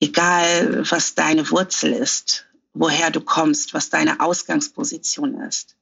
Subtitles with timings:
[0.00, 5.76] Egal, was deine Wurzel ist, woher du kommst, was deine Ausgangsposition ist,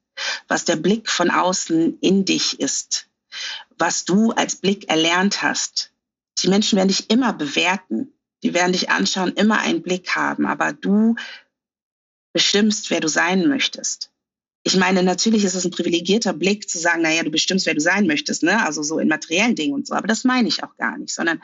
[0.48, 3.08] was der Blick von außen in dich ist,
[3.78, 5.92] was du als Blick erlernt hast.
[6.42, 8.12] Die Menschen werden dich immer bewerten.
[8.42, 11.16] Die werden dich anschauen, immer einen Blick haben, aber du
[12.32, 14.12] bestimmst, wer du sein möchtest.
[14.62, 17.80] Ich meine, natürlich ist es ein privilegierter Blick zu sagen, naja, du bestimmst, wer du
[17.80, 18.64] sein möchtest, ne?
[18.64, 19.94] Also so in materiellen Dingen und so.
[19.94, 21.42] Aber das meine ich auch gar nicht, sondern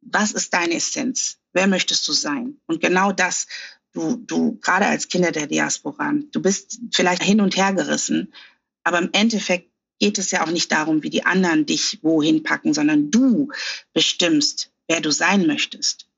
[0.00, 1.38] was ist deine Essenz?
[1.56, 2.60] Wer möchtest du sein?
[2.66, 3.46] Und genau das,
[3.94, 8.34] du, du, gerade als Kinder der Diaspora, du bist vielleicht hin und her gerissen,
[8.84, 12.74] aber im Endeffekt geht es ja auch nicht darum, wie die anderen dich wohin packen,
[12.74, 13.50] sondern du
[13.94, 16.10] bestimmst, wer du sein möchtest.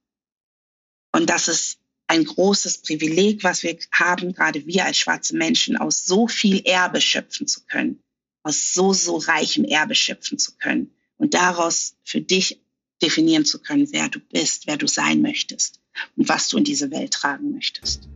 [1.13, 6.05] Und das ist ein großes Privileg, was wir haben, gerade wir als schwarze Menschen, aus
[6.05, 8.03] so viel Erbe schöpfen zu können,
[8.43, 12.61] aus so, so reichem Erbe schöpfen zu können und daraus für dich
[13.03, 15.81] definieren zu können, wer du bist, wer du sein möchtest
[16.17, 18.09] und was du in diese Welt tragen möchtest.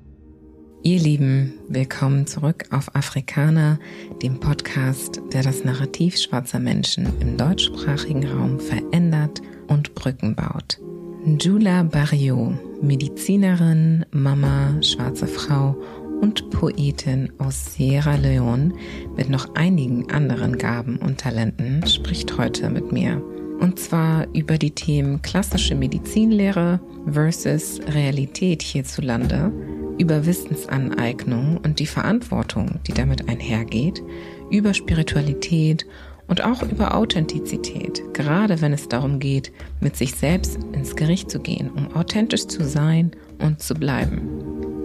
[0.85, 3.79] Ihr Lieben, willkommen zurück auf Afrikaner,
[4.21, 10.81] dem Podcast, der das Narrativ schwarzer Menschen im deutschsprachigen Raum verändert und Brücken baut.
[11.25, 15.81] Jula Barrio, Medizinerin, Mama, schwarze Frau
[16.21, 18.75] und Poetin aus Sierra Leone
[19.17, 23.23] mit noch einigen anderen Gaben und Talenten, spricht heute mit mir.
[23.63, 29.53] Und zwar über die Themen klassische Medizinlehre versus Realität hierzulande,
[29.99, 34.03] über Wissensaneignung und die Verantwortung, die damit einhergeht,
[34.51, 35.87] über Spiritualität
[36.27, 41.39] und auch über Authentizität, gerade wenn es darum geht, mit sich selbst ins Gericht zu
[41.39, 44.29] gehen, um authentisch zu sein und zu bleiben.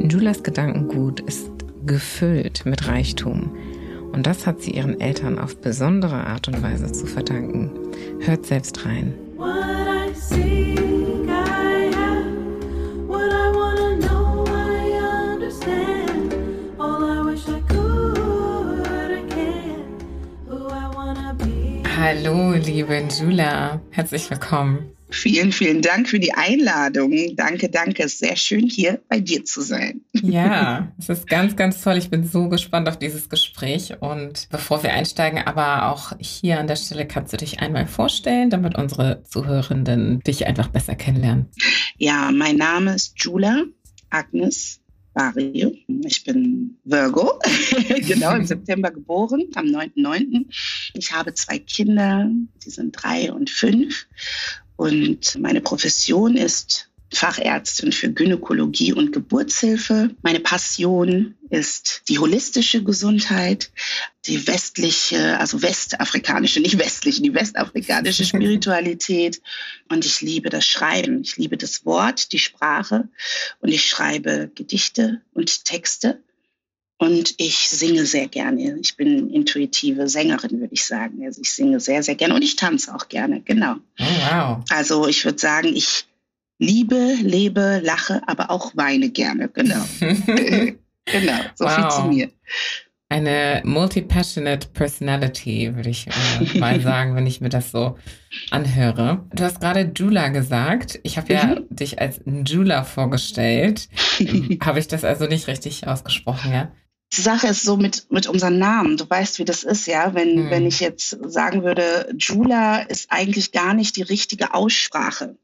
[0.08, 1.50] Julas Gedankengut ist
[1.88, 3.58] gefüllt mit Reichtum
[4.12, 7.87] und das hat sie ihren Eltern auf besondere Art und Weise zu verdanken.
[8.20, 9.14] Hört selbst rein.
[22.00, 23.82] Hallo, liebe Jula.
[23.92, 24.97] Herzlich willkommen.
[25.10, 27.14] Vielen, vielen Dank für die Einladung.
[27.36, 28.04] Danke, danke.
[28.04, 30.02] Es ist sehr schön, hier bei dir zu sein.
[30.14, 31.98] Ja, es ist ganz, ganz toll.
[31.98, 34.02] Ich bin so gespannt auf dieses Gespräch.
[34.02, 38.50] Und bevor wir einsteigen, aber auch hier an der Stelle kannst du dich einmal vorstellen,
[38.50, 41.48] damit unsere Zuhörenden dich einfach besser kennenlernen.
[41.98, 43.64] Ja, mein Name ist Jula
[44.10, 44.82] Agnes
[45.18, 45.72] Mario.
[46.06, 47.40] Ich bin Virgo,
[48.08, 50.46] genau im September geboren, am 9.9.
[50.94, 52.30] Ich habe zwei Kinder,
[52.64, 54.06] die sind drei und fünf.
[54.78, 60.12] Und meine Profession ist Fachärztin für Gynäkologie und Geburtshilfe.
[60.22, 63.72] Meine Passion ist die holistische Gesundheit,
[64.26, 69.42] die westliche, also westafrikanische, nicht westliche, die westafrikanische Spiritualität.
[69.90, 71.22] Und ich liebe das Schreiben.
[71.22, 73.08] Ich liebe das Wort, die Sprache.
[73.62, 76.22] Und ich schreibe Gedichte und Texte.
[77.00, 78.78] Und ich singe sehr gerne.
[78.82, 81.24] Ich bin intuitive Sängerin, würde ich sagen.
[81.26, 83.76] Also ich singe sehr, sehr gerne und ich tanze auch gerne, genau.
[84.00, 84.64] Oh, wow.
[84.70, 86.06] Also ich würde sagen, ich
[86.58, 89.48] liebe, lebe, lache, aber auch weine gerne.
[89.48, 89.84] Genau.
[90.00, 91.76] genau, so wow.
[91.76, 92.32] viel zu mir.
[93.10, 97.98] Eine multi-passionate Personality, würde ich äh, mal sagen, wenn ich mir das so
[98.50, 99.26] anhöre.
[99.34, 101.00] Du hast gerade Jula gesagt.
[101.04, 101.68] Ich habe ja mhm.
[101.70, 103.88] dich als Jula vorgestellt.
[104.62, 106.72] habe ich das also nicht richtig ausgesprochen, ja?
[107.14, 108.98] Die Sache ist so mit, mit unseren Namen.
[108.98, 110.14] Du weißt, wie das ist, ja.
[110.14, 110.50] Wenn, mhm.
[110.50, 115.38] wenn ich jetzt sagen würde, Jula ist eigentlich gar nicht die richtige Aussprache.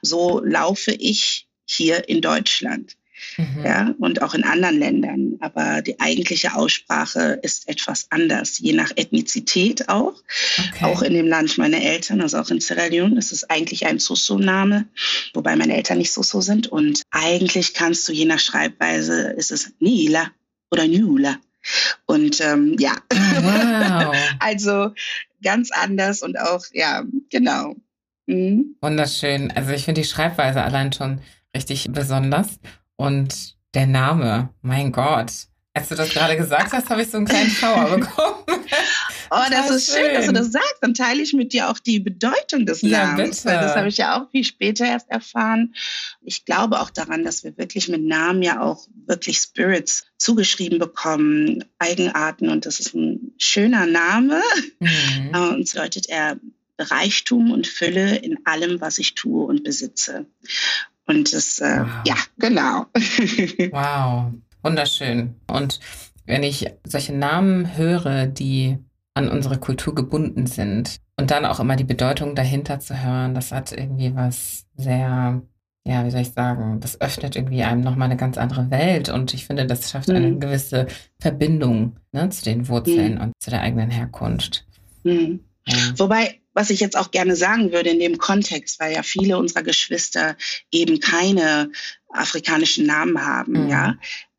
[0.00, 2.96] So laufe ich hier in Deutschland.
[3.36, 3.64] Mhm.
[3.64, 5.36] Ja, und auch in anderen Ländern.
[5.40, 10.14] Aber die eigentliche Aussprache ist etwas anders, je nach Ethnizität auch.
[10.58, 10.84] Okay.
[10.84, 14.86] Auch in dem Land meiner Eltern, also auch in Sierra Leone, ist eigentlich ein Soso-Name,
[15.34, 16.66] wobei meine Eltern nicht Soso sind.
[16.66, 20.30] Und eigentlich kannst du je nach Schreibweise, ist es Nila
[20.72, 21.36] oder Nula.
[22.06, 24.16] Und ähm, ja, wow.
[24.40, 24.90] also
[25.42, 27.76] ganz anders und auch, ja, genau.
[28.26, 28.76] Mhm.
[28.80, 29.50] Wunderschön.
[29.52, 31.20] Also ich finde die Schreibweise allein schon
[31.54, 32.58] richtig besonders.
[32.96, 35.32] Und der Name, mein Gott.
[35.74, 38.44] Als du das gerade gesagt hast, habe ich so einen kleinen Schauer bekommen.
[39.32, 40.04] Oh, das ist schön.
[40.04, 40.78] schön, dass du das sagst.
[40.80, 43.44] Dann teile ich mit dir auch die Bedeutung des Namens.
[43.44, 45.74] Ja, das habe ich ja auch viel später erst erfahren.
[46.22, 51.64] Ich glaube auch daran, dass wir wirklich mit Namen ja auch wirklich Spirits zugeschrieben bekommen,
[51.78, 52.48] Eigenarten.
[52.48, 54.40] Und das ist ein schöner Name.
[54.78, 55.30] Mhm.
[55.34, 56.38] Und bedeutet er
[56.78, 60.26] Reichtum und Fülle in allem, was ich tue und besitze.
[61.06, 61.88] Und das, äh, wow.
[62.06, 62.86] ja, genau.
[63.72, 64.32] wow,
[64.62, 65.34] wunderschön.
[65.46, 65.80] Und
[66.26, 68.78] wenn ich solche Namen höre, die
[69.14, 73.52] an unsere Kultur gebunden sind und dann auch immer die Bedeutung dahinter zu hören, das
[73.52, 75.42] hat irgendwie was sehr
[75.84, 79.34] ja, wie soll ich sagen, das öffnet irgendwie einem nochmal eine ganz andere Welt und
[79.34, 80.40] ich finde, das schafft eine mhm.
[80.40, 80.86] gewisse
[81.18, 83.20] Verbindung ne, zu den Wurzeln mhm.
[83.20, 84.64] und zu der eigenen Herkunft.
[85.02, 85.40] Mhm.
[85.66, 85.76] Ja.
[85.96, 89.62] Wobei, was ich jetzt auch gerne sagen würde in dem Kontext, weil ja viele unserer
[89.62, 90.36] Geschwister
[90.70, 91.70] eben keine
[92.10, 93.68] afrikanischen Namen haben, mhm.
[93.68, 93.96] ja.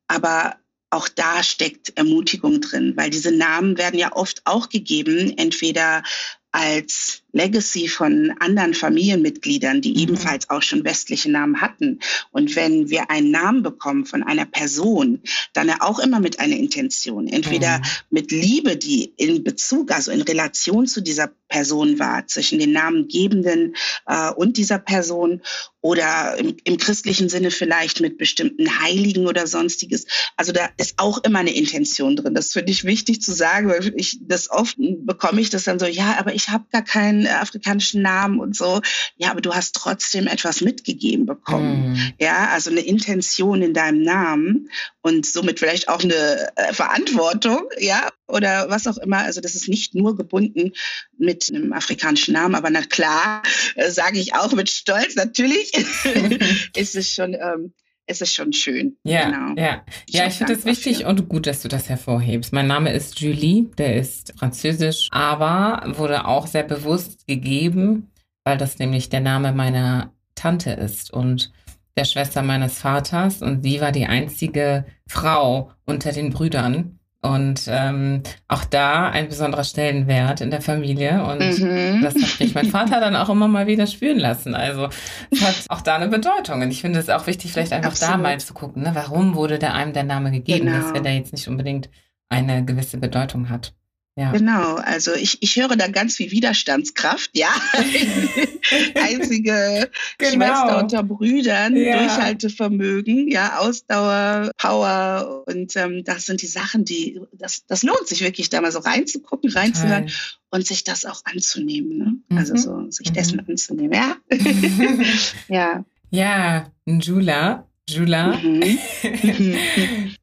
[0.07, 0.55] Aber
[0.93, 6.03] auch da steckt Ermutigung drin, weil diese Namen werden ja oft auch gegeben, entweder
[6.51, 9.99] als Legacy von anderen Familienmitgliedern, die mhm.
[9.99, 11.99] ebenfalls auch schon westliche Namen hatten.
[12.31, 15.21] Und wenn wir einen Namen bekommen von einer Person,
[15.53, 17.27] dann auch immer mit einer Intention.
[17.27, 17.83] Entweder mhm.
[18.11, 23.75] mit Liebe, die in Bezug, also in Relation zu dieser Person war, zwischen den Namengebenden
[24.07, 25.41] äh, und dieser Person
[25.81, 30.05] oder im, im, christlichen Sinne vielleicht mit bestimmten Heiligen oder sonstiges.
[30.37, 32.33] Also da ist auch immer eine Intention drin.
[32.33, 35.85] Das finde ich wichtig zu sagen, weil ich das oft bekomme ich das dann so,
[35.85, 38.81] ja, aber ich habe gar keinen äh, afrikanischen Namen und so.
[39.17, 41.93] Ja, aber du hast trotzdem etwas mitgegeben bekommen.
[41.93, 42.13] Mm.
[42.19, 44.69] Ja, also eine Intention in deinem Namen
[45.01, 49.19] und somit vielleicht auch eine äh, Verantwortung, ja, oder was auch immer.
[49.19, 50.71] Also das ist nicht nur gebunden
[51.17, 53.43] mit einem afrikanischen Namen, aber na klar,
[53.75, 55.73] äh, sage ich auch mit Stolz, natürlich
[56.75, 57.73] ist es schon ähm,
[58.05, 58.97] es ist schon schön.
[59.03, 59.61] Ja, genau.
[59.61, 59.83] ja.
[60.09, 61.09] ja, ich finde es wichtig dafür.
[61.09, 62.53] und gut, dass du das hervorhebst.
[62.53, 68.11] Mein Name ist Julie, der ist französisch, aber wurde auch sehr bewusst gegeben,
[68.43, 71.51] weil das nämlich der Name meiner Tante ist und
[71.95, 76.99] der Schwester meines Vaters und sie war die einzige Frau unter den Brüdern.
[77.23, 81.23] Und ähm, auch da ein besonderer Stellenwert in der Familie.
[81.23, 82.01] Und mhm.
[82.03, 84.55] das hat mich mein Vater dann auch immer mal wieder spüren lassen.
[84.55, 84.89] Also
[85.31, 86.61] es hat auch da eine Bedeutung.
[86.61, 88.15] Und ich finde es auch wichtig, vielleicht einfach Absolut.
[88.15, 88.91] da mal zu gucken, ne?
[88.93, 90.79] warum wurde der einem der Name gegeben, genau.
[90.79, 91.89] dass wenn der jetzt nicht unbedingt
[92.27, 93.73] eine gewisse Bedeutung hat.
[94.15, 94.31] Ja.
[94.31, 97.49] Genau, also ich, ich höre da ganz viel Widerstandskraft, ja.
[98.95, 99.89] Einzige
[100.19, 100.45] genau.
[100.45, 101.97] Schwester unter Brüdern, ja.
[101.97, 108.21] Durchhaltevermögen, ja, Ausdauer, Power und ähm, das sind die Sachen, die, das, das lohnt sich
[108.21, 110.11] wirklich da mal so reinzugucken, reinzuhören
[110.51, 112.37] und sich das auch anzunehmen, ne?
[112.37, 112.59] Also mhm.
[112.59, 113.49] Also so sich dessen mhm.
[113.49, 114.15] anzunehmen, ja.
[115.47, 115.85] ja.
[116.11, 118.77] Ja, Njula, Jula, mhm.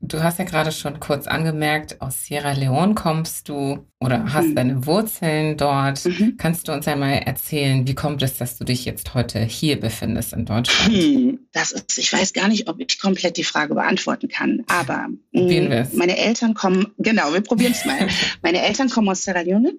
[0.00, 4.54] du hast ja gerade schon kurz angemerkt, aus Sierra Leone kommst du oder hast mhm.
[4.54, 6.06] deine Wurzeln dort.
[6.06, 6.36] Mhm.
[6.38, 10.32] Kannst du uns einmal erzählen, wie kommt es, dass du dich jetzt heute hier befindest
[10.32, 10.90] in Deutschland?
[10.90, 15.08] Hm, das ist, ich weiß gar nicht, ob ich komplett die Frage beantworten kann, aber
[15.34, 18.08] hm, meine Eltern kommen, genau, wir probieren es mal.
[18.42, 19.74] meine Eltern kommen aus Sierra Leone.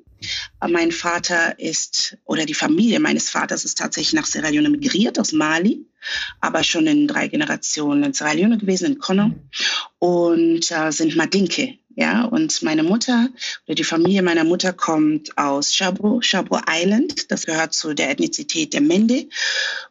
[0.70, 5.32] Mein Vater ist, oder die Familie meines Vaters ist tatsächlich nach Sierra Leone migriert, aus
[5.32, 5.88] Mali
[6.40, 9.50] aber schon in drei Generationen in Sierra Leone gewesen, in Kono mhm.
[10.00, 11.78] und äh, sind Madinke.
[11.96, 13.30] Ja, und meine Mutter
[13.68, 17.32] oder die Familie meiner Mutter kommt aus Shabo, Shabo Island.
[17.32, 19.28] Das gehört zu der Ethnizität der Mende.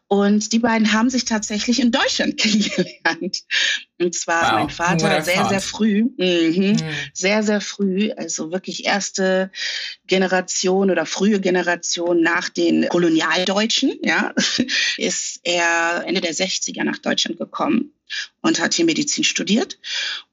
[0.09, 3.45] Und die beiden haben sich tatsächlich in Deutschland kennengelernt.
[4.01, 4.53] Und zwar wow.
[4.55, 6.77] mein Vater sehr, sehr früh, mhm, mhm.
[7.13, 9.53] sehr, sehr früh, also wirklich erste
[10.07, 14.35] Generation oder frühe Generation nach den Kolonialdeutschen, ja,
[14.97, 17.93] ist er Ende der 60er nach Deutschland gekommen
[18.43, 19.79] und hat hier Medizin studiert.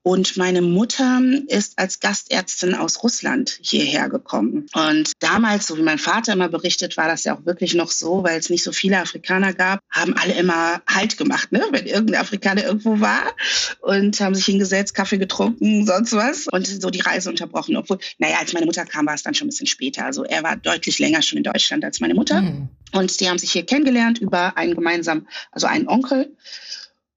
[0.03, 4.67] Und meine Mutter ist als Gastärztin aus Russland hierher gekommen.
[4.73, 8.23] Und damals, so wie mein Vater immer berichtet, war das ja auch wirklich noch so,
[8.23, 11.61] weil es nicht so viele Afrikaner gab, haben alle immer Halt gemacht, ne?
[11.71, 13.35] wenn irgendein Afrikaner irgendwo war
[13.81, 17.75] und haben sich hingesetzt, Kaffee getrunken, sonst was und so die Reise unterbrochen.
[17.75, 20.05] Obwohl, naja, als meine Mutter kam, war es dann schon ein bisschen später.
[20.05, 22.41] Also er war deutlich länger schon in Deutschland als meine Mutter.
[22.41, 22.69] Mhm.
[22.93, 26.33] Und die haben sich hier kennengelernt über einen gemeinsamen, also einen Onkel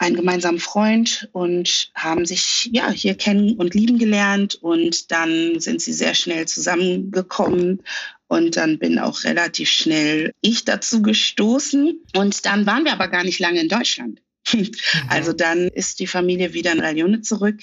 [0.01, 5.83] einen gemeinsamen Freund und haben sich ja hier kennen und lieben gelernt und dann sind
[5.83, 7.83] sie sehr schnell zusammengekommen
[8.27, 13.25] und dann bin auch relativ schnell ich dazu gestoßen und dann waren wir aber gar
[13.25, 14.21] nicht lange in Deutschland.
[14.53, 14.71] Mhm.
[15.09, 17.61] Also dann ist die Familie wieder in Ralione zurück.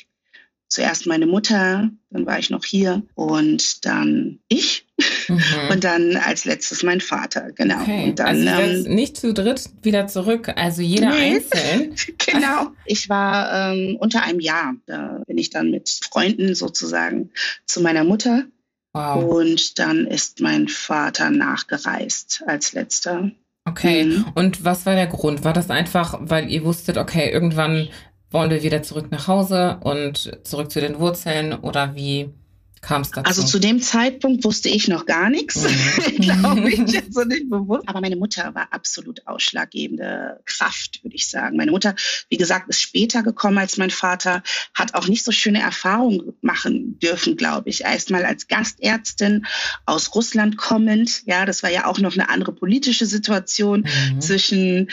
[0.70, 4.88] Zuerst meine Mutter, dann war ich noch hier und dann ich
[5.28, 5.42] Mhm.
[5.70, 7.82] Und dann als letztes mein Vater, genau.
[7.82, 8.10] Okay.
[8.10, 11.36] Und dann, also ähm, nicht zu dritt wieder zurück, also jeder nee.
[11.36, 11.96] einzeln.
[12.18, 12.72] genau.
[12.86, 14.76] Ich war ähm, unter einem Jahr.
[14.86, 17.32] Da bin ich dann mit Freunden sozusagen
[17.66, 18.46] zu meiner Mutter.
[18.94, 19.24] Wow.
[19.24, 23.32] Und dann ist mein Vater nachgereist als letzter.
[23.66, 24.06] Okay.
[24.06, 24.26] Mhm.
[24.34, 25.44] Und was war der Grund?
[25.44, 27.90] War das einfach, weil ihr wusstet, okay, irgendwann
[28.32, 32.34] wollen wir wieder zurück nach Hause und zurück zu den Wurzeln oder wie?
[32.82, 33.28] kam es dazu?
[33.28, 36.22] Also zu dem Zeitpunkt wusste ich noch gar nichts, mhm.
[36.22, 37.88] glaube ich, also nicht bewusst.
[37.88, 41.58] Aber meine Mutter war absolut ausschlaggebende Kraft, würde ich sagen.
[41.58, 41.96] Meine Mutter,
[42.30, 44.44] wie gesagt, ist später gekommen als mein Vater,
[44.74, 47.82] hat auch nicht so schöne Erfahrungen machen dürfen, glaube ich.
[47.82, 49.46] Erstmal als Gastärztin
[49.86, 54.22] aus Russland kommend, ja, das war ja auch noch eine andere politische Situation mhm.
[54.22, 54.90] zwischen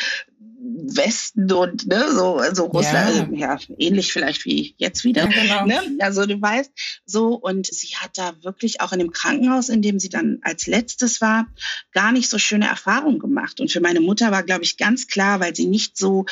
[0.77, 3.55] Westen und ne, so, so Russland, ja.
[3.55, 3.59] ja.
[3.79, 5.31] ähnlich vielleicht wie jetzt wieder.
[5.31, 5.67] Ja, genau.
[5.67, 5.99] ne?
[6.01, 6.73] Also du weißt,
[7.07, 10.67] so und sie hat da wirklich auch in dem Krankenhaus, in dem sie dann als
[10.67, 11.47] letztes war,
[11.93, 13.61] gar nicht so schöne Erfahrungen gemacht.
[13.61, 16.27] Und für meine Mutter war, glaube ich, ganz klar, weil sie nicht so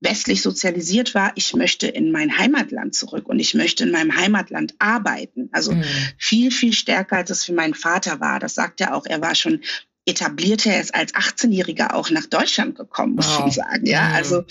[0.00, 4.74] westlich sozialisiert war, ich möchte in mein Heimatland zurück und ich möchte in meinem Heimatland
[4.78, 5.48] arbeiten.
[5.52, 5.84] Also mhm.
[6.18, 8.38] viel, viel stärker, als es für meinen Vater war.
[8.40, 9.06] Das sagt er auch.
[9.06, 9.60] Er war schon
[10.06, 13.46] etablierte er ist als 18-Jähriger auch nach Deutschland gekommen, muss wow.
[13.48, 13.84] ich sagen.
[13.86, 14.14] Ja, mhm.
[14.14, 14.44] also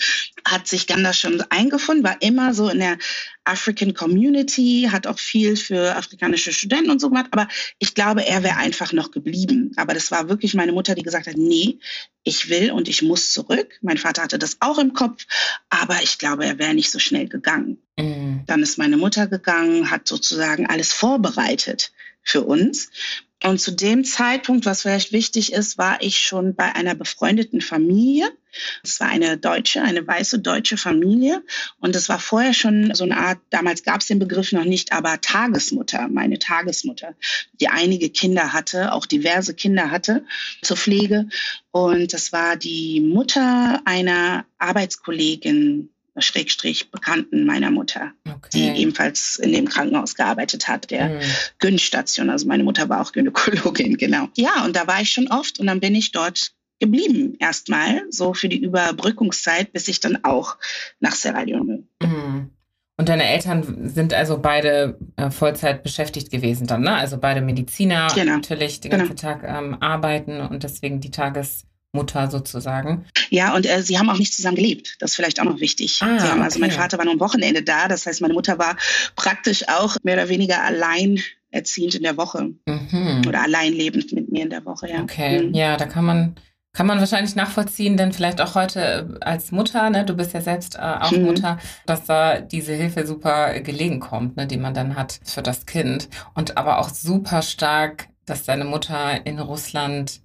[0.44, 2.98] hat sich dann da schon eingefunden, war immer so in der
[3.44, 7.28] African Community, hat auch viel für afrikanische Studenten und so gemacht.
[7.30, 7.48] Aber
[7.78, 9.72] ich glaube, er wäre einfach noch geblieben.
[9.76, 11.78] Aber das war wirklich meine Mutter, die gesagt hat, nee,
[12.22, 13.78] ich will und ich muss zurück.
[13.80, 15.24] Mein Vater hatte das auch im Kopf,
[15.70, 17.78] aber ich glaube, er wäre nicht so schnell gegangen.
[17.98, 18.42] Mhm.
[18.46, 22.90] Dann ist meine Mutter gegangen, hat sozusagen alles vorbereitet für uns.
[23.46, 28.28] Und zu dem Zeitpunkt, was vielleicht wichtig ist, war ich schon bei einer befreundeten Familie.
[28.82, 31.44] Es war eine deutsche, eine weiße deutsche Familie.
[31.78, 34.92] Und es war vorher schon so eine Art, damals gab es den Begriff noch nicht,
[34.92, 37.14] aber Tagesmutter, meine Tagesmutter,
[37.60, 40.24] die einige Kinder hatte, auch diverse Kinder hatte
[40.62, 41.28] zur Pflege.
[41.70, 48.48] Und das war die Mutter einer Arbeitskollegin Schrägstrich Bekannten meiner Mutter, okay.
[48.52, 51.20] die ebenfalls in dem Krankenhaus gearbeitet hat, der mhm.
[51.58, 52.30] Gyn-Station.
[52.30, 54.28] Also meine Mutter war auch Gynäkologin, genau.
[54.36, 58.34] Ja, und da war ich schon oft und dann bin ich dort geblieben erstmal, so
[58.34, 60.56] für die Überbrückungszeit, bis ich dann auch
[61.00, 61.84] nach Sierra Leone.
[62.02, 62.50] Mhm.
[62.98, 66.94] Und deine Eltern sind also beide äh, Vollzeit beschäftigt gewesen dann, ne?
[66.94, 68.36] Also beide Mediziner, genau.
[68.36, 69.20] natürlich den ganzen genau.
[69.20, 73.06] Tag ähm, arbeiten und deswegen die Tages Mutter sozusagen.
[73.30, 74.96] Ja, und äh, sie haben auch nicht zusammen gelebt.
[75.00, 75.98] Das ist vielleicht auch noch wichtig.
[76.00, 76.68] Ah, haben, also okay.
[76.68, 77.88] mein Vater war nur am Wochenende da.
[77.88, 78.76] Das heißt, meine Mutter war
[79.16, 82.50] praktisch auch mehr oder weniger allein erziehend in der Woche.
[82.66, 83.22] Mhm.
[83.26, 85.02] Oder allein lebend mit mir in der Woche, ja.
[85.02, 85.54] Okay, mhm.
[85.54, 86.36] ja, da kann man
[86.76, 90.74] kann man wahrscheinlich nachvollziehen, denn vielleicht auch heute als Mutter, ne, du bist ja selbst
[90.74, 91.22] äh, auch mhm.
[91.22, 95.64] Mutter, dass da diese Hilfe super gelegen kommt, ne, die man dann hat für das
[95.64, 96.10] Kind.
[96.34, 100.20] Und aber auch super stark, dass deine Mutter in Russland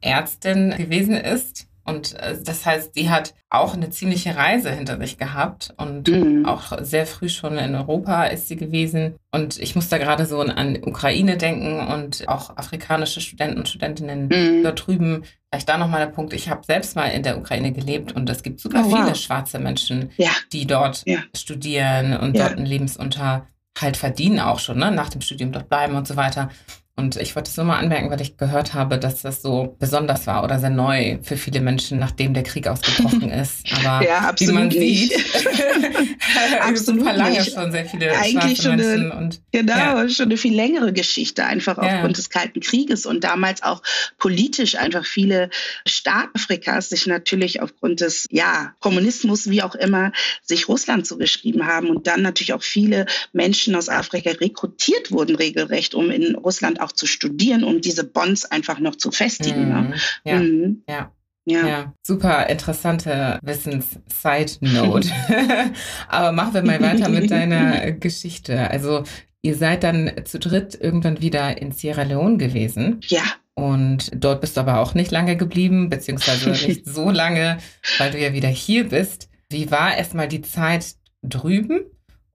[0.00, 1.68] Ärztin gewesen ist.
[1.88, 6.44] Und äh, das heißt, sie hat auch eine ziemliche Reise hinter sich gehabt und mhm.
[6.44, 9.14] auch sehr früh schon in Europa ist sie gewesen.
[9.32, 14.28] Und ich muss da gerade so an Ukraine denken und auch afrikanische Studenten und Studentinnen
[14.28, 14.62] mhm.
[14.62, 15.24] dort drüben.
[15.50, 18.42] Vielleicht da nochmal der Punkt, ich habe selbst mal in der Ukraine gelebt und es
[18.42, 18.98] gibt super oh, wow.
[18.98, 20.32] viele schwarze Menschen, ja.
[20.52, 21.20] die dort ja.
[21.34, 22.48] studieren und ja.
[22.48, 23.46] dort einen Lebensunterhalt
[23.94, 24.90] verdienen auch schon, ne?
[24.90, 26.50] nach dem Studium dort bleiben und so weiter.
[26.98, 30.26] Und ich wollte es nur mal anmerken, weil ich gehört habe, dass das so besonders
[30.26, 33.64] war oder sehr neu für viele Menschen, nachdem der Krieg ausgebrochen ist.
[33.72, 35.12] Aber ja, wie man sieht,
[36.60, 37.54] absolut super lange nicht.
[37.54, 39.12] schon sehr viele Eigentlich schon Menschen.
[39.12, 40.08] Eine, und, genau, ja.
[40.08, 42.08] schon eine viel längere Geschichte, einfach aufgrund ja.
[42.08, 43.82] des Kalten Krieges und damals auch
[44.18, 45.50] politisch einfach viele
[45.86, 51.88] Staaten Afrikas sich natürlich aufgrund des ja, Kommunismus, wie auch immer, sich Russland zugeschrieben haben
[51.90, 56.88] und dann natürlich auch viele Menschen aus Afrika rekrutiert wurden regelrecht, um in Russland auch
[56.88, 59.68] auch zu studieren, um diese Bonds einfach noch zu festigen.
[59.68, 59.74] Ne?
[59.74, 59.88] Mhm.
[59.88, 59.96] Ne?
[60.24, 60.38] Ja.
[60.38, 60.82] Mhm.
[60.88, 61.12] ja.
[61.48, 61.66] Ja.
[61.66, 61.94] ja.
[62.06, 65.08] super interessante Wissens-Side-Note.
[66.08, 68.70] Aber machen wir mal weiter mit deiner Geschichte.
[68.70, 69.04] Also,
[69.40, 73.00] ihr seid dann zu dritt irgendwann wieder in Sierra Leone gewesen.
[73.06, 73.22] Ja.
[73.54, 77.58] Und dort bist du aber auch nicht lange geblieben, beziehungsweise nicht so lange,
[77.96, 79.30] weil du ja wieder hier bist.
[79.48, 81.80] Wie war erstmal die Zeit drüben?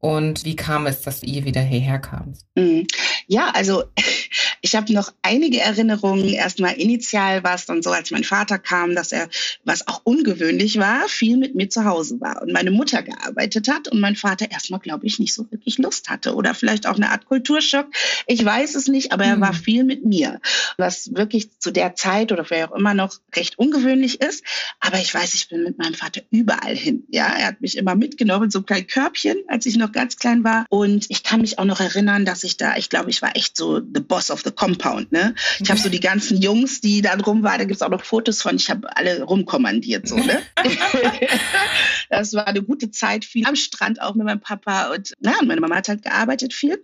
[0.04, 2.46] Und wie kam es, dass ihr wieder hierher kamst?
[2.56, 2.88] Mhm.
[3.28, 3.86] Ja, also
[4.62, 6.28] ich habe noch einige Erinnerungen.
[6.28, 9.30] Erstmal initial war es dann so, als mein Vater kam, dass er,
[9.64, 13.88] was auch ungewöhnlich war, viel mit mir zu Hause war und meine Mutter gearbeitet hat
[13.88, 17.10] und mein Vater erstmal, glaube ich, nicht so wirklich Lust hatte oder vielleicht auch eine
[17.10, 17.88] Art Kulturschock.
[18.28, 19.64] Ich weiß es nicht, aber er war hm.
[19.64, 20.42] viel mit mir,
[20.76, 24.44] was wirklich zu der Zeit oder vielleicht auch immer noch recht ungewöhnlich ist.
[24.82, 27.06] Aber ich weiß, ich bin mit meinem Vater überall hin.
[27.10, 30.44] Ja, er hat mich immer mitgenommen so ein kleines Körbchen, als ich noch ganz klein
[30.44, 30.66] war.
[30.70, 33.56] Und ich kann mich auch noch erinnern, dass ich da, ich glaube, ich war echt
[33.56, 35.12] so the boss of the Compound.
[35.12, 35.36] Ne?
[35.60, 38.04] Ich habe so die ganzen Jungs, die da drum waren, da gibt es auch noch
[38.04, 40.08] Fotos von, ich habe alle rumkommandiert.
[40.08, 40.42] So, ne?
[42.10, 44.94] das war eine gute Zeit, viel am Strand auch mit meinem Papa.
[44.94, 46.84] Und na, meine Mama hat halt gearbeitet viel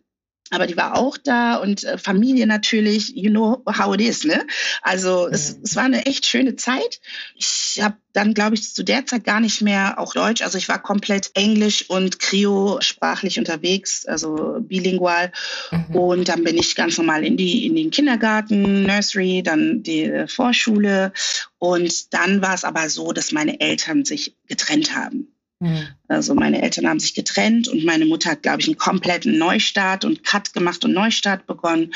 [0.51, 4.46] aber die war auch da und äh, Familie natürlich, you know how it is, ne?
[4.82, 5.34] Also mhm.
[5.34, 7.00] es, es war eine echt schöne Zeit.
[7.36, 10.41] Ich habe dann, glaube ich, zu der Zeit gar nicht mehr auch Deutsch.
[10.41, 15.32] Also ich war komplett Englisch und Krio sprachlich unterwegs, also bilingual.
[15.72, 15.96] Mhm.
[15.96, 21.13] Und dann bin ich ganz normal in die in den Kindergarten, Nursery, dann die Vorschule.
[21.60, 25.27] Und dann war es aber so, dass meine Eltern sich getrennt haben.
[25.60, 25.88] Mhm.
[26.08, 30.06] Also meine Eltern haben sich getrennt und meine Mutter hat, glaube ich, einen kompletten Neustart
[30.06, 31.94] und Cut gemacht und Neustart begonnen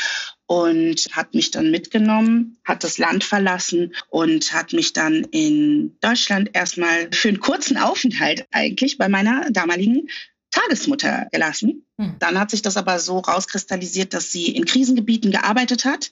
[0.48, 6.50] und hat mich dann mitgenommen, hat das Land verlassen und hat mich dann in Deutschland
[6.53, 10.10] erstmal für einen kurzen Aufenthalt eigentlich bei meiner damaligen
[10.51, 11.86] Tagesmutter gelassen.
[11.98, 12.15] Hm.
[12.20, 16.12] Dann hat sich das aber so rauskristallisiert, dass sie in Krisengebieten gearbeitet hat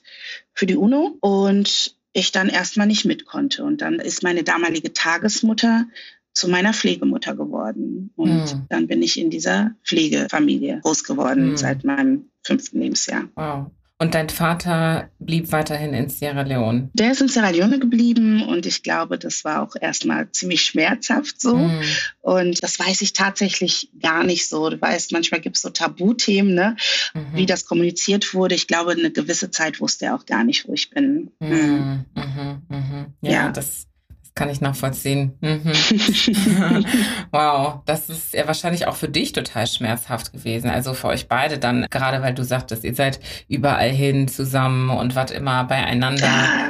[0.54, 3.62] für die UNO und ich dann erstmal nicht mit konnte.
[3.64, 5.86] Und dann ist meine damalige Tagesmutter
[6.34, 8.10] zu meiner Pflegemutter geworden.
[8.16, 8.66] Und hm.
[8.68, 11.56] dann bin ich in dieser Pflegefamilie groß geworden hm.
[11.56, 13.24] seit meinem fünften Lebensjahr.
[13.34, 13.70] Wow.
[14.02, 16.90] Und dein Vater blieb weiterhin in Sierra Leone?
[16.92, 21.40] Der ist in Sierra Leone geblieben und ich glaube, das war auch erstmal ziemlich schmerzhaft
[21.40, 21.56] so.
[21.56, 21.82] Mm.
[22.20, 24.70] Und das weiß ich tatsächlich gar nicht so.
[24.70, 26.74] Du weißt, manchmal gibt es so Tabuthemen, ne?
[27.14, 27.26] Mhm.
[27.34, 28.56] wie das kommuniziert wurde.
[28.56, 31.30] Ich glaube, eine gewisse Zeit wusste er auch gar nicht, wo ich bin.
[31.38, 31.46] Mm.
[31.46, 32.62] Mhm.
[32.68, 33.06] Mhm.
[33.20, 33.86] Ja, ja, das
[34.34, 35.36] kann ich nachvollziehen.
[35.40, 35.60] Mhm.
[37.30, 40.70] wow, das ist ja wahrscheinlich auch für dich total schmerzhaft gewesen.
[40.70, 45.14] Also für euch beide dann, gerade weil du sagtest, ihr seid überall hin zusammen und
[45.14, 46.28] wart immer beieinander.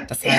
[0.09, 0.35] Das heißt,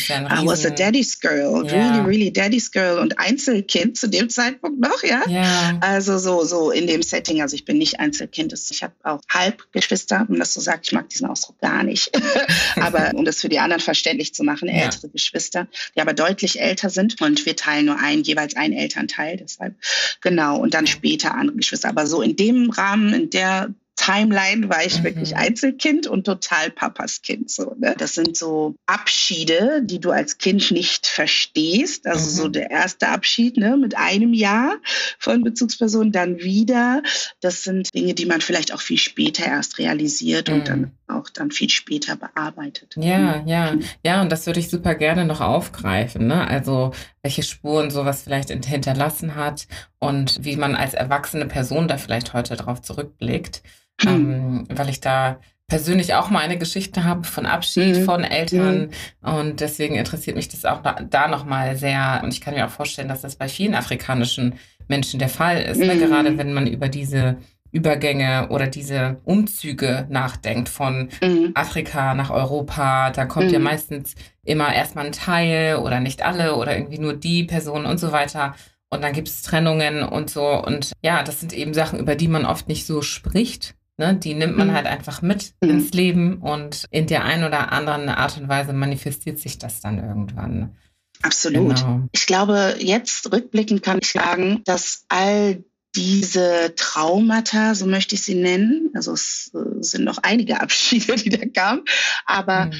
[0.00, 0.08] ja.
[0.08, 0.44] ja ein Riesen...
[0.44, 1.72] I was a daddy's girl, ja.
[1.72, 5.22] really, really daddy's girl und Einzelkind zu dem Zeitpunkt noch, ja.
[5.28, 5.78] ja.
[5.80, 7.42] Also so, so in dem Setting.
[7.42, 8.54] Also ich bin nicht Einzelkind.
[8.70, 10.80] Ich habe auch Halbgeschwister, um das so sagen.
[10.82, 12.10] Ich mag diesen Ausdruck gar nicht.
[12.80, 16.60] aber um das für die anderen verständlich zu machen, ältere Geschwister, die aber deutlich deutlich
[16.60, 19.36] älter sind und wir teilen nur ein, jeweils einen Elternteil.
[19.36, 19.74] Deshalb
[20.20, 21.88] genau und dann später andere Geschwister.
[21.88, 25.04] Aber so in dem Rahmen, in der Timeline war ich mhm.
[25.04, 27.50] wirklich Einzelkind und total Papas Kind.
[27.50, 27.94] So, ne?
[27.96, 32.06] Das sind so Abschiede, die du als Kind nicht verstehst.
[32.06, 32.34] Also mhm.
[32.34, 34.76] so der erste Abschied ne, mit einem Jahr
[35.18, 37.02] von Bezugsperson, dann wieder.
[37.40, 40.54] Das sind Dinge, die man vielleicht auch viel später erst realisiert mhm.
[40.54, 40.90] und dann mhm.
[41.08, 42.94] auch dann viel später bearbeitet.
[42.96, 43.74] Ja, ja,
[44.04, 44.20] ja.
[44.20, 46.26] Und das würde ich super gerne noch aufgreifen.
[46.26, 46.46] Ne?
[46.46, 49.66] Also welche Spuren sowas vielleicht hinterlassen hat
[49.98, 53.62] und wie man als erwachsene Person da vielleicht heute drauf zurückblickt
[54.04, 55.38] ähm, weil ich da
[55.68, 58.04] persönlich auch mal eine Geschichte habe von Abschied mhm.
[58.04, 58.90] von Eltern
[59.22, 59.34] mhm.
[59.34, 62.70] und deswegen interessiert mich das auch da, da nochmal sehr und ich kann mir auch
[62.70, 64.54] vorstellen, dass das bei vielen afrikanischen
[64.88, 65.94] Menschen der Fall ist, ne?
[65.94, 66.00] mhm.
[66.00, 66.06] ne?
[66.06, 67.38] gerade wenn man über diese
[67.72, 71.50] Übergänge oder diese Umzüge nachdenkt von mhm.
[71.54, 73.64] Afrika nach Europa, da kommt ja mhm.
[73.64, 78.12] meistens immer erstmal ein Teil oder nicht alle oder irgendwie nur die Personen und so
[78.12, 78.54] weiter.
[78.88, 80.46] Und dann gibt es Trennungen und so.
[80.46, 83.74] Und ja, das sind eben Sachen, über die man oft nicht so spricht.
[83.98, 84.72] Ne, die nimmt man mhm.
[84.72, 85.70] halt einfach mit mhm.
[85.70, 89.98] ins Leben und in der einen oder anderen Art und Weise manifestiert sich das dann
[89.98, 90.76] irgendwann.
[91.22, 91.76] Absolut.
[91.76, 92.02] Genau.
[92.12, 98.34] Ich glaube, jetzt rückblickend kann ich sagen, dass all diese Traumata, so möchte ich sie
[98.34, 101.82] nennen, also es äh, sind noch einige Abschiede, die da kamen,
[102.26, 102.72] aber mhm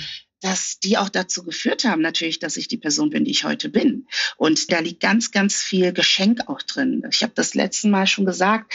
[0.43, 3.69] dass die auch dazu geführt haben, natürlich, dass ich die Person bin, die ich heute
[3.69, 4.07] bin.
[4.37, 7.03] Und da liegt ganz, ganz viel Geschenk auch drin.
[7.11, 8.73] Ich habe das letzte Mal schon gesagt,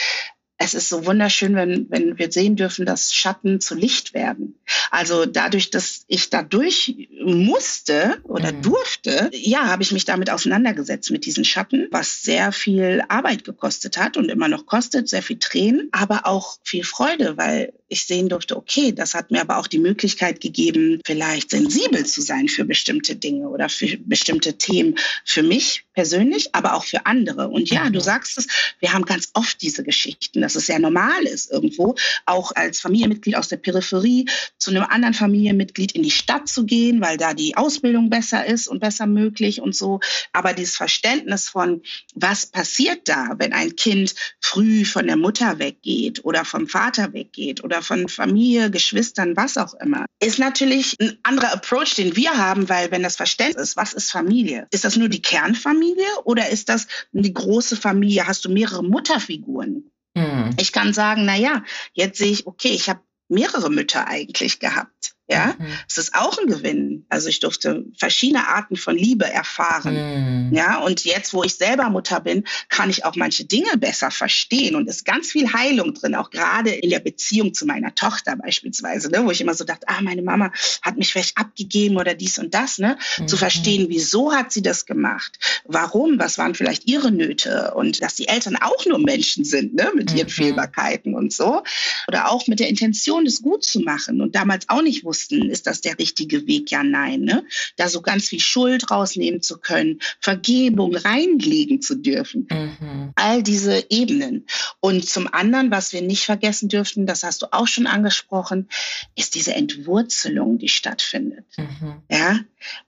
[0.58, 4.54] es ist so wunderschön, wenn, wenn wir sehen dürfen, dass Schatten zu Licht werden.
[4.90, 8.62] Also dadurch, dass ich dadurch musste oder mhm.
[8.62, 13.96] durfte, ja, habe ich mich damit auseinandergesetzt mit diesen Schatten, was sehr viel Arbeit gekostet
[13.96, 18.28] hat und immer noch kostet, sehr viel Tränen, aber auch viel Freude, weil ich sehen
[18.28, 22.64] durfte, okay, das hat mir aber auch die Möglichkeit gegeben, vielleicht sensibel zu sein für
[22.64, 27.48] bestimmte Dinge oder für bestimmte Themen für mich persönlich, aber auch für andere.
[27.48, 28.04] Und ja, du mhm.
[28.04, 28.46] sagst es,
[28.80, 31.94] wir haben ganz oft diese Geschichten, dass es sehr normal ist, irgendwo
[32.26, 34.26] auch als Familienmitglied aus der Peripherie
[34.58, 38.68] zu einem anderen Familienmitglied in die Stadt zu gehen, weil da die Ausbildung besser ist
[38.68, 40.00] und besser möglich und so.
[40.32, 41.82] Aber dieses Verständnis von,
[42.14, 47.64] was passiert da, wenn ein Kind früh von der Mutter weggeht oder vom Vater weggeht
[47.64, 52.68] oder von Familie, Geschwistern, was auch immer, ist natürlich ein anderer Approach, den wir haben,
[52.68, 54.66] weil wenn das Verständnis ist, was ist Familie?
[54.70, 58.26] Ist das nur die Kernfamilie oder ist das die große Familie?
[58.26, 59.91] Hast du mehrere Mutterfiguren?
[60.14, 60.50] Mhm.
[60.58, 65.14] Ich kann sagen, na ja, jetzt sehe ich, okay, ich habe mehrere Mütter eigentlich gehabt.
[65.32, 65.66] Ja, mhm.
[65.88, 67.04] es ist auch ein Gewinn.
[67.08, 70.48] Also ich durfte verschiedene Arten von Liebe erfahren.
[70.48, 70.54] Mhm.
[70.54, 74.76] Ja, und jetzt, wo ich selber Mutter bin, kann ich auch manche Dinge besser verstehen
[74.76, 79.10] und ist ganz viel Heilung drin, auch gerade in der Beziehung zu meiner Tochter beispielsweise,
[79.10, 82.38] ne, wo ich immer so dachte, ah, meine Mama hat mich vielleicht abgegeben oder dies
[82.38, 83.28] und das, ne, mhm.
[83.28, 85.38] zu verstehen, wieso hat sie das gemacht?
[85.64, 86.18] Warum?
[86.18, 87.72] Was waren vielleicht ihre Nöte?
[87.74, 90.32] Und dass die Eltern auch nur Menschen sind, ne, mit ihren mhm.
[90.32, 91.62] Fehlbarkeiten und so.
[92.08, 95.50] Oder auch mit der Intention, das gut zu machen und damals auch nicht wusste, austesten,
[95.50, 96.70] ist das der richtige Weg?
[96.70, 97.20] Ja, nein.
[97.22, 97.44] Ne?
[97.76, 102.46] Da so ganz viel Schuld rausnehmen zu können, Vergebung reinlegen zu dürfen.
[102.50, 103.12] Mhm.
[103.14, 104.46] All diese Ebenen.
[104.80, 108.68] Und zum anderen, was wir nicht vergessen dürfen, das hast du auch schon angesprochen,
[109.16, 111.44] ist diese Entwurzelung, die stattfindet.
[111.56, 112.02] Mhm.
[112.10, 112.40] Ja,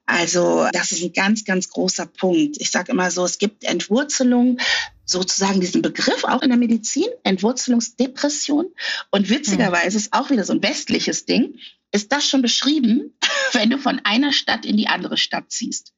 [0.06, 2.56] also das ist ein ganz, ganz großer Punkt.
[2.60, 4.58] Ich sage immer so, es gibt Entwurzelung,
[5.06, 8.66] sozusagen diesen Begriff auch in der Medizin, Entwurzelungsdepression.
[9.10, 11.58] Und witzigerweise ist auch wieder so ein westliches Ding,
[11.94, 13.16] ist das schon beschrieben,
[13.52, 15.92] wenn du von einer Stadt in die andere Stadt ziehst.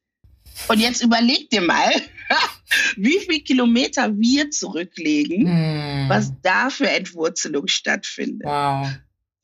[0.69, 1.91] Und jetzt überleg dir mal,
[2.97, 6.09] wie viele Kilometer wir zurücklegen, hm.
[6.09, 8.47] was da für Entwurzelung stattfindet.
[8.47, 8.89] Wow.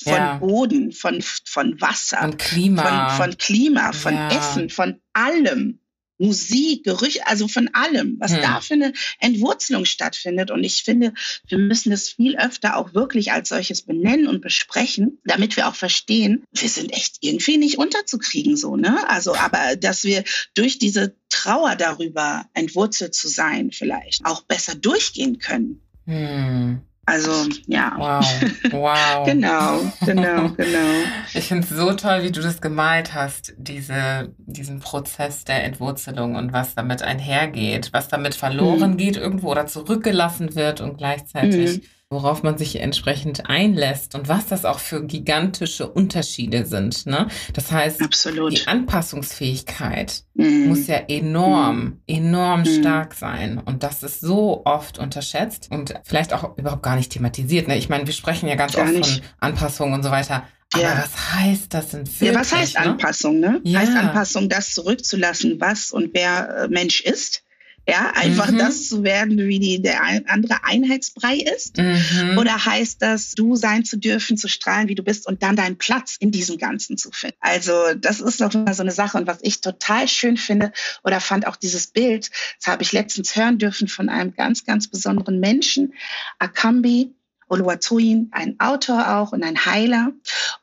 [0.02, 0.36] Von ja.
[0.38, 4.28] Boden, von, von Wasser, von Klima, von, von Klima, von ja.
[4.30, 5.78] Essen, von allem.
[6.22, 8.42] Musik, Gerüche, also von allem, was hm.
[8.42, 10.50] da für eine Entwurzelung stattfindet.
[10.50, 11.12] Und ich finde,
[11.48, 15.74] wir müssen das viel öfter auch wirklich als solches benennen und besprechen, damit wir auch
[15.74, 19.08] verstehen, wir sind echt irgendwie nicht unterzukriegen so, ne?
[19.08, 25.38] Also, aber dass wir durch diese Trauer darüber, entwurzelt zu sein, vielleicht auch besser durchgehen
[25.38, 25.80] können.
[26.06, 26.82] Hm.
[27.12, 27.92] Also ja.
[27.98, 29.26] Wow, wow.
[29.26, 31.04] genau, genau, genau.
[31.34, 36.36] Ich finde es so toll, wie du das gemalt hast, diese, diesen Prozess der Entwurzelung
[36.36, 38.96] und was damit einhergeht, was damit verloren mhm.
[38.96, 44.46] geht irgendwo oder zurückgelassen wird und gleichzeitig mhm worauf man sich entsprechend einlässt und was
[44.46, 47.06] das auch für gigantische Unterschiede sind.
[47.06, 47.26] Ne?
[47.54, 48.52] Das heißt, Absolut.
[48.52, 50.68] die Anpassungsfähigkeit mm.
[50.68, 52.02] muss ja enorm, mm.
[52.06, 52.80] enorm mm.
[52.80, 53.58] stark sein.
[53.58, 57.66] Und das ist so oft unterschätzt und vielleicht auch überhaupt gar nicht thematisiert.
[57.66, 57.76] Ne?
[57.76, 59.16] Ich meine, wir sprechen ja ganz gar oft nicht.
[59.16, 60.44] von Anpassung und so weiter.
[60.74, 61.04] Aber ja.
[61.04, 62.32] was heißt das denn wirklich?
[62.32, 62.80] Ja, was heißt ne?
[62.80, 63.40] Anpassung?
[63.40, 63.60] Ne?
[63.64, 63.80] Ja.
[63.80, 67.42] Heißt Anpassung, das zurückzulassen, was und wer äh, Mensch ist
[67.88, 68.58] ja, einfach mhm.
[68.58, 71.78] das zu werden, wie die, der andere Einheitsbrei ist?
[71.78, 72.38] Mhm.
[72.38, 75.78] Oder heißt das, du sein zu dürfen, zu strahlen, wie du bist und dann deinen
[75.78, 77.36] Platz in diesem Ganzen zu finden?
[77.40, 79.18] Also, das ist noch mal so eine Sache.
[79.18, 83.34] Und was ich total schön finde oder fand auch dieses Bild, das habe ich letztens
[83.34, 85.94] hören dürfen von einem ganz, ganz besonderen Menschen,
[86.38, 87.14] Akambi,
[87.52, 90.12] Oluwatoyin, ein Autor auch und ein Heiler.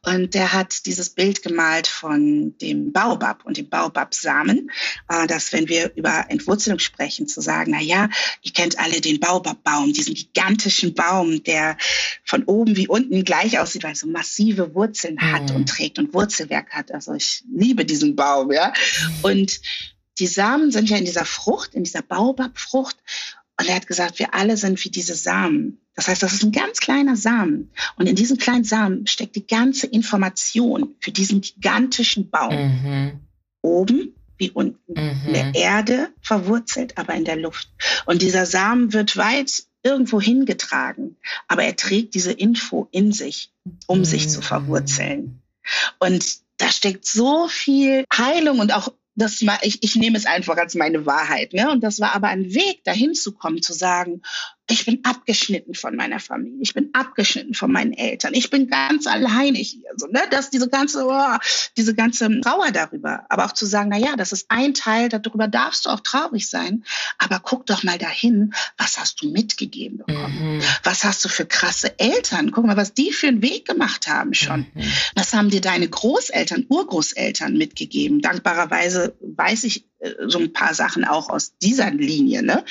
[0.04, 4.72] Und der hat dieses Bild gemalt von dem Baobab und dem Baobab-Samen,
[5.08, 8.10] äh, dass wenn wir über Entwurzelung sprechen, zu sagen, na ja,
[8.42, 11.78] ihr kennt alle den Baobab-Baum, diesen gigantischen Baum, der
[12.26, 15.58] von oben wie unten gleich aussieht, weil er so massive Wurzeln hat mhm.
[15.58, 16.92] und trägt und Wurzelwerk hat.
[16.92, 18.74] Also ich liebe diesen Baum, ja.
[19.22, 19.62] Und
[20.20, 22.98] die Samen sind ja in dieser Frucht, in dieser Baobab-Frucht.
[23.60, 25.82] Und er hat gesagt, wir alle sind wie diese Samen.
[25.94, 27.72] Das heißt, das ist ein ganz kleiner Samen.
[27.98, 32.56] Und in diesem kleinen Samen steckt die ganze Information für diesen gigantischen Baum.
[32.56, 33.20] Mhm.
[33.62, 34.94] Oben wie unten.
[34.94, 35.28] Mhm.
[35.28, 37.70] In der Erde verwurzelt, aber in der Luft.
[38.06, 41.18] Und dieser Samen wird weit irgendwo hingetragen,
[41.50, 43.52] aber er trägt diese Info in sich,
[43.88, 44.06] um mhm.
[44.06, 45.42] sich zu verwurzeln.
[46.00, 50.76] Und da steckt so viel Heilung und auch das, ich, ich nehme es einfach als
[50.76, 51.54] meine Wahrheit.
[51.54, 51.70] Ne?
[51.72, 54.22] Und das war aber ein Weg, dahin zu kommen, zu sagen,
[54.70, 59.08] ich bin abgeschnitten von meiner Familie, ich bin abgeschnitten von meinen Eltern, ich bin ganz
[59.08, 59.90] alleine hier.
[59.96, 60.22] So, ne?
[60.30, 61.38] Das, diese ganze, oh,
[61.76, 63.26] diese ganze Trauer darüber.
[63.30, 66.50] Aber auch zu sagen, na ja, das ist ein Teil, darüber darfst du auch traurig
[66.50, 66.84] sein.
[67.18, 70.58] Aber guck doch mal dahin, was hast du mitgegeben bekommen?
[70.58, 70.62] Mhm.
[70.84, 72.52] Was hast du für krasse Eltern?
[72.52, 74.68] Guck mal, was die für einen Weg gemacht haben schon.
[74.76, 74.84] Mhm.
[75.16, 78.22] Was haben dir deine Großeltern, Urgroßeltern mitgegeben?
[78.22, 79.89] Dankbarerweise weiß ich
[80.28, 82.44] so ein paar Sachen auch aus dieser Linie.
[82.44, 82.64] Ne?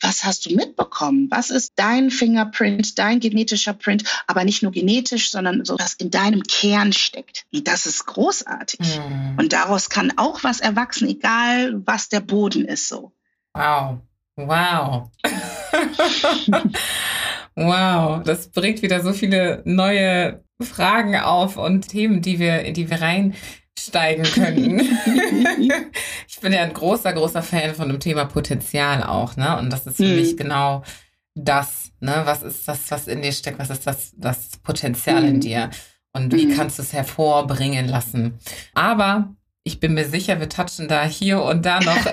[0.00, 1.28] Was hast du mitbekommen?
[1.30, 6.10] Was ist dein Fingerprint, dein genetischer Print, aber nicht nur genetisch, sondern so, was in
[6.10, 7.46] deinem Kern steckt?
[7.52, 8.98] Und das ist großartig.
[8.98, 9.38] Mhm.
[9.38, 12.88] Und daraus kann auch was erwachsen, egal was der Boden ist.
[12.88, 13.12] So.
[13.54, 14.00] Wow.
[14.36, 15.10] Wow.
[17.54, 18.22] wow.
[18.24, 23.34] Das bringt wieder so viele neue Fragen auf und Themen, die wir, die wir rein
[23.78, 24.80] steigen könnten.
[26.28, 29.58] ich bin ja ein großer, großer Fan von dem Thema Potenzial auch, ne?
[29.58, 30.16] Und das ist für hm.
[30.16, 30.82] mich genau
[31.34, 32.22] das, ne?
[32.24, 33.58] Was ist das, was in dir steckt?
[33.58, 35.28] Was ist das, das Potenzial hm.
[35.28, 35.70] in dir?
[36.12, 36.56] Und wie hm.
[36.56, 38.38] kannst du es hervorbringen lassen?
[38.74, 39.34] Aber
[39.64, 41.96] ich bin mir sicher, wir touchen da hier und da noch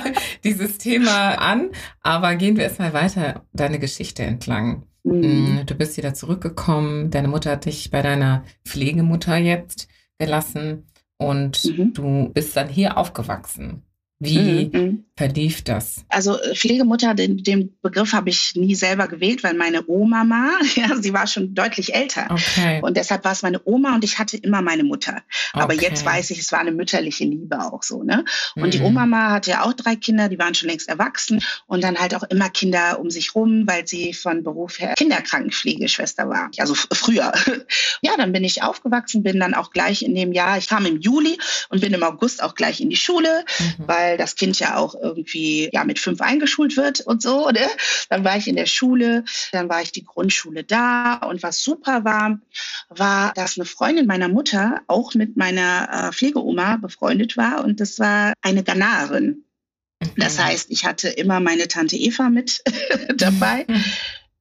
[0.44, 1.70] dieses Thema an.
[2.02, 4.84] Aber gehen wir erstmal weiter deine Geschichte entlang.
[5.04, 5.62] Mhm.
[5.64, 7.10] Du bist wieder zurückgekommen.
[7.10, 10.84] Deine Mutter hat dich bei deiner Pflegemutter jetzt gelassen
[11.18, 11.92] und mhm.
[11.92, 13.82] du bist dann hier aufgewachsen.
[14.18, 15.04] Wie, mhm.
[15.18, 16.04] Verlief das?
[16.08, 20.24] Also äh, Pflegemutter, den, den Begriff habe ich nie selber gewählt, weil meine Oma,
[20.76, 22.28] ja, sie war schon deutlich älter.
[22.30, 22.80] Okay.
[22.82, 25.22] Und deshalb war es meine Oma und ich hatte immer meine Mutter.
[25.52, 25.82] Aber okay.
[25.82, 28.04] jetzt weiß ich, es war eine mütterliche Liebe auch so.
[28.04, 28.24] Ne?
[28.54, 28.70] Und mhm.
[28.70, 32.14] die Oma hatte ja auch drei Kinder, die waren schon längst erwachsen und dann halt
[32.14, 36.50] auch immer Kinder um sich rum, weil sie von Beruf her Kinderkrankenpflegeschwester war.
[36.58, 37.32] Also früher.
[38.00, 41.00] Ja, dann bin ich aufgewachsen, bin dann auch gleich in dem Jahr, ich kam im
[41.00, 43.88] Juli und bin im August auch gleich in die Schule, mhm.
[43.88, 47.48] weil das Kind ja auch irgendwie ja mit fünf eingeschult wird und so.
[47.50, 47.66] Ne?
[48.08, 52.04] Dann war ich in der Schule, dann war ich die Grundschule da und was super
[52.04, 52.38] war,
[52.88, 57.98] war, dass eine Freundin meiner Mutter auch mit meiner äh, Pflegeoma befreundet war und das
[57.98, 59.44] war eine Ghanaerin.
[60.16, 60.44] Das mhm.
[60.44, 62.62] heißt, ich hatte immer meine Tante Eva mit
[63.16, 63.66] dabei.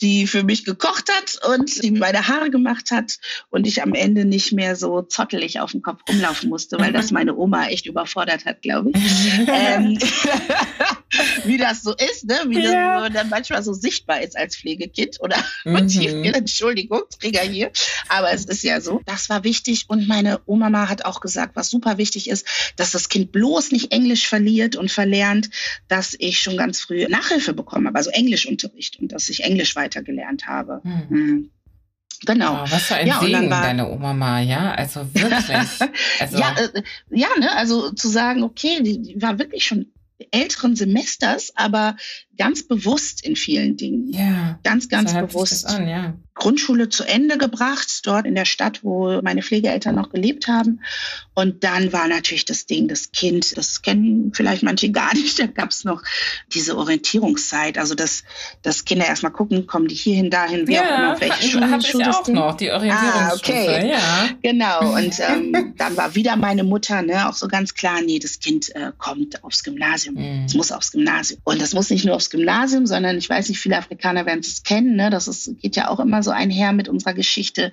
[0.02, 3.18] Die für mich gekocht hat und die meine Haare gemacht hat
[3.50, 7.12] und ich am Ende nicht mehr so zottelig auf dem Kopf rumlaufen musste, weil das
[7.12, 8.98] meine Oma echt überfordert hat, glaube ich.
[9.48, 9.98] ähm,
[11.46, 12.40] wie das so ist, ne?
[12.48, 13.02] wie ja.
[13.02, 15.76] das dann manchmal so sichtbar ist als Pflegekind oder mhm.
[15.76, 17.72] Entschuldigung, Träger hier,
[18.10, 19.02] aber es ist ja so.
[19.06, 23.10] Das war wichtig und meine Oma hat auch gesagt, was super wichtig ist, dass das
[23.10, 25.50] Kind bloß nicht Englisch verliert und verlernt,
[25.88, 29.87] dass ich schon ganz früh Nachhilfe bekommen habe, also Englischunterricht und dass ich Englisch weiter
[29.88, 30.82] weitergelernt habe.
[30.84, 31.06] Mhm.
[31.10, 31.52] Mhm.
[32.26, 32.63] Genau.
[32.63, 34.73] Oh, was für ein ja, Segen, war, deine Oma mal, ja?
[34.73, 35.89] Also wirklich.
[36.19, 36.38] Also.
[36.38, 37.56] ja, äh, ja, ne?
[37.56, 39.91] Also zu sagen, okay, die, die war wirklich schon
[40.32, 41.95] älteren Semesters, aber
[42.38, 44.10] ganz bewusst in vielen Dingen.
[44.12, 44.60] Ja.
[44.63, 45.67] Ganz, ganz so bewusst.
[45.67, 46.17] An, ja.
[46.38, 50.82] Grundschule zu Ende gebracht, dort in der Stadt, wo meine Pflegeeltern noch gelebt haben.
[51.34, 55.45] Und dann war natürlich das Ding, das Kind, das kennen vielleicht manche gar nicht, da
[55.45, 56.02] gab es noch
[56.54, 58.23] diese Orientierungszeit, also dass,
[58.63, 61.78] dass Kinder erstmal gucken, kommen die hierhin, dahin, wie ja, auch immer, auf welche Schule.
[61.78, 62.36] Ich auch Ding?
[62.36, 63.89] noch, die Orientierungsstufe, ah, okay.
[63.91, 64.30] ja.
[64.41, 68.39] Genau, und ähm, dann war wieder meine Mutter ne, auch so ganz klar, nee, das
[68.39, 70.45] Kind äh, kommt aufs Gymnasium, mhm.
[70.45, 71.39] es muss aufs Gymnasium.
[71.43, 74.63] Und das muss nicht nur aufs Gymnasium, sondern ich weiß nicht, viele Afrikaner werden es
[74.63, 77.72] kennen, ne, das ist, geht ja auch immer so einher mit unserer Geschichte.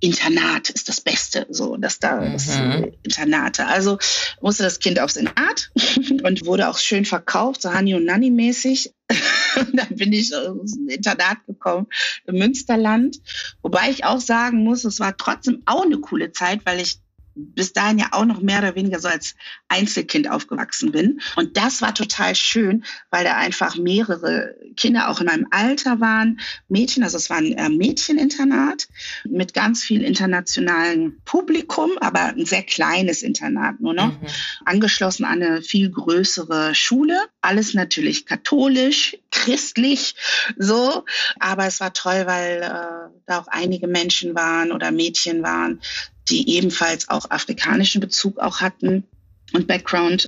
[0.00, 2.32] Internat ist das Beste, so dass da mhm.
[2.32, 3.66] das, äh, Internate.
[3.66, 3.98] Also
[4.42, 5.70] musste das Kind aufs Internat
[6.22, 8.92] und wurde auch schön verkauft, so Hani und Nanny mäßig.
[9.72, 11.86] dann bin ich ins Internat gekommen
[12.26, 13.18] im Münsterland,
[13.62, 16.98] wobei ich auch sagen muss, es war trotzdem auch eine coole Zeit, weil ich
[17.34, 19.34] bis dahin ja auch noch mehr oder weniger so als
[19.68, 21.20] Einzelkind aufgewachsen bin.
[21.36, 26.40] Und das war total schön, weil da einfach mehrere Kinder auch in meinem Alter waren.
[26.68, 28.88] Mädchen, also es war ein äh, Mädcheninternat
[29.24, 34.20] mit ganz viel internationalem Publikum, aber ein sehr kleines Internat nur noch.
[34.20, 34.26] Mhm.
[34.64, 37.18] Angeschlossen an eine viel größere Schule.
[37.40, 40.14] Alles natürlich katholisch, christlich,
[40.56, 41.04] so.
[41.40, 45.80] Aber es war toll, weil äh, da auch einige Menschen waren oder Mädchen waren,
[46.28, 49.04] die ebenfalls auch afrikanischen Bezug auch hatten
[49.52, 50.26] und Background.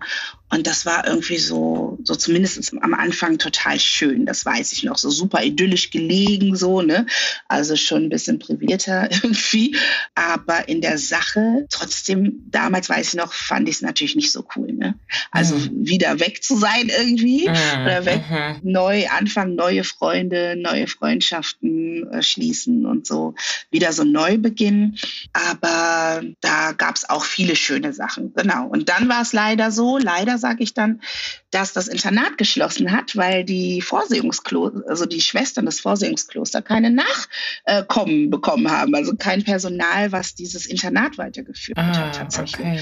[0.49, 4.27] Und das war irgendwie so, so zumindest am Anfang total schön.
[4.27, 4.97] Das weiß ich noch.
[4.97, 7.07] So super idyllisch gelegen, so, ne?
[7.49, 9.77] Also schon ein bisschen privilegierter irgendwie.
[10.15, 14.47] Aber in der Sache, trotzdem, damals weiß ich noch, fand ich es natürlich nicht so
[14.55, 14.95] cool, ne?
[15.33, 15.87] Also mhm.
[15.87, 17.49] wieder weg zu sein irgendwie.
[17.49, 17.83] Mhm.
[17.83, 18.71] Oder weg, mhm.
[18.71, 23.35] neu anfangen, neue Freunde, neue Freundschaften äh, schließen und so.
[23.73, 24.97] Wieder so neu beginnen.
[25.33, 28.33] Aber da gab es auch viele schöne Sachen.
[28.35, 28.69] Genau.
[28.69, 31.01] Und dann war es leider so, leider sage ich dann,
[31.51, 38.31] dass das Internat geschlossen hat, weil die Vorsehungskloster, also die Schwestern des Vorsehungsklosters keine Nachkommen
[38.31, 42.67] bekommen haben, also kein Personal, was dieses Internat weitergeführt ah, hat tatsächlich.
[42.67, 42.81] Okay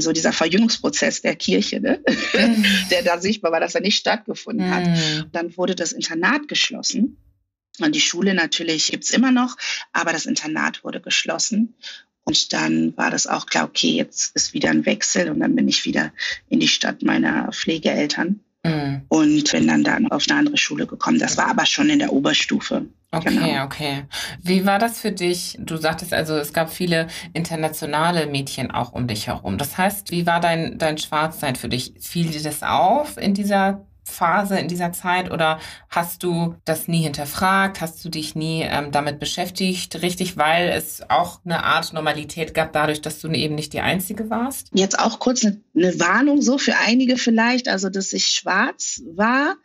[0.00, 2.02] so dieser Verjüngungsprozess der Kirche, ne?
[2.34, 2.64] Mhm.
[2.90, 4.86] der da sichtbar war, dass er nicht stattgefunden hat.
[4.86, 5.26] Mhm.
[5.32, 7.18] Dann wurde das Internat geschlossen.
[7.80, 9.56] Und die Schule natürlich gibt es immer noch,
[9.92, 11.74] aber das Internat wurde geschlossen.
[12.24, 15.68] Und dann war das auch klar, okay, jetzt ist wieder ein Wechsel und dann bin
[15.68, 16.12] ich wieder
[16.48, 19.02] in die Stadt meiner Pflegeeltern mhm.
[19.08, 21.18] und bin dann dann auf eine andere Schule gekommen.
[21.18, 22.86] Das war aber schon in der Oberstufe.
[23.12, 23.64] Okay, genau.
[23.64, 24.04] okay.
[24.42, 25.56] Wie war das für dich?
[25.60, 29.56] Du sagtest also, es gab viele internationale Mädchen auch um dich herum.
[29.56, 31.94] Das heißt, wie war dein, dein Schwarzsein für dich?
[32.00, 37.02] Fiel dir das auf in dieser Phase in dieser Zeit oder hast du das nie
[37.02, 37.80] hinterfragt?
[37.80, 42.72] Hast du dich nie ähm, damit beschäftigt, richtig, weil es auch eine Art Normalität gab,
[42.72, 44.68] dadurch, dass du eben nicht die Einzige warst?
[44.72, 49.56] Jetzt auch kurz eine, eine Warnung so für einige vielleicht, also dass ich schwarz war.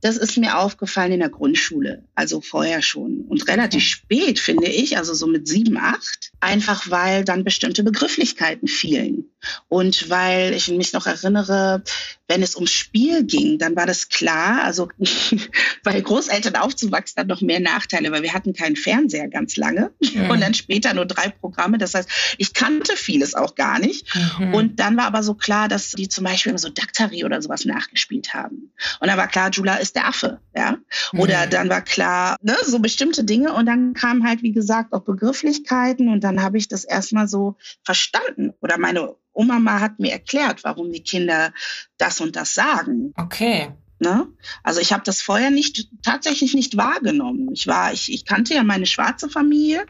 [0.00, 3.20] Das ist mir aufgefallen in der Grundschule, also vorher schon.
[3.28, 8.66] Und relativ spät, finde ich, also so mit sieben, acht, einfach weil dann bestimmte Begrifflichkeiten
[8.66, 9.30] fielen.
[9.68, 11.84] Und weil ich mich noch erinnere,
[12.26, 14.64] wenn es ums Spiel ging, dann war das klar.
[14.64, 14.88] Also
[15.84, 20.28] bei Großeltern aufzuwachsen hat noch mehr Nachteile, weil wir hatten keinen Fernseher ganz lange mhm.
[20.28, 21.78] und dann später nur drei Programme.
[21.78, 24.12] Das heißt, ich kannte vieles auch gar nicht.
[24.40, 24.54] Mhm.
[24.54, 27.64] Und dann war aber so klar, dass die zum Beispiel immer so Daktari oder sowas
[27.64, 28.72] nachgespielt haben.
[28.98, 30.78] Und dann war klar, Jula ist der Affe, ja.
[31.12, 31.50] Oder mhm.
[31.50, 32.07] dann war klar,
[32.42, 33.52] ne, so bestimmte Dinge.
[33.52, 36.08] Und dann kamen halt, wie gesagt, auch Begrifflichkeiten.
[36.08, 38.52] Und dann habe ich das erstmal so verstanden.
[38.60, 41.52] Oder meine Oma hat mir erklärt, warum die Kinder
[41.96, 43.12] das und das sagen.
[43.16, 43.72] Okay.
[44.00, 44.28] Ne?
[44.62, 47.50] Also ich habe das vorher nicht tatsächlich nicht wahrgenommen.
[47.52, 49.86] Ich war, ich, ich kannte ja meine schwarze Familie,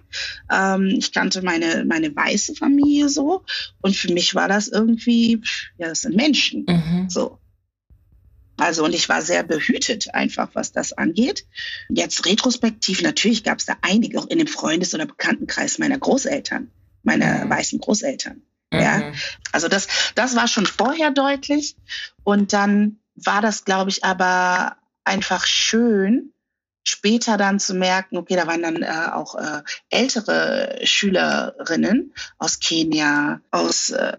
[0.51, 3.45] ähm, ich kannte meine meine weiße Familie so
[3.83, 5.43] und für mich war das irgendwie,
[5.77, 7.11] ja, das sind Menschen, mhm.
[7.11, 7.39] so.
[8.59, 11.47] Also und ich war sehr behütet einfach, was das angeht.
[11.89, 16.71] Jetzt retrospektiv natürlich gab es da einige auch in dem Freundes- oder Bekanntenkreis meiner Großeltern,
[17.03, 17.51] meiner mhm.
[17.51, 18.43] weißen Großeltern.
[18.73, 18.81] Mhm.
[18.81, 19.13] Ja,
[19.53, 21.77] also das, das war schon vorher deutlich.
[22.25, 26.33] Und dann war das, glaube ich, aber einfach schön,
[26.89, 33.41] später dann zu merken, okay, da waren dann äh, auch äh, ältere Schülerinnen aus Kenia,
[33.51, 34.17] aus äh,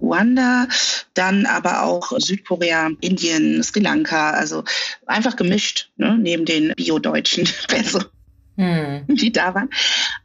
[1.14, 4.64] dann aber auch Südkorea, Indien, Sri Lanka, also
[5.06, 7.48] einfach gemischt, ne, neben den Bio-Deutschen.
[7.72, 8.02] Also
[8.60, 9.06] hm.
[9.08, 9.70] die da waren.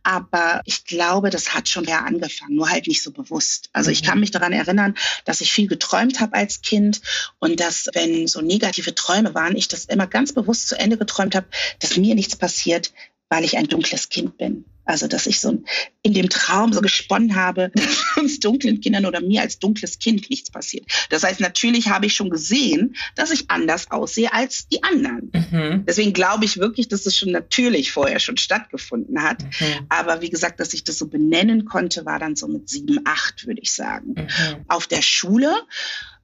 [0.03, 3.71] Aber ich glaube, das hat schon eher angefangen, nur halt nicht so bewusst.
[3.73, 4.21] Also ich kann mhm.
[4.21, 7.01] mich daran erinnern, dass ich viel geträumt habe als Kind
[7.39, 11.37] und dass, wenn so negative Träume waren, ich das immer ganz bewusst zu Ende geträumt
[11.37, 11.47] habe,
[11.79, 12.93] dass mir nichts passiert,
[13.29, 14.65] weil ich ein dunkles Kind bin.
[14.85, 15.63] Also, dass ich so
[16.03, 20.29] in dem Traum so gesponnen habe, dass uns dunklen Kindern oder mir als dunkles Kind
[20.31, 20.87] nichts passiert.
[21.11, 25.31] Das heißt, natürlich habe ich schon gesehen, dass ich anders aussehe als die anderen.
[25.33, 25.85] Mhm.
[25.87, 29.43] Deswegen glaube ich wirklich, dass es schon natürlich vorher schon stattgefunden hat.
[29.43, 29.87] Mhm.
[29.89, 33.47] Aber wie gesagt, dass ich das so benennen konnte, war dann so mit sieben, acht,
[33.47, 34.15] würde ich sagen.
[34.17, 34.65] Mhm.
[34.69, 35.55] Auf der Schule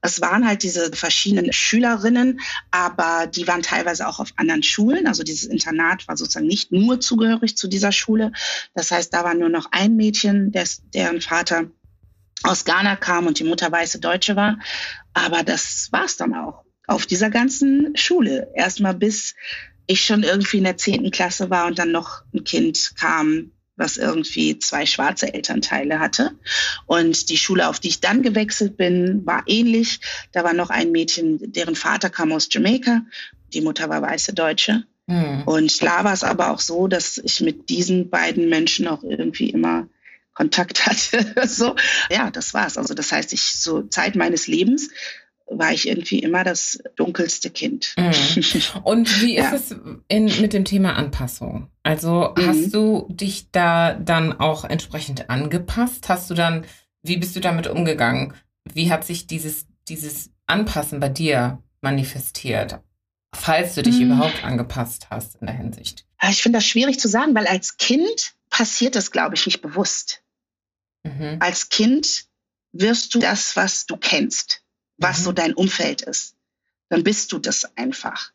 [0.01, 5.07] es waren halt diese verschiedenen Schülerinnen, aber die waren teilweise auch auf anderen Schulen.
[5.07, 8.31] Also dieses Internat war sozusagen nicht nur zugehörig zu dieser Schule.
[8.73, 11.69] Das heißt, da war nur noch ein Mädchen, des, deren Vater
[12.43, 14.57] aus Ghana kam und die Mutter weiße Deutsche war.
[15.13, 18.49] Aber das war's dann auch auf dieser ganzen Schule.
[18.55, 19.35] Erstmal bis
[19.85, 23.97] ich schon irgendwie in der zehnten Klasse war und dann noch ein Kind kam, was
[23.97, 26.31] irgendwie zwei schwarze Elternteile hatte.
[26.85, 29.99] Und die Schule, auf die ich dann gewechselt bin, war ähnlich.
[30.31, 33.01] Da war noch ein Mädchen, deren Vater kam aus Jamaika.
[33.53, 34.83] Die Mutter war weiße Deutsche.
[35.07, 35.43] Mhm.
[35.45, 39.49] Und da war es aber auch so, dass ich mit diesen beiden Menschen auch irgendwie
[39.49, 39.87] immer
[40.33, 41.47] Kontakt hatte.
[41.47, 41.75] so,
[42.09, 42.77] ja, das war's.
[42.77, 44.89] Also das heißt, ich so Zeit meines Lebens
[45.51, 47.93] war ich irgendwie immer das dunkelste Kind.
[47.97, 48.11] Mhm.
[48.83, 49.53] Und wie ist ja.
[49.53, 49.75] es
[50.07, 51.67] in, mit dem Thema Anpassung?
[51.83, 52.47] Also mhm.
[52.47, 56.09] hast du dich da dann auch entsprechend angepasst?
[56.09, 56.65] Hast du dann,
[57.03, 58.33] wie bist du damit umgegangen?
[58.71, 62.79] Wie hat sich dieses, dieses Anpassen bei dir manifestiert?
[63.33, 64.07] Falls du dich mhm.
[64.07, 66.05] überhaupt angepasst hast in der Hinsicht.
[66.29, 70.23] Ich finde das schwierig zu sagen, weil als Kind passiert das, glaube ich, nicht bewusst.
[71.03, 71.37] Mhm.
[71.39, 72.25] Als Kind
[72.73, 74.61] wirst du das, was du kennst
[74.97, 75.23] was mhm.
[75.23, 76.35] so dein Umfeld ist.
[76.89, 78.31] Dann bist du das einfach.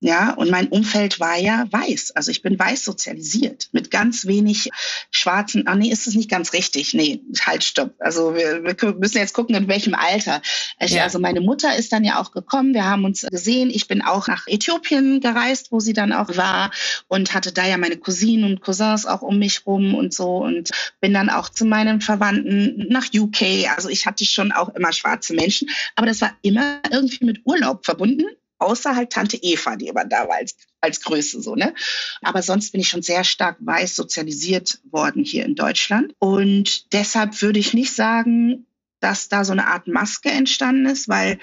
[0.00, 2.12] Ja, und mein Umfeld war ja weiß.
[2.12, 4.70] Also ich bin weiß sozialisiert mit ganz wenig
[5.10, 5.66] schwarzen.
[5.66, 6.94] Ah, nee, ist es nicht ganz richtig.
[6.94, 7.94] Nee, halt, stopp.
[7.98, 10.40] Also wir, wir müssen jetzt gucken, in welchem Alter.
[10.78, 11.02] Ich, ja.
[11.02, 12.74] Also meine Mutter ist dann ja auch gekommen.
[12.74, 13.70] Wir haben uns gesehen.
[13.70, 16.70] Ich bin auch nach Äthiopien gereist, wo sie dann auch war
[17.08, 20.70] und hatte da ja meine Cousinen und Cousins auch um mich rum und so und
[21.00, 23.68] bin dann auch zu meinen Verwandten nach UK.
[23.74, 27.84] Also ich hatte schon auch immer schwarze Menschen, aber das war immer irgendwie mit Urlaub
[27.84, 28.26] verbunden
[28.58, 31.74] außer halt Tante Eva, die immer da war als, als Größe so, ne?
[32.22, 36.14] Aber sonst bin ich schon sehr stark weiß sozialisiert worden hier in Deutschland.
[36.18, 38.66] Und deshalb würde ich nicht sagen,
[39.00, 41.38] dass da so eine Art Maske entstanden ist, weil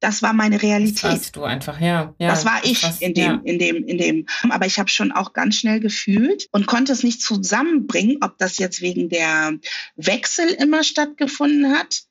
[0.00, 1.04] das war meine Realität.
[1.04, 2.14] Das warst du einfach, ja.
[2.18, 3.40] ja das war ich das, in dem, ja.
[3.44, 4.26] in dem, in dem.
[4.48, 8.58] Aber ich habe schon auch ganz schnell gefühlt und konnte es nicht zusammenbringen, ob das
[8.58, 9.58] jetzt wegen der
[9.96, 12.04] Wechsel immer stattgefunden hat,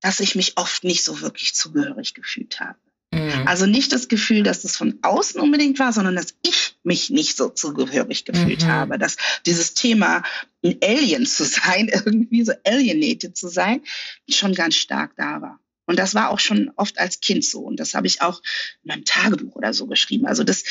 [0.00, 2.78] dass ich mich oft nicht so wirklich zugehörig gefühlt habe.
[3.26, 3.48] Mhm.
[3.48, 7.36] Also nicht das Gefühl, dass es von außen unbedingt war, sondern dass ich mich nicht
[7.36, 8.68] so zugehörig gefühlt mhm.
[8.68, 8.98] habe.
[8.98, 10.22] Dass dieses Thema,
[10.64, 13.82] ein Alien zu sein, irgendwie so alienated zu sein,
[14.28, 15.60] schon ganz stark da war.
[15.86, 17.60] Und das war auch schon oft als Kind so.
[17.60, 18.42] Und das habe ich auch
[18.82, 20.26] in meinem Tagebuch oder so geschrieben.
[20.26, 20.64] Also das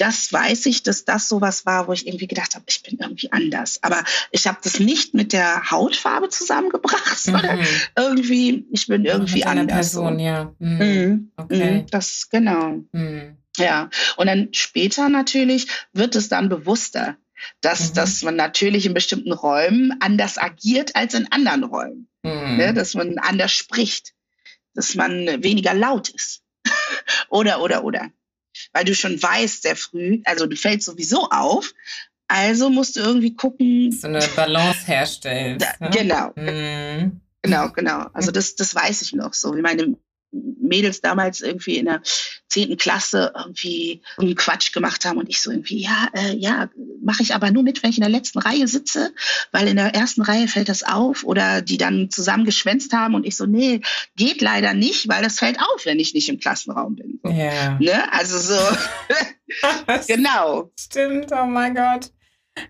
[0.00, 3.30] das weiß ich, dass das sowas war, wo ich irgendwie gedacht habe, ich bin irgendwie
[3.32, 3.80] anders.
[3.82, 7.66] Aber ich habe das nicht mit der Hautfarbe zusammengebracht, sondern mhm.
[7.96, 9.92] irgendwie, ich bin irgendwie anders.
[9.92, 10.54] Person, ja.
[10.58, 10.78] Mhm.
[10.78, 11.32] Mhm.
[11.36, 11.70] Okay.
[11.82, 11.86] Mhm.
[11.90, 12.82] Das genau.
[12.92, 13.36] Mhm.
[13.58, 13.90] Ja.
[14.16, 17.18] Und dann später natürlich wird es dann bewusster.
[17.60, 17.94] dass, mhm.
[17.94, 22.08] dass man natürlich in bestimmten Räumen anders agiert als in anderen Räumen.
[22.22, 22.56] Mhm.
[22.56, 22.74] Ne?
[22.74, 24.14] Dass man anders spricht,
[24.74, 26.42] dass man weniger laut ist.
[27.28, 28.10] oder, oder, oder.
[28.72, 31.72] Weil du schon weißt sehr früh, also du fällst sowieso auf,
[32.28, 33.92] also musst du irgendwie gucken.
[33.92, 35.58] So eine Balance herstellen.
[35.80, 35.90] Ne?
[35.92, 36.32] Genau.
[36.36, 37.20] Mhm.
[37.42, 38.06] Genau, genau.
[38.12, 39.96] Also das, das weiß ich noch so, wie meine
[40.32, 42.02] Mädels damals irgendwie in der
[42.48, 46.68] zehnten Klasse irgendwie einen Quatsch gemacht haben und ich so irgendwie, ja, äh, ja,
[47.02, 49.12] mache ich aber nur mit, wenn ich in der letzten Reihe sitze,
[49.52, 53.26] weil in der ersten Reihe fällt das auf oder die dann zusammen geschwänzt haben und
[53.26, 53.80] ich so, nee,
[54.16, 57.20] geht leider nicht, weil das fällt auf, wenn ich nicht im Klassenraum bin.
[57.22, 57.30] So.
[57.30, 57.78] Ja.
[57.80, 58.12] Ne?
[58.12, 58.76] Also so,
[60.06, 60.70] genau.
[60.78, 62.10] Stimmt, oh mein Gott.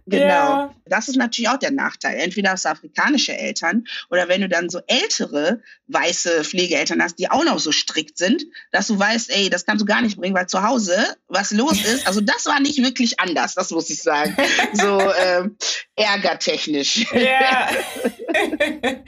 [0.07, 0.25] Genau.
[0.25, 0.75] Ja.
[0.87, 2.19] Das ist natürlich auch der Nachteil.
[2.19, 7.31] Entweder hast du afrikanische Eltern oder wenn du dann so ältere weiße Pflegeeltern hast, die
[7.31, 10.35] auch noch so strikt sind, dass du weißt, ey, das kannst du gar nicht bringen,
[10.35, 12.07] weil zu Hause was los ist.
[12.07, 14.37] Also das war nicht wirklich anders, das muss ich sagen.
[14.73, 15.57] So ähm,
[15.97, 17.07] ärgertechnisch.
[17.13, 17.69] Ja.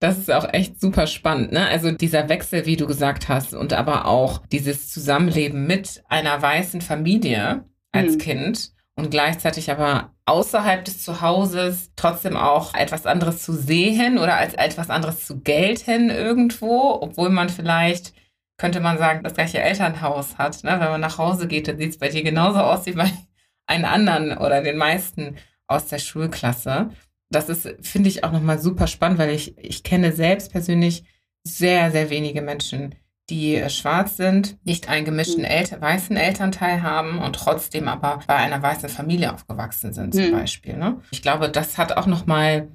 [0.00, 1.66] Das ist auch echt super spannend, ne?
[1.66, 6.82] Also dieser Wechsel, wie du gesagt hast, und aber auch dieses Zusammenleben mit einer weißen
[6.82, 8.18] Familie als hm.
[8.18, 14.54] Kind und gleichzeitig aber außerhalb des Zuhauses trotzdem auch etwas anderes zu sehen oder als
[14.54, 18.14] etwas anderes zu gelten irgendwo, obwohl man vielleicht,
[18.56, 20.62] könnte man sagen, das gleiche Elternhaus hat.
[20.64, 20.70] Ne?
[20.70, 23.10] Wenn man nach Hause geht, dann sieht es bei dir genauso aus wie bei
[23.66, 25.36] einen anderen oder den meisten
[25.66, 26.90] aus der Schulklasse.
[27.30, 31.04] Das ist, finde ich, auch nochmal super spannend, weil ich, ich kenne selbst persönlich
[31.42, 32.94] sehr, sehr wenige Menschen,
[33.30, 35.50] die äh, schwarz sind, nicht einen gemischten mhm.
[35.50, 40.32] Eltern, weißen Elternteil haben und trotzdem aber bei einer weißen Familie aufgewachsen sind zum mhm.
[40.32, 40.76] Beispiel.
[40.76, 41.00] Ne?
[41.10, 42.68] Ich glaube, das hat auch nochmal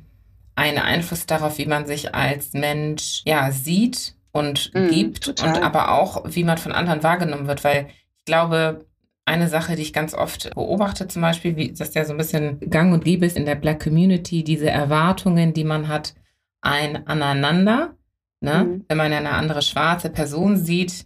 [0.55, 5.49] einen Einfluss darauf, wie man sich als Mensch ja sieht und mhm, gibt total.
[5.49, 7.87] und aber auch, wie man von anderen wahrgenommen wird, weil
[8.17, 8.85] ich glaube,
[9.25, 12.59] eine Sache, die ich ganz oft beobachte, zum Beispiel, wie das ja so ein bisschen
[12.69, 16.15] gang und gäbe ist in der Black Community, diese Erwartungen, die man hat,
[16.61, 17.95] ein aneinander
[18.41, 18.63] Ne?
[18.63, 18.85] Mhm.
[18.87, 21.05] Wenn man eine andere schwarze Person sieht,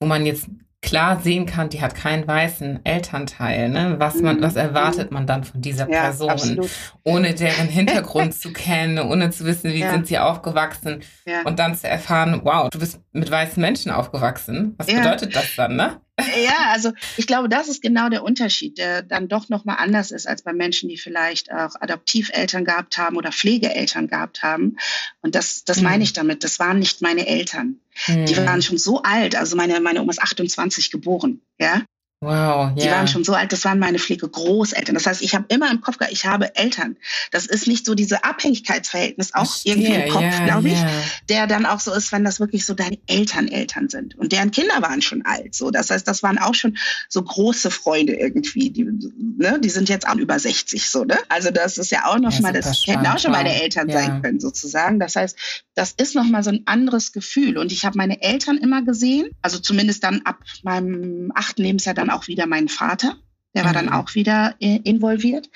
[0.00, 0.48] wo man jetzt
[0.84, 3.70] klar sehen kann, die hat keinen weißen Elternteil.
[3.70, 3.96] Ne?
[3.98, 4.60] Was, man, was mhm.
[4.60, 6.70] erwartet man dann von dieser ja, Person, absolut.
[7.02, 9.90] ohne deren Hintergrund zu kennen, ohne zu wissen, wie ja.
[9.90, 11.42] sind sie aufgewachsen ja.
[11.44, 14.74] und dann zu erfahren, wow, du bist mit weißen Menschen aufgewachsen.
[14.76, 16.00] Was bedeutet das dann, ne?
[16.44, 20.28] Ja, also ich glaube, das ist genau der Unterschied, der dann doch nochmal anders ist
[20.28, 24.76] als bei Menschen, die vielleicht auch Adoptiveltern gehabt haben oder Pflegeeltern gehabt haben.
[25.22, 25.84] Und das, das mhm.
[25.84, 26.44] meine ich damit.
[26.44, 27.80] Das waren nicht meine Eltern.
[28.08, 28.26] Mhm.
[28.26, 29.36] Die waren schon so alt.
[29.36, 31.40] Also meine, meine Oma ist 28 geboren.
[31.58, 31.82] Ja.
[32.20, 34.94] Wow, Die waren schon so alt, das waren meine Pflegegroßeltern.
[34.94, 36.96] Das heißt, ich habe immer im Kopf gehabt, ich habe Eltern.
[37.32, 40.90] Das ist nicht so diese Abhängigkeitsverhältnis auch Verstehe, irgendwie im Kopf, yeah, glaube ich, yeah.
[41.28, 44.16] der dann auch so ist, wenn das wirklich so deine Eltern Eltern sind.
[44.16, 45.54] Und deren Kinder waren schon alt.
[45.54, 46.78] So, das heißt, das waren auch schon
[47.10, 48.70] so große Freunde irgendwie.
[48.70, 51.18] Die, ne, die sind jetzt auch über 60 so, ne?
[51.28, 54.22] Also das ist ja auch noch ja, mal, das hätten auch schon meine Eltern sein
[54.22, 54.98] können sozusagen.
[54.98, 55.36] Das heißt,
[55.74, 57.58] das ist noch mal so ein anderes Gefühl.
[57.58, 62.13] Und ich habe meine Eltern immer gesehen, also zumindest dann ab meinem achten Lebensjahr dann
[62.14, 63.16] auch wieder meinen Vater.
[63.54, 63.92] Der war dann mhm.
[63.92, 65.48] auch wieder äh, involviert.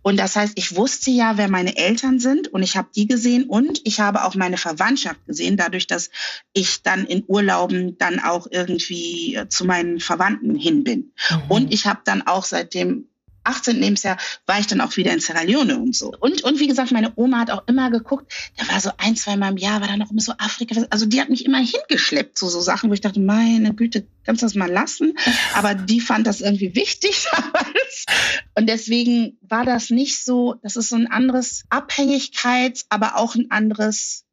[0.00, 3.44] Und das heißt, ich wusste ja, wer meine Eltern sind und ich habe die gesehen
[3.44, 6.10] und ich habe auch meine Verwandtschaft gesehen, dadurch, dass
[6.54, 11.12] ich dann in Urlauben dann auch irgendwie äh, zu meinen Verwandten hin bin.
[11.30, 11.42] Mhm.
[11.50, 13.08] Und ich habe dann auch seitdem
[13.44, 13.76] 18.
[13.76, 14.16] Lebensjahr
[14.46, 16.12] war ich dann auch wieder in Sierra Leone und so.
[16.18, 19.36] Und, und wie gesagt, meine Oma hat auch immer geguckt, da war so ein, zwei
[19.36, 20.74] Mal im Jahr, war da noch immer so Afrika.
[20.90, 24.42] Also die hat mich immer hingeschleppt zu so Sachen, wo ich dachte, meine Güte, kannst
[24.42, 25.14] du das mal lassen?
[25.54, 28.06] Aber die fand das irgendwie wichtig damals.
[28.54, 33.50] Und deswegen war das nicht so, das ist so ein anderes Abhängigkeits-, aber auch ein
[33.50, 34.24] anderes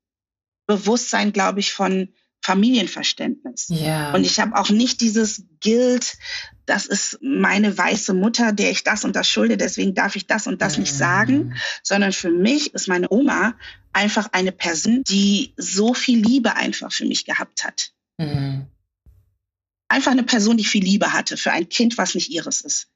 [0.67, 2.09] Bewusstsein, glaube ich, von
[2.41, 3.67] Familienverständnis.
[3.69, 4.13] Ja.
[4.13, 6.17] Und ich habe auch nicht dieses Guilt,
[6.65, 10.47] das ist meine weiße Mutter, der ich das und das schulde, deswegen darf ich das
[10.47, 10.83] und das mhm.
[10.83, 13.55] nicht sagen, sondern für mich ist meine Oma
[13.91, 17.91] einfach eine Person, die so viel Liebe einfach für mich gehabt hat.
[18.17, 18.67] Mhm.
[19.87, 22.87] Einfach eine Person, die viel Liebe hatte für ein Kind, was nicht ihres ist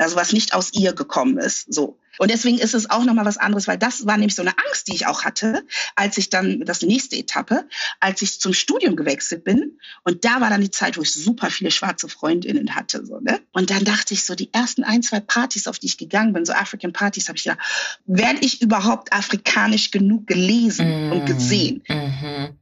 [0.00, 1.72] also was nicht aus ihr gekommen ist.
[1.72, 1.98] So.
[2.18, 4.88] Und deswegen ist es auch nochmal was anderes, weil das war nämlich so eine Angst,
[4.88, 7.66] die ich auch hatte, als ich dann, das nächste Etappe,
[7.98, 9.78] als ich zum Studium gewechselt bin.
[10.04, 13.04] Und da war dann die Zeit, wo ich super viele schwarze Freundinnen hatte.
[13.06, 13.40] So, ne?
[13.52, 16.44] Und dann dachte ich so, die ersten ein, zwei Partys, auf die ich gegangen bin,
[16.44, 17.60] so African Partys, habe ich gedacht,
[18.06, 21.82] werde ich überhaupt afrikanisch genug gelesen mm, und gesehen?
[21.88, 22.54] Mm -hmm.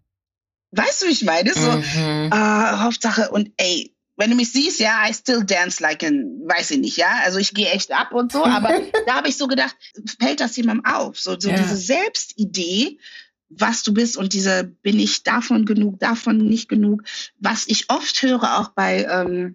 [0.70, 1.53] Weißt du, wie ich meine?
[1.55, 2.30] So, -hmm.
[2.30, 6.73] äh, Hauptsache, und ey, wenn du mich siehst, ja, I still dance like an, weiß
[6.73, 9.47] ich nicht, ja, also ich gehe echt ab und so, aber da habe ich so
[9.47, 9.77] gedacht,
[10.21, 11.19] fällt das jemandem auf?
[11.19, 11.57] So, so ja.
[11.57, 12.99] diese Selbstidee,
[13.49, 17.05] was du bist und diese, bin ich davon genug, davon nicht genug,
[17.39, 19.55] was ich oft höre auch bei ähm,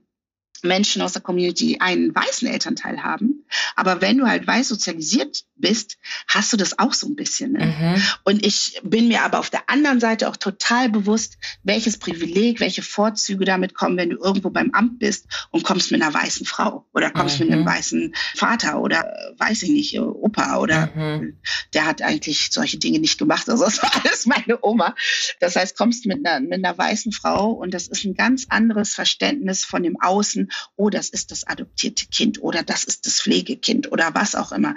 [0.63, 3.45] Menschen aus der Community einen weißen Elternteil haben.
[3.75, 5.97] Aber wenn du halt weiß sozialisiert bist,
[6.27, 7.53] hast du das auch so ein bisschen.
[7.53, 7.65] Ne?
[7.65, 8.03] Mhm.
[8.23, 12.81] Und ich bin mir aber auf der anderen Seite auch total bewusst, welches Privileg, welche
[12.81, 16.85] Vorzüge damit kommen, wenn du irgendwo beim Amt bist und kommst mit einer weißen Frau
[16.93, 17.45] oder kommst mhm.
[17.45, 17.69] mit einem mhm.
[17.69, 19.05] weißen Vater oder
[19.37, 21.37] weiß ich nicht, Opa oder mhm.
[21.73, 23.49] der hat eigentlich solche Dinge nicht gemacht.
[23.49, 24.95] Also das war alles meine Oma.
[25.39, 28.93] Das heißt, kommst mit einer, mit einer weißen Frau und das ist ein ganz anderes
[28.93, 33.91] Verständnis von dem Außen oh, das ist das adoptierte Kind oder das ist das Pflegekind
[33.91, 34.75] oder was auch immer.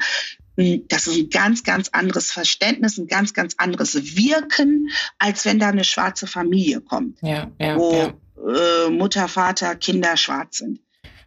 [0.56, 5.58] Hm, das ist ein ganz, ganz anderes Verständnis, ein ganz, ganz anderes Wirken, als wenn
[5.58, 8.86] da eine schwarze Familie kommt, ja, ja, wo ja.
[8.86, 10.80] Äh, Mutter, Vater, Kinder schwarz sind.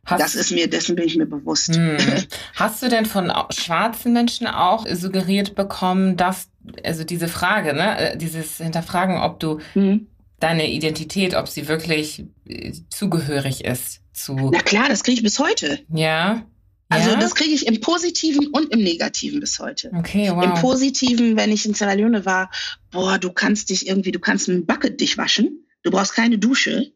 [0.06, 1.76] Hast, das ist mir, dessen bin ich mir bewusst.
[1.76, 1.98] Hm.
[2.56, 6.50] Hast du denn von schwarzen Menschen auch suggeriert bekommen, dass,
[6.84, 10.08] also diese Frage, ne, äh, dieses Hinterfragen, ob du hm.
[10.40, 14.50] deine Identität, ob sie wirklich äh, zugehörig ist zu.
[14.52, 15.80] Na klar, das kriege ich bis heute.
[15.94, 16.46] Ja.
[16.90, 17.16] Also ja?
[17.18, 19.92] das kriege ich im Positiven und im Negativen bis heute.
[19.96, 20.44] Okay, wow.
[20.44, 22.50] Im Positiven, wenn ich in Sierra Leone war,
[22.90, 26.92] boah, du kannst dich irgendwie, du kannst ein Bucket dich waschen, du brauchst keine Dusche.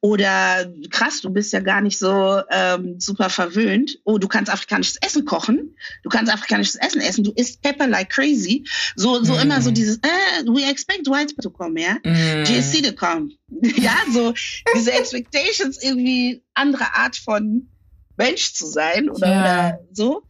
[0.00, 3.98] Oder krass, du bist ja gar nicht so ähm, super verwöhnt.
[4.04, 5.76] Oh, du kannst afrikanisches Essen kochen.
[6.02, 7.24] Du kannst afrikanisches Essen essen.
[7.24, 8.64] Du isst Pepper like crazy.
[8.96, 9.40] So, so mm.
[9.40, 11.96] immer so dieses, äh, we expect white to come, ja?
[12.04, 12.44] Mm.
[12.44, 13.30] GSC to come.
[13.76, 14.34] ja, so
[14.74, 17.68] diese Expectations irgendwie andere Art von
[18.16, 19.40] Mensch zu sein oder, ja.
[19.40, 20.22] oder so.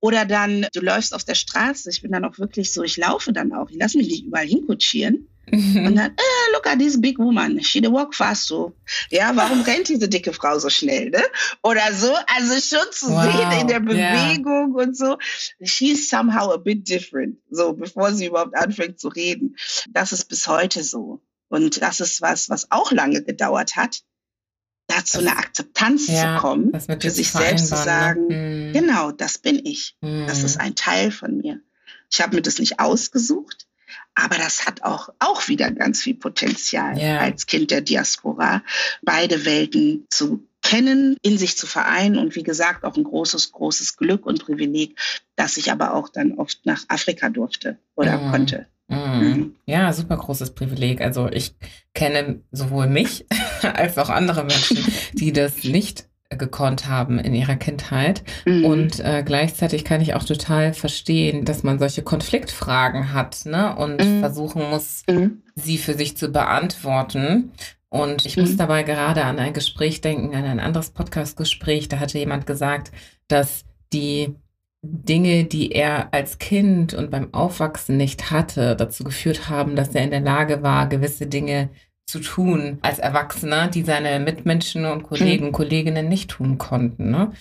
[0.00, 1.88] Oder dann, du läufst auf der Straße.
[1.88, 3.70] Ich bin dann auch wirklich so, ich laufe dann auch.
[3.70, 5.28] Ich lasse mich nicht überall hinkutschieren.
[5.50, 5.86] Mhm.
[5.86, 7.62] Und dann, eh, look at this big woman.
[7.62, 8.74] She walk fast so.
[9.10, 11.22] Ja, warum rennt diese dicke Frau so schnell, ne?
[11.62, 12.12] Oder so.
[12.34, 13.22] Also schon zu wow.
[13.24, 14.84] sehen in der Bewegung yeah.
[14.84, 15.18] und so.
[15.62, 17.38] She's somehow a bit different.
[17.50, 19.56] So, bevor sie überhaupt anfängt zu reden.
[19.90, 21.20] Das ist bis heute so.
[21.48, 24.02] Und das ist was, was auch lange gedauert hat,
[24.86, 27.82] da zu einer Akzeptanz ja, zu kommen, für sich selbst zu ne?
[27.82, 28.72] sagen, ne?
[28.72, 29.96] genau, das bin ich.
[30.00, 30.26] Mm.
[30.26, 31.60] Das ist ein Teil von mir.
[32.10, 33.66] Ich habe mir das nicht ausgesucht,
[34.14, 37.18] aber das hat auch, auch wieder ganz viel Potenzial ja.
[37.18, 38.62] als Kind der Diaspora,
[39.02, 43.96] beide Welten zu kennen, in sich zu vereinen und wie gesagt auch ein großes, großes
[43.96, 44.98] Glück und Privileg,
[45.36, 48.30] dass ich aber auch dann oft nach Afrika durfte oder mm.
[48.30, 48.66] konnte.
[48.88, 49.56] Mhm.
[49.66, 51.00] Ja, super großes Privileg.
[51.00, 51.54] Also ich
[51.94, 53.26] kenne sowohl mich
[53.62, 58.22] als auch andere Menschen, die das nicht gekonnt haben in ihrer Kindheit.
[58.44, 58.64] Mhm.
[58.64, 63.74] Und äh, gleichzeitig kann ich auch total verstehen, dass man solche Konfliktfragen hat ne?
[63.76, 64.20] und mhm.
[64.20, 65.42] versuchen muss, mhm.
[65.54, 67.52] sie für sich zu beantworten.
[67.88, 68.56] Und ich muss mhm.
[68.56, 71.88] dabei gerade an ein Gespräch denken, an ein anderes Podcast-Gespräch.
[71.88, 72.90] Da hatte jemand gesagt,
[73.28, 74.34] dass die
[74.82, 80.04] Dinge, die er als Kind und beim Aufwachsen nicht hatte, dazu geführt haben, dass er
[80.04, 81.70] in der Lage war, gewisse Dinge
[82.06, 87.10] zu tun als Erwachsener, die seine Mitmenschen und Kollegen und Kolleginnen nicht tun konnten.
[87.10, 87.32] Ne?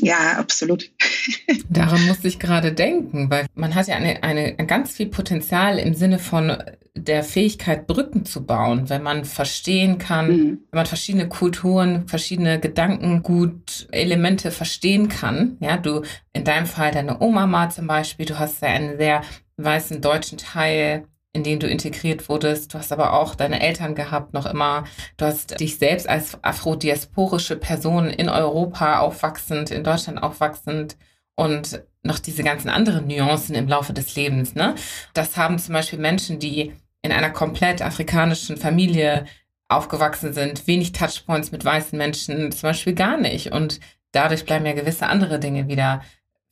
[0.00, 0.90] Ja, absolut.
[1.68, 5.94] Daran musste ich gerade denken, weil man hat ja eine, eine, ganz viel Potenzial im
[5.94, 6.56] Sinne von
[6.94, 10.58] der Fähigkeit, Brücken zu bauen, wenn man verstehen kann, mhm.
[10.70, 15.56] wenn man verschiedene Kulturen, verschiedene Gedankengut, Elemente verstehen kann.
[15.60, 16.02] Ja, du,
[16.32, 19.22] in deinem Fall deine Oma mal zum Beispiel, du hast ja einen sehr
[19.56, 22.74] weißen deutschen Teil in den du integriert wurdest.
[22.74, 24.84] Du hast aber auch deine Eltern gehabt, noch immer.
[25.16, 30.96] Du hast dich selbst als afrodiasporische Person in Europa aufwachsend, in Deutschland aufwachsend
[31.36, 34.54] und noch diese ganzen anderen Nuancen im Laufe des Lebens.
[34.54, 34.74] Ne?
[35.14, 39.26] Das haben zum Beispiel Menschen, die in einer komplett afrikanischen Familie
[39.68, 43.52] aufgewachsen sind, wenig Touchpoints mit weißen Menschen, zum Beispiel gar nicht.
[43.52, 43.80] Und
[44.12, 46.02] dadurch bleiben ja gewisse andere Dinge wieder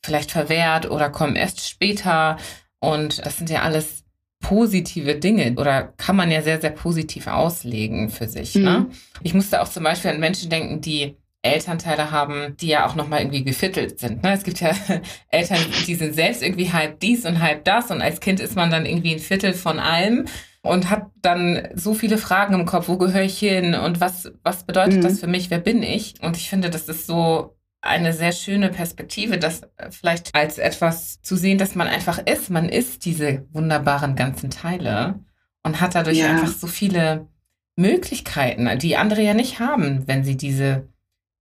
[0.01, 2.37] vielleicht verwehrt oder kommen erst später.
[2.79, 3.98] Und das sind ja alles
[4.41, 8.55] positive Dinge oder kann man ja sehr, sehr positiv auslegen für sich.
[8.55, 8.61] Ne?
[8.61, 8.65] Mhm.
[8.65, 8.87] Ne?
[9.21, 13.21] Ich musste auch zum Beispiel an Menschen denken, die Elternteile haben, die ja auch nochmal
[13.21, 14.23] irgendwie gefittelt sind.
[14.23, 14.33] Ne?
[14.33, 14.71] Es gibt ja
[15.29, 18.71] Eltern, die sind selbst irgendwie halb dies und halb das und als Kind ist man
[18.71, 20.25] dann irgendwie ein Viertel von allem
[20.61, 24.63] und hat dann so viele Fragen im Kopf, wo gehöre ich hin und was, was
[24.63, 25.03] bedeutet mhm.
[25.03, 26.15] das für mich, wer bin ich?
[26.21, 31.21] Und ich finde, das ist so eine sehr schöne Perspektive, das äh, vielleicht als etwas
[31.21, 32.49] zu sehen, dass man einfach ist.
[32.49, 35.19] Man ist diese wunderbaren ganzen Teile
[35.63, 36.29] und hat dadurch ja.
[36.29, 37.27] einfach so viele
[37.75, 40.89] Möglichkeiten, die andere ja nicht haben, wenn sie diese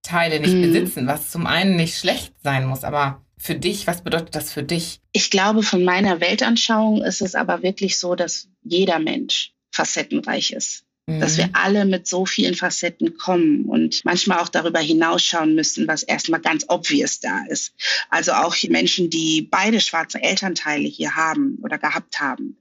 [0.03, 0.63] Teile nicht mhm.
[0.63, 4.63] besitzen, was zum einen nicht schlecht sein muss, aber für dich, was bedeutet das für
[4.63, 5.01] dich?
[5.13, 10.85] Ich glaube, von meiner Weltanschauung ist es aber wirklich so, dass jeder Mensch facettenreich ist.
[11.09, 11.55] Dass wir mhm.
[11.55, 16.67] alle mit so vielen Facetten kommen und manchmal auch darüber hinausschauen müssen, was erstmal ganz
[16.69, 17.73] obvious da ist.
[18.11, 22.59] Also auch Menschen, die beide schwarze Elternteile hier haben oder gehabt haben,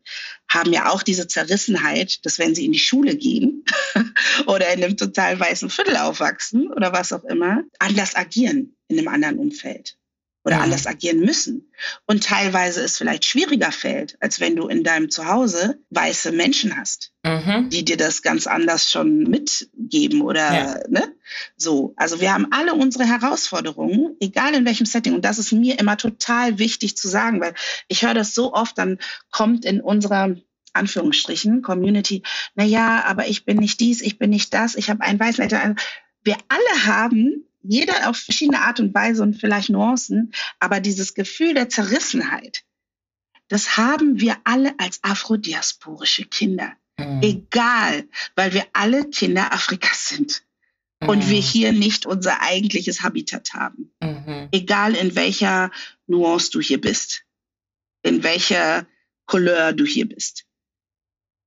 [0.47, 3.65] haben ja auch diese Zerrissenheit, dass wenn sie in die Schule gehen
[4.47, 9.09] oder in einem total weißen Viertel aufwachsen oder was auch immer, anders agieren in einem
[9.09, 9.97] anderen Umfeld
[10.47, 10.63] oder mhm.
[10.63, 11.69] anders agieren müssen.
[12.05, 17.11] Und teilweise es vielleicht schwieriger fällt, als wenn du in deinem Zuhause weiße Menschen hast,
[17.23, 17.69] mhm.
[17.69, 20.79] die dir das ganz anders schon mitgeben oder ja.
[20.87, 21.13] ne?
[21.57, 21.93] So.
[21.97, 25.15] Also wir haben alle unsere Herausforderungen, egal in welchem Setting.
[25.15, 27.53] Und das ist mir immer total wichtig zu sagen, weil
[27.89, 30.37] ich höre das so oft, dann kommt in unserer
[30.71, 32.23] Anführungsstrichen Community,
[32.55, 35.43] na ja, aber ich bin nicht dies, ich bin nicht das, ich habe einen weißen
[35.43, 35.75] Eltern.
[36.23, 41.53] Wir alle haben jeder auf verschiedene Art und Weise und vielleicht Nuancen, aber dieses Gefühl
[41.53, 42.63] der Zerrissenheit,
[43.47, 46.73] das haben wir alle als afrodiasporische Kinder.
[46.97, 47.21] Mhm.
[47.21, 50.43] Egal, weil wir alle Kinder Afrikas sind
[51.01, 51.09] mhm.
[51.09, 53.91] und wir hier nicht unser eigentliches Habitat haben.
[54.01, 54.49] Mhm.
[54.51, 55.71] Egal in welcher
[56.07, 57.23] Nuance du hier bist,
[58.01, 58.87] in welcher
[59.25, 60.46] Couleur du hier bist.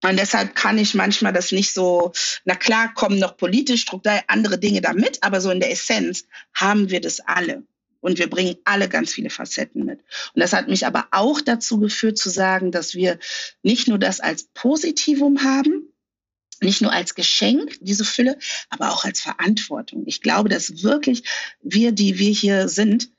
[0.03, 2.12] Und deshalb kann ich manchmal das nicht so,
[2.44, 6.24] na klar, kommen noch politisch strukturell andere Dinge damit, aber so in der Essenz
[6.55, 7.64] haben wir das alle.
[8.01, 10.01] Und wir bringen alle ganz viele Facetten mit.
[10.34, 13.18] Und das hat mich aber auch dazu geführt zu sagen, dass wir
[13.62, 15.92] nicht nur das als Positivum haben,
[16.62, 18.38] nicht nur als Geschenk, diese Fülle,
[18.70, 20.05] aber auch als Verantwortung.
[20.07, 21.24] Ich glaube, dass wirklich
[21.62, 23.11] wir, die wir hier sind,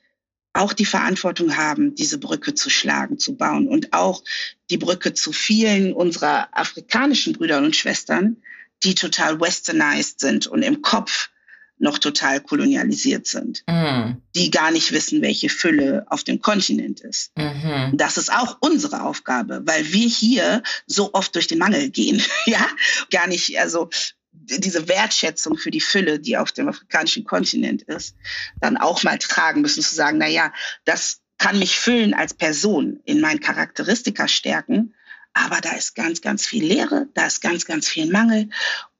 [0.54, 4.22] auch die Verantwortung haben, diese Brücke zu schlagen, zu bauen und auch
[4.70, 8.36] die Brücke zu vielen unserer afrikanischen Brüder und Schwestern,
[8.82, 11.30] die total westernized sind und im Kopf
[11.78, 14.22] noch total kolonialisiert sind, mhm.
[14.36, 17.32] die gar nicht wissen, welche Fülle auf dem Kontinent ist.
[17.36, 17.92] Mhm.
[17.94, 22.66] Das ist auch unsere Aufgabe, weil wir hier so oft durch den Mangel gehen, ja,
[23.10, 23.90] gar nicht, also
[24.32, 28.16] diese Wertschätzung für die Fülle, die auf dem afrikanischen Kontinent ist,
[28.60, 30.52] dann auch mal tragen müssen, zu sagen, na ja,
[30.84, 34.94] das kann mich füllen als Person, in meinen Charakteristika stärken,
[35.34, 38.50] aber da ist ganz, ganz viel Leere, da ist ganz, ganz viel Mangel.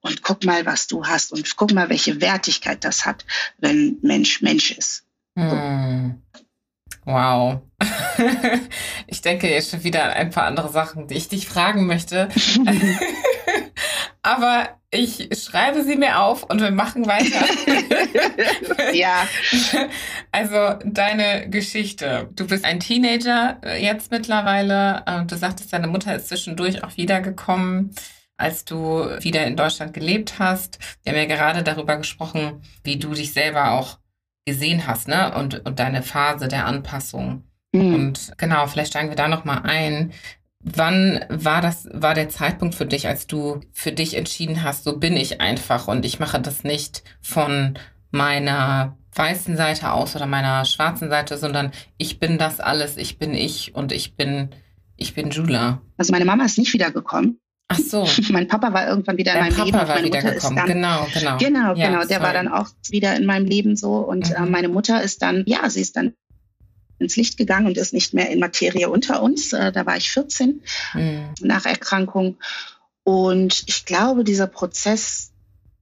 [0.01, 3.25] Und guck mal, was du hast und guck mal, welche Wertigkeit das hat,
[3.59, 5.05] wenn Mensch Mensch ist.
[5.39, 6.21] Hm.
[7.05, 7.63] Wow.
[9.07, 12.29] ich denke jetzt schon wieder an ein paar andere Sachen, die ich dich fragen möchte.
[14.23, 17.45] Aber ich schreibe sie mir auf und wir machen weiter.
[18.93, 19.27] ja.
[20.35, 22.31] Also deine Geschichte.
[22.33, 25.05] Du bist ein Teenager äh, jetzt mittlerweile.
[25.27, 27.95] Du sagtest, deine Mutter ist zwischendurch auch wiedergekommen,
[28.39, 30.79] als du wieder in Deutschland gelebt hast.
[31.03, 33.99] Wir haben ja gerade darüber gesprochen, wie du dich selber auch
[34.47, 35.35] gesehen hast, ne?
[35.35, 37.45] Und, und deine Phase der Anpassung.
[37.73, 37.95] Mhm.
[37.95, 40.13] Und genau, vielleicht steigen wir da nochmal ein.
[40.63, 44.99] Wann war das, war der Zeitpunkt für dich, als du für dich entschieden hast, so
[44.99, 47.75] bin ich einfach und ich mache das nicht von
[48.13, 53.35] meiner weißen Seite aus oder meiner schwarzen Seite, sondern ich bin das alles, ich bin
[53.35, 54.51] ich und ich bin,
[54.97, 55.83] ich bin Jula.
[55.97, 57.41] Also meine Mama ist nicht wiedergekommen.
[57.69, 58.07] Ach so.
[58.31, 60.15] mein Papa war irgendwann wieder Dein in meinem Papa Leben.
[60.15, 60.57] War wieder gekommen.
[60.57, 61.37] Dann, genau, genau.
[61.39, 61.99] Genau, ja, genau.
[62.01, 62.23] Der sorry.
[62.23, 63.97] war dann auch wieder in meinem Leben so.
[63.97, 64.47] Und äh, mhm.
[64.47, 66.15] äh, meine Mutter ist dann, ja, sie ist dann
[67.03, 69.53] ins Licht gegangen und ist nicht mehr in Materie unter uns.
[69.53, 70.63] Äh, da war ich 14
[70.95, 71.35] mhm.
[71.41, 72.39] nach Erkrankung.
[73.05, 75.33] Und ich glaube, dieser Prozess,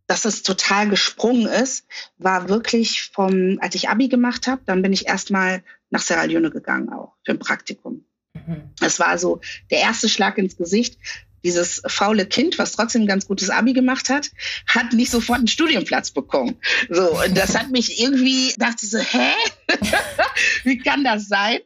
[0.07, 1.87] dass es total gesprungen ist,
[2.19, 6.51] war wirklich vom, als ich Abi gemacht habe, dann bin ich erstmal nach Sierra Leone
[6.51, 8.05] gegangen auch für ein Praktikum.
[8.35, 8.71] Mhm.
[8.81, 9.41] Es war so
[9.71, 10.99] der erste Schlag ins Gesicht
[11.45, 14.31] dieses faule Kind, was trotzdem ein ganz gutes Abi gemacht hat,
[14.67, 16.57] hat nicht sofort einen Studienplatz bekommen.
[16.89, 19.33] So, und das hat mich irgendwie, dachte ich so, hä?
[20.65, 21.59] Wie kann das sein?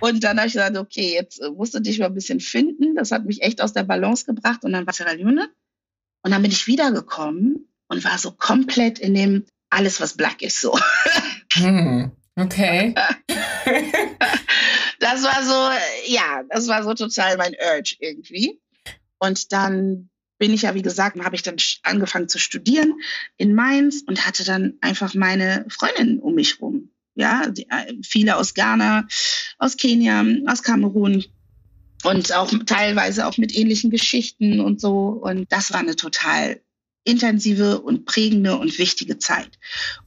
[0.00, 2.94] Und dann habe ich gesagt, okay, jetzt musst du dich mal ein bisschen finden.
[2.94, 4.64] Das hat mich echt aus der Balance gebracht.
[4.64, 5.50] Und dann war Sierra Leone.
[6.22, 10.60] Und dann bin ich wiedergekommen und war so komplett in dem alles, was black ist,
[10.60, 10.78] so.
[11.54, 12.94] Hm, okay.
[15.00, 18.60] das war so, ja, das war so total mein Urge irgendwie.
[19.18, 22.94] Und dann bin ich ja, wie gesagt, habe ich dann angefangen zu studieren
[23.36, 26.90] in Mainz und hatte dann einfach meine Freundinnen um mich rum.
[27.16, 29.08] Ja, die, äh, viele aus Ghana,
[29.58, 31.24] aus Kenia, aus Kamerun
[32.04, 35.08] und auch teilweise auch mit ähnlichen Geschichten und so.
[35.08, 36.60] Und das war eine total
[37.08, 39.58] intensive und prägende und wichtige Zeit.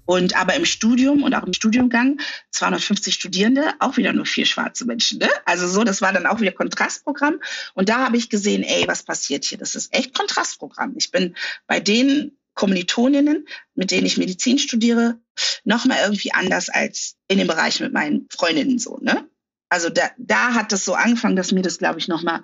[0.06, 2.22] Und aber im Studium und auch im Studiumgang
[2.52, 5.18] 250 Studierende, auch wieder nur vier schwarze Menschen.
[5.18, 5.30] Ne?
[5.46, 7.40] Also so, das war dann auch wieder Kontrastprogramm.
[7.74, 9.58] Und da habe ich gesehen, ey, was passiert hier?
[9.58, 10.94] Das ist echt Kontrastprogramm.
[10.96, 11.36] Ich bin
[11.66, 15.20] bei den Kommilitoninnen, mit denen ich Medizin studiere,
[15.64, 19.00] nochmal irgendwie anders als in dem Bereich mit meinen Freundinnen so.
[19.02, 19.28] Ne?
[19.72, 22.44] Also da, da hat es so angefangen, dass mir das, glaube ich, nochmal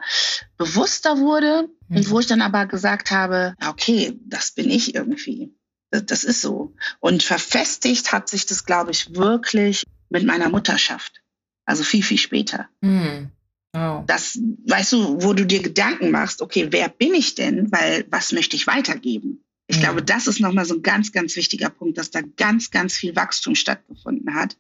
[0.57, 1.67] bewusster wurde.
[1.89, 1.97] Mhm.
[1.97, 5.53] Und wo ich dann aber gesagt habe, okay, das bin ich irgendwie.
[5.91, 6.73] Das, das ist so.
[7.01, 11.21] Und verfestigt hat sich das, glaube ich, wirklich mit meiner Mutterschaft.
[11.65, 12.69] Also viel, viel später.
[12.79, 13.29] Mhm.
[13.73, 14.03] Oh.
[14.07, 17.69] Das, weißt du, wo du dir Gedanken machst, okay, wer bin ich denn?
[17.73, 19.43] Weil was möchte ich weitergeben?
[19.67, 19.81] Ich mhm.
[19.81, 23.17] glaube, das ist nochmal so ein ganz, ganz wichtiger Punkt, dass da ganz, ganz viel
[23.17, 24.55] Wachstum stattgefunden hat.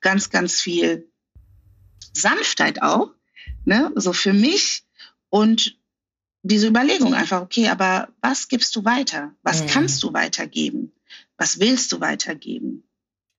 [0.00, 1.08] Ganz, ganz viel
[2.12, 3.10] Sanftheit auch,
[3.64, 3.92] ne?
[3.94, 4.84] so für mich.
[5.30, 5.78] Und
[6.42, 9.32] diese Überlegung einfach, okay, aber was gibst du weiter?
[9.42, 9.66] Was mhm.
[9.66, 10.92] kannst du weitergeben?
[11.36, 12.84] Was willst du weitergeben?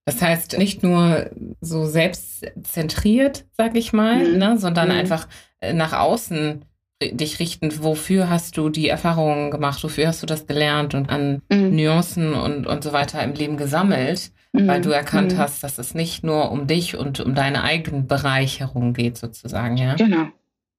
[0.06, 1.30] Das heißt, nicht nur
[1.62, 4.38] so selbstzentriert, sag ich mal, mhm.
[4.38, 4.96] ne, sondern mhm.
[4.96, 5.28] einfach
[5.60, 6.66] äh, nach außen
[7.02, 11.42] dich richten, wofür hast du die Erfahrungen gemacht, wofür hast du das gelernt und an
[11.50, 11.76] mhm.
[11.76, 14.68] Nuancen und, und so weiter im Leben gesammelt, mhm.
[14.68, 15.38] weil du erkannt mhm.
[15.38, 19.96] hast, dass es nicht nur um dich und um deine eigene Bereicherung geht, sozusagen, ja?
[19.96, 20.30] Genau.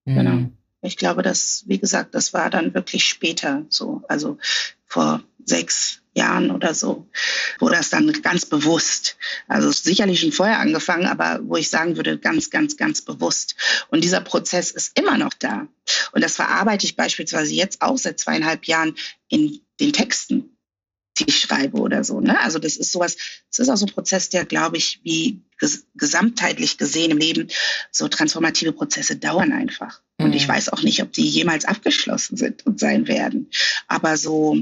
[0.05, 0.15] Mhm.
[0.15, 0.51] Genau.
[0.83, 4.39] Ich glaube, dass, wie gesagt, das war dann wirklich später so, also
[4.87, 7.09] vor sechs Jahren oder so,
[7.61, 9.17] wo das dann ganz bewusst,
[9.47, 13.55] also sicherlich schon vorher angefangen, aber wo ich sagen würde, ganz, ganz, ganz bewusst.
[13.91, 15.69] Und dieser Prozess ist immer noch da.
[16.13, 18.97] Und das verarbeite ich beispielsweise jetzt auch seit zweieinhalb Jahren
[19.29, 20.50] in den Texten
[21.27, 22.21] ich schreibe oder so.
[22.21, 22.39] Ne?
[22.41, 23.17] Also das ist sowas,
[23.51, 27.49] es ist auch so ein Prozess, der, glaube ich, wie ges gesamtheitlich gesehen im Leben,
[27.91, 30.01] so transformative Prozesse dauern einfach.
[30.19, 30.27] Mhm.
[30.27, 30.53] Und ich mhm.
[30.53, 33.51] weiß auch nicht, ob die jemals abgeschlossen sind und sein werden.
[33.89, 34.57] Aber so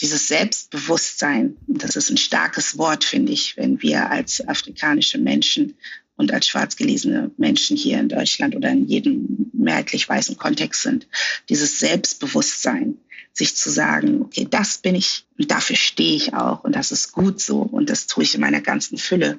[0.00, 5.74] dieses Selbstbewusstsein, das ist ein starkes Wort, finde ich, wenn wir als afrikanische Menschen
[6.16, 11.08] und als schwarz gelesene Menschen hier in Deutschland oder in jedem mehrheitlich weißen Kontext sind.
[11.48, 12.98] Dieses Selbstbewusstsein,
[13.34, 17.12] sich zu sagen, okay, das bin ich und dafür stehe ich auch und das ist
[17.12, 19.38] gut so und das tue ich in meiner ganzen Fülle.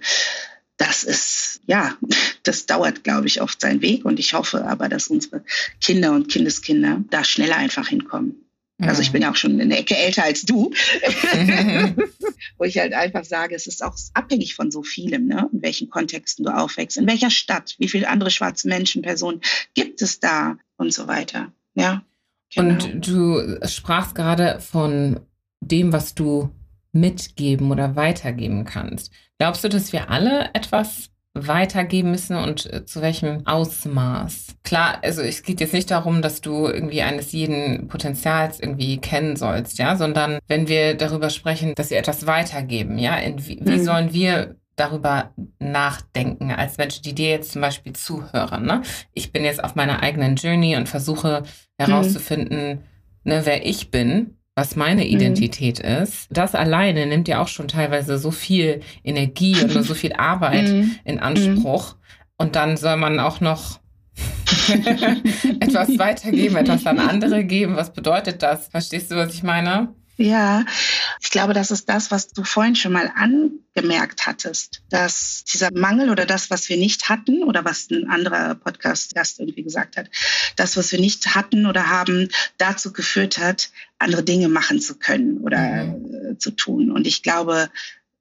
[0.77, 1.97] Das ist, ja,
[2.43, 5.43] das dauert, glaube ich, oft seinen Weg und ich hoffe aber, dass unsere
[5.79, 8.45] Kinder und Kindeskinder da schneller einfach hinkommen.
[8.77, 10.73] Also ich bin ja auch schon eine Ecke älter als du,
[12.57, 15.49] wo ich halt einfach sage, es ist auch abhängig von so vielem, ne?
[15.53, 19.39] in welchen Kontexten du aufwächst, in welcher Stadt, wie viele andere schwarze Menschen, Personen
[19.75, 21.53] gibt es da und so weiter.
[21.75, 22.03] Ja.
[22.55, 22.73] Genau.
[22.73, 25.19] Und du sprachst gerade von
[25.61, 26.49] dem, was du
[26.91, 29.11] mitgeben oder weitergeben kannst.
[29.37, 34.55] Glaubst du, dass wir alle etwas weitergeben müssen und äh, zu welchem Ausmaß?
[34.63, 39.35] Klar, also es geht jetzt nicht darum, dass du irgendwie eines jeden Potenzials irgendwie kennen
[39.35, 43.83] sollst, ja, sondern wenn wir darüber sprechen, dass wir etwas weitergeben, ja, wie, wie mhm.
[43.83, 48.65] sollen wir darüber nachdenken, als Menschen, die dir jetzt zum Beispiel zuhören.
[48.65, 48.81] Ne?
[49.13, 51.43] Ich bin jetzt auf meiner eigenen Journey und versuche
[51.77, 52.83] herauszufinden, mhm.
[53.23, 55.09] ne, wer ich bin, was meine mhm.
[55.09, 56.03] Identität mhm.
[56.03, 56.27] ist.
[56.29, 60.95] Das alleine nimmt ja auch schon teilweise so viel Energie und so viel Arbeit mhm.
[61.03, 61.95] in Anspruch.
[62.37, 63.79] Und dann soll man auch noch
[65.59, 67.75] etwas weitergeben, etwas an andere geben.
[67.75, 68.67] Was bedeutet das?
[68.69, 69.93] Verstehst du, was ich meine?
[70.17, 70.65] Ja,
[71.21, 76.09] ich glaube, das ist das, was du vorhin schon mal angemerkt hattest, dass dieser Mangel
[76.09, 80.09] oder das, was wir nicht hatten oder was ein anderer Podcast-Gast irgendwie gesagt hat,
[80.55, 85.39] das, was wir nicht hatten oder haben, dazu geführt hat, andere Dinge machen zu können
[85.39, 86.31] oder mhm.
[86.31, 86.91] Äh, zu tun.
[86.91, 87.69] Und ich glaube,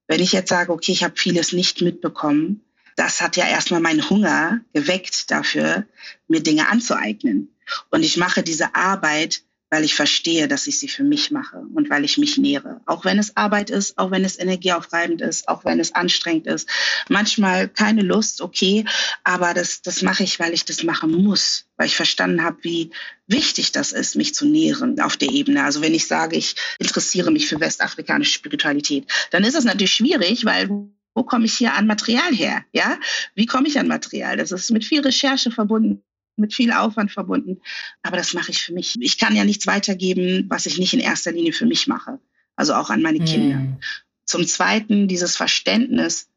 [0.07, 2.61] wenn ich jetzt sage, okay, ich habe vieles nicht mitbekommen,
[2.97, 5.85] das hat ja erstmal meinen Hunger geweckt dafür,
[6.27, 7.55] mir Dinge anzueignen.
[7.89, 9.43] Und ich mache diese Arbeit
[9.75, 12.79] weil ich verstehe, dass ich sie für mich mache und weil ich mich nähere.
[12.85, 16.69] Auch wenn es Arbeit ist, auch wenn es energieaufreibend ist, auch wenn es anstrengend ist.
[17.09, 18.85] Manchmal keine Lust, okay,
[19.25, 22.91] aber das, das mache ich, weil ich das machen muss, weil ich verstanden habe, wie
[23.27, 25.65] wichtig das ist, mich zu nähren auf der Ebene.
[25.65, 30.45] Also wenn ich sage, ich interessiere mich für westafrikanische Spiritualität, dann ist es natürlich schwierig,
[30.45, 30.69] weil
[31.13, 32.63] wo komme ich hier an Material her?
[32.71, 32.97] Ja,
[33.33, 34.37] wie komme ich an Material?
[34.37, 36.01] Das ist mit viel Recherche verbunden
[36.37, 37.61] mit viel Aufwand verbunden.
[38.03, 38.95] Aber das mache ich für mich.
[38.99, 42.19] Ich kann ja nichts weitergeben, was ich nicht in erster Linie für mich mache.
[42.55, 43.57] Also auch an meine Kinder.
[43.57, 43.77] Mhm.
[44.25, 46.29] Zum Zweiten dieses Verständnis,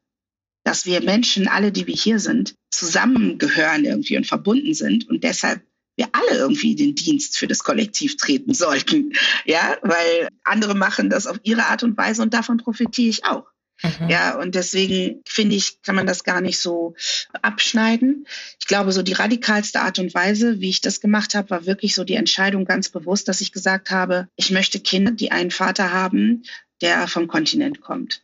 [0.63, 5.63] dass wir Menschen, alle, die wir hier sind, zusammengehören irgendwie und verbunden sind und deshalb
[5.95, 9.13] wir alle irgendwie den Dienst für das Kollektiv treten sollten.
[9.45, 13.45] Ja, weil andere machen das auf ihre Art und Weise und davon profitiere ich auch.
[13.81, 14.09] Mhm.
[14.09, 16.95] Ja, und deswegen finde ich, kann man das gar nicht so
[17.41, 18.27] abschneiden.
[18.59, 21.95] Ich glaube, so die radikalste Art und Weise, wie ich das gemacht habe, war wirklich
[21.95, 25.93] so die Entscheidung ganz bewusst, dass ich gesagt habe, ich möchte Kinder, die einen Vater
[25.93, 26.43] haben,
[26.81, 28.23] der vom Kontinent kommt.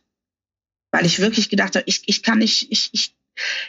[0.92, 3.14] Weil ich wirklich gedacht habe, ich, ich kann nicht, ich, ich,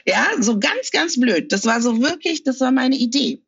[0.05, 1.51] ja, so ganz, ganz blöd.
[1.51, 3.41] Das war so wirklich, das war meine Idee.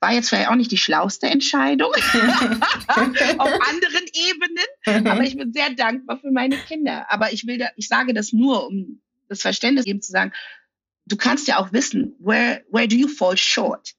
[0.00, 1.92] War jetzt vielleicht auch nicht die schlauste Entscheidung
[2.88, 7.06] auf anderen Ebenen, aber ich bin sehr dankbar für meine Kinder.
[7.10, 10.32] Aber ich will da, ich sage das nur, um das Verständnis eben zu sagen,
[11.06, 13.94] du kannst ja auch wissen, where, where do you fall short?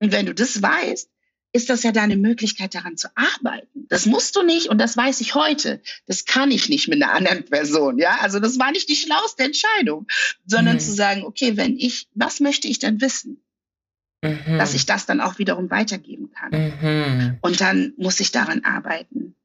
[0.00, 1.10] Und wenn du das weißt,
[1.52, 3.86] ist das ja deine Möglichkeit, daran zu arbeiten.
[3.88, 5.80] Das musst du nicht und das weiß ich heute.
[6.06, 7.98] Das kann ich nicht mit einer anderen Person.
[7.98, 10.06] Ja, also das war nicht die schlauste Entscheidung,
[10.46, 10.80] sondern mhm.
[10.80, 13.42] zu sagen, okay, wenn ich, was möchte ich denn wissen?
[14.22, 14.58] Mhm.
[14.58, 16.50] Dass ich das dann auch wiederum weitergeben kann.
[16.50, 17.38] Mhm.
[17.40, 19.36] Und dann muss ich daran arbeiten.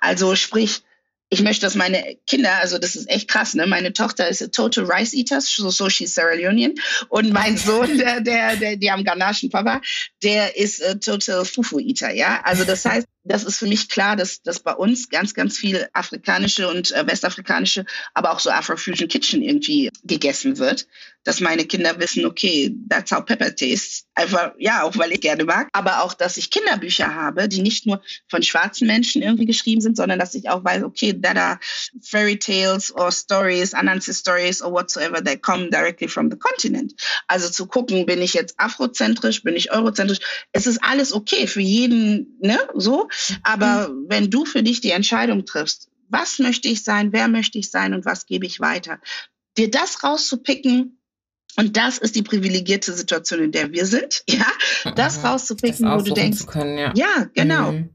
[0.00, 0.82] Also sprich,
[1.30, 3.66] ich möchte, dass meine Kinder, also das ist echt krass, ne?
[3.66, 6.74] Meine Tochter ist a total Rice Eater, so, so she's Sierra Leonean.
[7.08, 9.82] Und mein Sohn, der, der, der, der am Ghanaischen Papa,
[10.22, 12.40] der ist a total Fufu Eater, ja?
[12.44, 15.86] Also das heißt, das ist für mich klar, dass, dass bei uns ganz, ganz viel
[15.92, 20.86] afrikanische und äh, westafrikanische, aber auch so Afrofusion Kitchen irgendwie gegessen wird.
[21.24, 24.04] Dass meine Kinder wissen, okay, that's how pepper tastes.
[24.14, 25.68] Einfach, ja, auch weil ich gerne mag.
[25.72, 29.96] Aber auch, dass ich Kinderbücher habe, die nicht nur von schwarzen Menschen irgendwie geschrieben sind,
[29.96, 31.58] sondern dass ich auch weiß, okay, that are
[32.02, 36.94] fairy tales or stories, Anansi stories or whatsoever, they come directly from the continent.
[37.26, 40.20] Also zu gucken, bin ich jetzt afrozentrisch, bin ich eurozentrisch.
[40.52, 43.08] Es ist alles okay für jeden, ne, so.
[43.42, 44.06] Aber mhm.
[44.08, 47.94] wenn du für dich die Entscheidung triffst, was möchte ich sein, wer möchte ich sein
[47.94, 49.00] und was gebe ich weiter,
[49.56, 50.97] dir das rauszupicken,
[51.56, 54.46] und das ist die privilegierte Situation, in der wir sind, ja,
[54.94, 56.92] das rauszupicken, das wo du denkst, können, ja.
[56.94, 57.26] ja.
[57.34, 57.72] genau.
[57.72, 57.90] Mhm.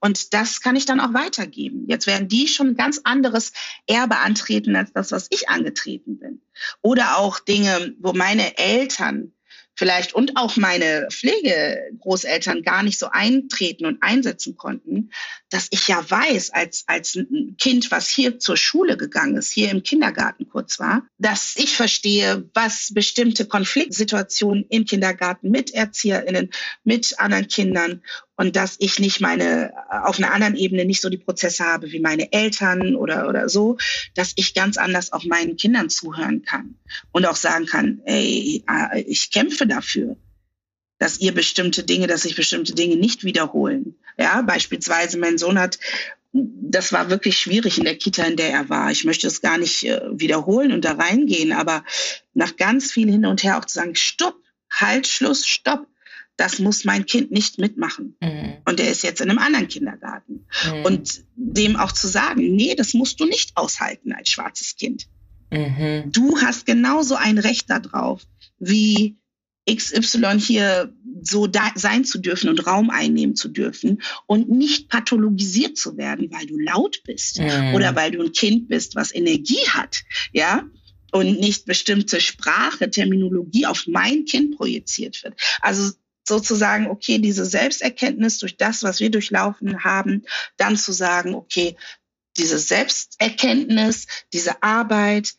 [0.00, 1.86] Und das kann ich dann auch weitergeben.
[1.88, 3.52] Jetzt werden die schon ein ganz anderes
[3.86, 6.40] Erbe antreten als das, was ich angetreten bin.
[6.82, 9.32] Oder auch Dinge, wo meine Eltern
[9.76, 15.10] vielleicht und auch meine Pflegegroßeltern gar nicht so eintreten und einsetzen konnten,
[15.50, 17.18] dass ich ja weiß, als, als
[17.58, 22.48] Kind, was hier zur Schule gegangen ist, hier im Kindergarten kurz war, dass ich verstehe,
[22.54, 26.50] was bestimmte Konfliktsituationen im Kindergarten mit ErzieherInnen,
[26.82, 28.02] mit anderen Kindern
[28.36, 29.72] und dass ich nicht meine,
[30.04, 33.78] auf einer anderen Ebene nicht so die Prozesse habe wie meine Eltern oder, oder so,
[34.14, 36.76] dass ich ganz anders auch meinen Kindern zuhören kann
[37.12, 40.16] und auch sagen kann, ey, äh, ich kämpfe dafür,
[40.98, 43.96] dass ihr bestimmte Dinge, dass sich bestimmte Dinge nicht wiederholen.
[44.18, 45.78] Ja, beispielsweise mein Sohn hat
[46.38, 48.90] das war wirklich schwierig in der Kita, in der er war.
[48.90, 51.82] Ich möchte es gar nicht äh, wiederholen und da reingehen, aber
[52.34, 54.36] nach ganz viel hin und her auch zu sagen, stopp,
[54.70, 55.86] halt, Schluss, stopp
[56.36, 58.16] das muss mein Kind nicht mitmachen.
[58.20, 58.58] Mhm.
[58.64, 60.46] Und er ist jetzt in einem anderen Kindergarten.
[60.64, 60.84] Mhm.
[60.84, 65.06] Und dem auch zu sagen, nee, das musst du nicht aushalten als schwarzes Kind.
[65.50, 66.12] Mhm.
[66.12, 68.22] Du hast genauso ein Recht darauf,
[68.58, 69.16] wie
[69.68, 75.96] XY hier so sein zu dürfen und Raum einnehmen zu dürfen und nicht pathologisiert zu
[75.96, 77.74] werden, weil du laut bist mhm.
[77.74, 80.64] oder weil du ein Kind bist, was Energie hat, ja,
[81.12, 85.34] und nicht bestimmte Sprache, Terminologie auf mein Kind projiziert wird.
[85.60, 85.92] Also
[86.28, 90.24] sozusagen, okay, diese Selbsterkenntnis durch das, was wir durchlaufen haben,
[90.56, 91.76] dann zu sagen, okay,
[92.36, 95.34] diese Selbsterkenntnis, diese Arbeit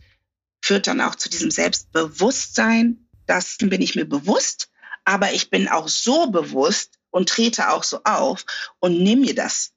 [0.61, 3.07] führt dann auch zu diesem Selbstbewusstsein.
[3.25, 4.69] Das bin ich mir bewusst,
[5.05, 8.45] aber ich bin auch so bewusst und trete auch so auf
[8.79, 9.73] und nehme mir das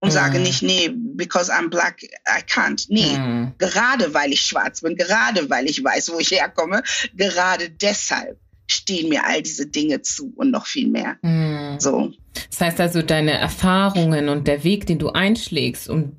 [0.00, 2.86] und sage nicht, nee, because I'm black, I can't.
[2.88, 3.54] Nee, mm.
[3.58, 6.82] gerade weil ich schwarz bin, gerade weil ich weiß, wo ich herkomme,
[7.14, 11.16] gerade deshalb stehen mir all diese Dinge zu und noch viel mehr.
[11.22, 11.78] Mhm.
[11.78, 12.12] So.
[12.50, 16.12] Das heißt also, deine Erfahrungen und der Weg, den du einschlägst, um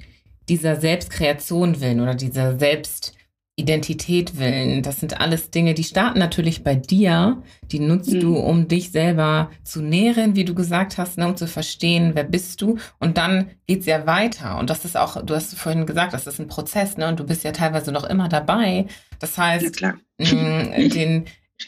[0.49, 6.75] dieser Selbstkreation willen oder dieser Selbstidentität willen, das sind alles Dinge, die starten natürlich bei
[6.75, 8.19] dir, die nutzt mhm.
[8.21, 12.23] du, um dich selber zu nähren, wie du gesagt hast, ne, um zu verstehen, wer
[12.23, 12.77] bist du.
[12.99, 14.57] Und dann geht's ja weiter.
[14.57, 17.09] Und das ist auch, du hast vorhin gesagt, das ist ein Prozess, ne?
[17.09, 18.87] Und du bist ja teilweise noch immer dabei.
[19.19, 21.25] Das heißt, ja, mh, den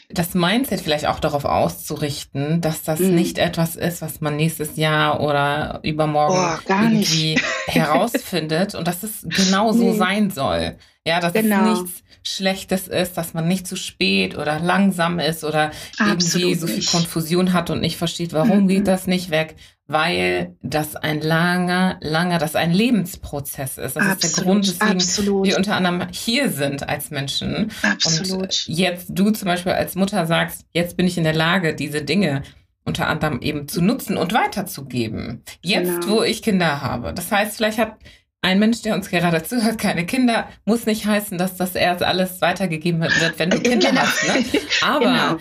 [0.08, 3.14] das Mindset vielleicht auch darauf auszurichten, dass das mhm.
[3.14, 9.26] nicht etwas ist, was man nächstes Jahr oder übermorgen oh, irgendwie herausfindet und dass es
[9.28, 9.96] genau so nee.
[9.96, 10.76] sein soll.
[11.10, 11.72] Ja, dass genau.
[11.72, 16.54] es nichts Schlechtes ist, dass man nicht zu spät oder langsam ist oder Absolut irgendwie
[16.54, 18.68] so viel Konfusion hat und nicht versteht, warum mhm.
[18.68, 19.56] geht das nicht weg,
[19.86, 23.96] weil das ein langer, langer, das ein Lebensprozess ist.
[23.96, 25.46] Das absolut, ist der Grund, weswegen absolut.
[25.46, 27.72] wir unter anderem hier sind als Menschen.
[27.82, 28.42] Absolut.
[28.42, 32.02] Und jetzt du zum Beispiel als Mutter sagst, jetzt bin ich in der Lage, diese
[32.02, 32.42] Dinge
[32.84, 35.42] unter anderem eben zu nutzen und weiterzugeben.
[35.62, 36.18] Jetzt, genau.
[36.18, 37.12] wo ich Kinder habe.
[37.12, 37.96] Das heißt, vielleicht hat
[38.42, 42.40] ein Mensch, der uns gerade zuhört, keine Kinder, muss nicht heißen, dass das erst alles
[42.40, 44.00] weitergegeben wird, wenn du Kinder genau.
[44.00, 44.26] hast.
[44.28, 44.60] Ne?
[44.82, 45.36] Aber genau.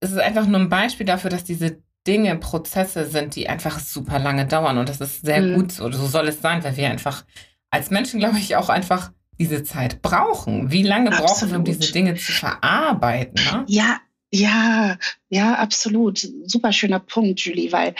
[0.00, 4.18] es ist einfach nur ein Beispiel dafür, dass diese Dinge, Prozesse sind, die einfach super
[4.18, 4.78] lange dauern.
[4.78, 5.54] Und das ist sehr mhm.
[5.56, 5.90] gut so.
[5.92, 7.24] So soll es sein, weil wir einfach
[7.70, 10.70] als Menschen, glaube ich, auch einfach diese Zeit brauchen.
[10.72, 11.28] Wie lange absolut.
[11.28, 13.44] brauchen wir, um diese Dinge zu verarbeiten?
[13.44, 13.64] Ne?
[13.68, 14.00] Ja,
[14.32, 16.26] ja, ja, absolut.
[16.44, 17.94] Super schöner Punkt, Julie, weil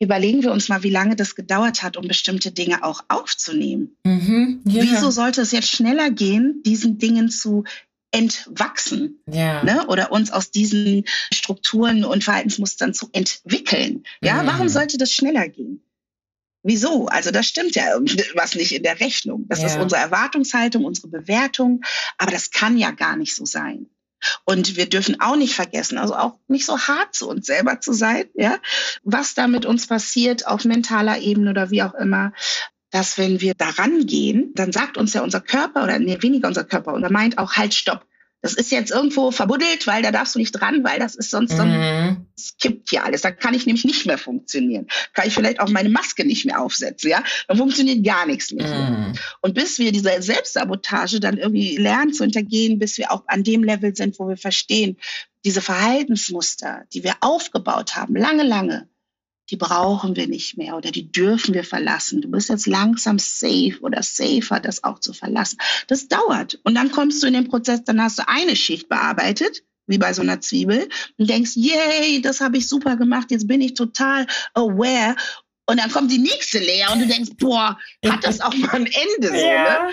[0.00, 3.96] überlegen wir uns mal, wie lange das gedauert hat, um bestimmte Dinge auch aufzunehmen.
[4.04, 4.82] Mhm, ja.
[4.82, 7.64] Wieso sollte es jetzt schneller gehen, diesen Dingen zu
[8.10, 9.62] entwachsen ja.
[9.64, 9.86] ne?
[9.86, 14.04] oder uns aus diesen Strukturen und Verhaltensmustern zu entwickeln.
[14.22, 14.46] Ja, mhm.
[14.46, 15.82] warum sollte das schneller gehen?
[16.62, 17.06] Wieso?
[17.06, 17.84] Also das stimmt ja
[18.34, 19.46] was nicht in der Rechnung.
[19.48, 19.66] Das ja.
[19.66, 21.82] ist unsere Erwartungshaltung, unsere Bewertung,
[22.16, 23.86] aber das kann ja gar nicht so sein.
[24.44, 27.92] Und wir dürfen auch nicht vergessen, also auch nicht so hart zu uns selber zu
[27.92, 28.58] sein, ja,
[29.02, 32.32] was da mit uns passiert auf mentaler Ebene oder wie auch immer,
[32.90, 36.64] dass wenn wir daran gehen, dann sagt uns ja unser Körper oder nee, weniger unser
[36.64, 38.07] Körper oder meint auch halt stopp
[38.40, 41.56] das ist jetzt irgendwo verbuddelt, weil da darfst du nicht dran, weil das ist sonst
[41.56, 42.28] so mhm.
[42.36, 43.22] es kippt hier alles.
[43.22, 44.86] Da kann ich nämlich nicht mehr funktionieren.
[45.12, 47.24] Kann ich vielleicht auch meine Maske nicht mehr aufsetzen, ja?
[47.48, 48.90] Dann funktioniert gar nichts mehr.
[48.90, 49.12] Mhm.
[49.40, 53.64] Und bis wir diese Selbstsabotage dann irgendwie lernen zu hintergehen, bis wir auch an dem
[53.64, 54.98] Level sind, wo wir verstehen,
[55.44, 58.88] diese Verhaltensmuster, die wir aufgebaut haben, lange, lange,
[59.50, 62.20] die brauchen wir nicht mehr oder die dürfen wir verlassen.
[62.20, 65.58] Du bist jetzt langsam safe oder safer, das auch zu verlassen.
[65.86, 66.60] Das dauert.
[66.64, 70.12] Und dann kommst du in den Prozess, dann hast du eine Schicht bearbeitet, wie bei
[70.12, 74.26] so einer Zwiebel, und denkst, yay, das habe ich super gemacht, jetzt bin ich total
[74.52, 75.16] aware
[75.68, 78.86] und dann kommt die nächste Lea und du denkst, boah, hat das auch mal ein
[78.86, 79.86] Ende so, ja.
[79.86, 79.92] ne?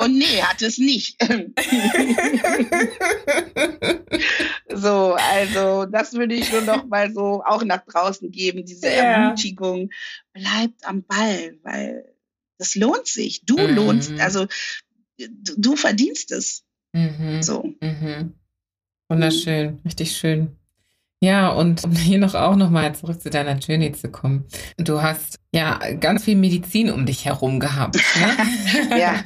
[0.04, 1.22] und nee, hat es nicht.
[4.74, 8.94] so, also das würde ich nur noch mal so auch nach draußen geben, diese ja.
[8.94, 9.90] Ermutigung.
[10.32, 12.14] Bleibt am Ball, weil
[12.56, 13.44] das lohnt sich.
[13.44, 13.74] Du mhm.
[13.74, 14.46] lohnst, also
[15.18, 16.64] du, du verdienst es.
[16.94, 17.42] Mhm.
[17.42, 17.74] So.
[17.82, 18.32] Mhm.
[19.10, 20.56] Wunderschön, richtig schön.
[21.20, 24.44] Ja, und um hier noch auch noch mal zurück zu deiner Journey zu kommen.
[24.76, 27.96] Du hast ja ganz viel Medizin um dich herum gehabt.
[27.96, 28.90] Ne?
[28.98, 29.24] ja.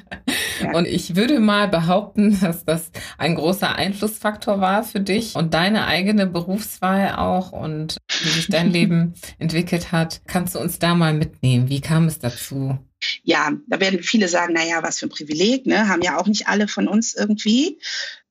[0.63, 0.73] ja.
[0.73, 5.87] Und ich würde mal behaupten, dass das ein großer Einflussfaktor war für dich und deine
[5.87, 10.21] eigene Berufswahl auch und wie sich dein Leben entwickelt hat.
[10.29, 11.69] Kannst du uns da mal mitnehmen?
[11.69, 12.79] Wie kam es dazu?
[13.25, 15.89] Ja, da werden viele sagen, na ja, was für ein Privileg, ne?
[15.89, 17.79] Haben ja auch nicht alle von uns irgendwie.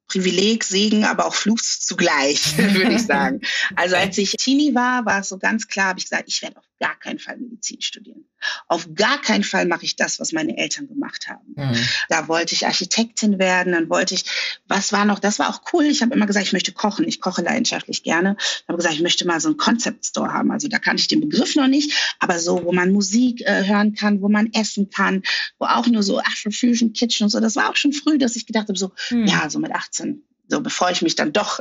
[0.09, 3.41] Privileg, Segen, aber auch Fluch zugleich, würde ich sagen.
[3.75, 6.57] Also als ich Teenie war, war es so ganz klar, habe ich gesagt, ich werde
[6.57, 8.28] auf gar keinen Fall Medizin studieren.
[8.67, 11.53] Auf gar keinen Fall mache ich das, was meine Eltern gemacht haben.
[11.55, 11.87] Mhm.
[12.09, 14.25] Da wollte ich Architektin werden, dann wollte ich,
[14.67, 15.85] was war noch, das war auch cool.
[15.85, 17.07] Ich habe immer gesagt, ich möchte kochen.
[17.07, 18.35] Ich koche leidenschaftlich gerne.
[18.39, 20.51] Ich habe gesagt, ich möchte mal so einen Concept Store haben.
[20.51, 23.93] Also da kannte ich den Begriff noch nicht, aber so, wo man Musik äh, hören
[23.93, 25.23] kann, wo man essen kann,
[25.57, 27.39] wo auch nur so Afrofusion Kitchen und so.
[27.39, 29.25] Das war auch schon früh, dass ich gedacht habe, so, mhm.
[29.25, 31.59] ja, so mit 18 so bevor ich mich dann doch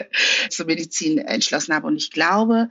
[0.50, 1.86] zur Medizin entschlossen habe.
[1.86, 2.70] Und ich glaube,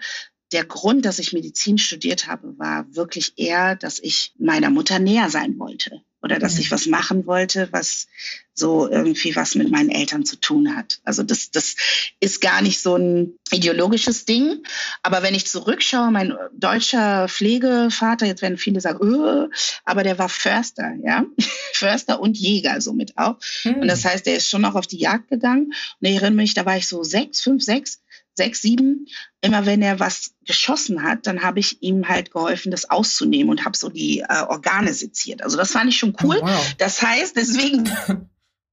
[0.51, 5.29] der Grund, dass ich Medizin studiert habe, war wirklich eher, dass ich meiner Mutter näher
[5.29, 6.61] sein wollte oder dass mhm.
[6.61, 8.07] ich was machen wollte, was
[8.53, 10.99] so irgendwie was mit meinen Eltern zu tun hat.
[11.05, 11.75] Also das, das
[12.19, 14.63] ist gar nicht so ein ideologisches Ding.
[15.01, 19.47] Aber wenn ich zurückschaue, mein deutscher Pflegevater, jetzt werden viele sagen, öh,
[19.85, 21.25] aber der war Förster, ja,
[21.73, 23.37] Förster und Jäger somit auch.
[23.63, 23.75] Mhm.
[23.75, 25.67] Und das heißt, der ist schon auch auf die Jagd gegangen.
[25.67, 28.01] Und ich erinnere mich, da war ich so sechs, fünf, sechs
[28.39, 29.05] sechs, sieben,
[29.41, 33.65] immer wenn er was geschossen hat, dann habe ich ihm halt geholfen, das auszunehmen und
[33.65, 35.43] habe so die äh, Organe seziert.
[35.43, 36.39] Also das fand ich schon cool.
[36.41, 36.73] Oh, wow.
[36.77, 37.89] Das heißt, deswegen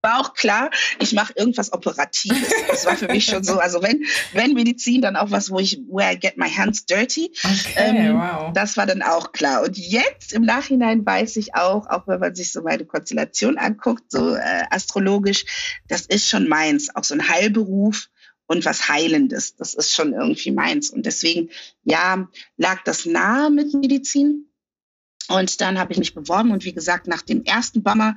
[0.06, 2.48] war auch klar, ich mache irgendwas Operatives.
[2.68, 3.58] Das war für mich schon so.
[3.58, 4.04] Also wenn,
[4.34, 7.32] wenn Medizin, dann auch was, wo ich, where I get my hands dirty.
[7.42, 8.52] Okay, ähm, wow.
[8.54, 9.62] Das war dann auch klar.
[9.62, 14.04] Und jetzt im Nachhinein weiß ich auch, auch wenn man sich so meine Konstellation anguckt,
[14.12, 15.44] so äh, astrologisch,
[15.88, 16.94] das ist schon meins.
[16.94, 18.08] Auch so ein Heilberuf
[18.46, 19.56] und was Heilendes.
[19.56, 20.90] Das ist schon irgendwie meins.
[20.90, 21.50] Und deswegen,
[21.84, 24.50] ja, lag das nahe mit Medizin.
[25.28, 28.16] Und dann habe ich mich beworben und wie gesagt, nach dem ersten Bummer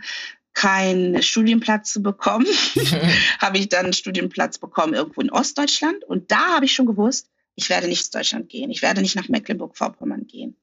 [0.54, 2.46] keinen Studienplatz zu bekommen,
[3.40, 6.04] habe ich dann einen Studienplatz bekommen irgendwo in Ostdeutschland.
[6.04, 8.70] Und da habe ich schon gewusst, ich werde nicht nach Deutschland gehen.
[8.70, 10.56] Ich werde nicht nach Mecklenburg-Vorpommern gehen.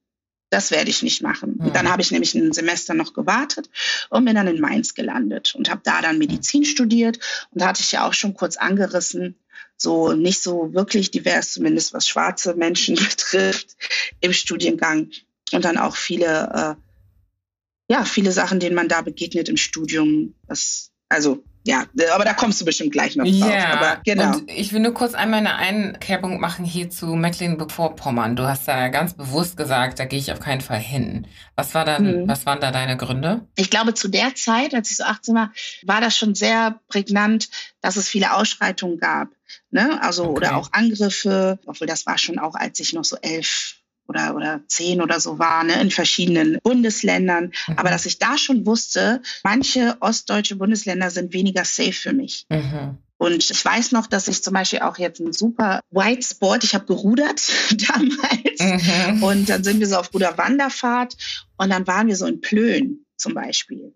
[0.50, 1.54] Das werde ich nicht machen.
[1.54, 3.68] Und dann habe ich nämlich ein Semester noch gewartet
[4.10, 7.18] und bin dann in Mainz gelandet und habe da dann Medizin studiert.
[7.50, 9.36] Und da hatte ich ja auch schon kurz angerissen,
[9.76, 13.76] so nicht so wirklich divers, zumindest was schwarze Menschen betrifft
[14.20, 15.10] im Studiengang.
[15.52, 20.34] Und dann auch viele, äh, ja, viele Sachen, denen man da begegnet im Studium.
[20.48, 23.50] Das, also ja, aber da kommst du bestimmt gleich noch drauf.
[23.50, 24.36] Ja, aber genau.
[24.36, 28.36] Und ich will nur kurz einmal eine Einkerbung machen hier zu Mecklenburg-Vorpommern.
[28.36, 31.26] Du hast da ganz bewusst gesagt, da gehe ich auf keinen Fall hin.
[31.56, 32.28] Was war dann, mhm.
[32.28, 33.48] was waren da deine Gründe?
[33.56, 35.52] Ich glaube, zu der Zeit, als ich so 18 war,
[35.82, 37.48] war das schon sehr prägnant,
[37.80, 39.28] dass es viele Ausschreitungen gab.
[39.70, 40.02] Ne?
[40.02, 40.36] Also, okay.
[40.36, 43.76] oder auch Angriffe, obwohl das war schon auch, als ich noch so elf
[44.08, 47.52] oder, oder zehn oder so war, ne, in verschiedenen Bundesländern.
[47.66, 47.78] Mhm.
[47.78, 52.46] Aber dass ich da schon wusste, manche ostdeutsche Bundesländer sind weniger safe für mich.
[52.48, 52.98] Mhm.
[53.18, 56.74] Und ich weiß noch, dass ich zum Beispiel auch jetzt ein super White Sport, ich
[56.74, 57.40] habe gerudert
[57.70, 58.60] damals.
[58.60, 59.22] Mhm.
[59.22, 61.16] Und dann sind wir so auf guter Wanderfahrt
[61.56, 63.94] und dann waren wir so in Plön zum Beispiel.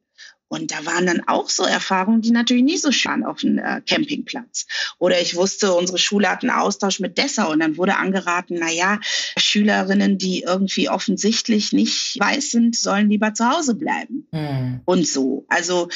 [0.50, 3.80] Und da waren dann auch so Erfahrungen, die natürlich nicht so schön auf dem äh,
[3.86, 4.66] Campingplatz.
[4.98, 8.68] Oder ich wusste, unsere Schule hat einen Austausch mit Dessau und dann wurde angeraten, na
[8.68, 8.98] ja,
[9.36, 14.26] Schülerinnen, die irgendwie offensichtlich nicht weiß sind, sollen lieber zu Hause bleiben.
[14.32, 14.80] Mhm.
[14.86, 15.46] Und so.
[15.48, 15.88] Also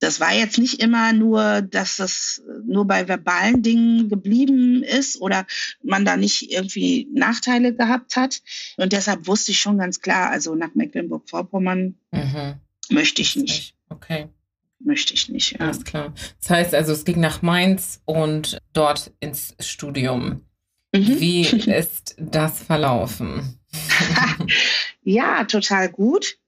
[0.00, 5.46] das war jetzt nicht immer nur, dass es nur bei verbalen Dingen geblieben ist oder
[5.82, 8.40] man da nicht irgendwie Nachteile gehabt hat.
[8.78, 12.54] Und deshalb wusste ich schon ganz klar, also nach Mecklenburg-Vorpommern mhm.
[12.88, 13.74] möchte ich nicht.
[13.88, 14.28] Okay.
[14.80, 15.52] Möchte ich nicht.
[15.52, 15.60] Ja.
[15.60, 16.14] Alles klar.
[16.40, 20.44] Das heißt also, es ging nach Mainz und dort ins Studium.
[20.94, 21.20] Mhm.
[21.20, 23.58] Wie ist das verlaufen?
[25.02, 26.38] ja, total gut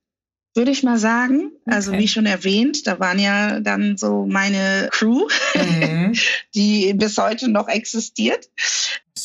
[0.55, 1.53] würde ich mal sagen.
[1.67, 2.01] Also okay.
[2.01, 6.15] wie schon erwähnt, da waren ja dann so meine Crew, mhm.
[6.55, 8.49] die bis heute noch existiert.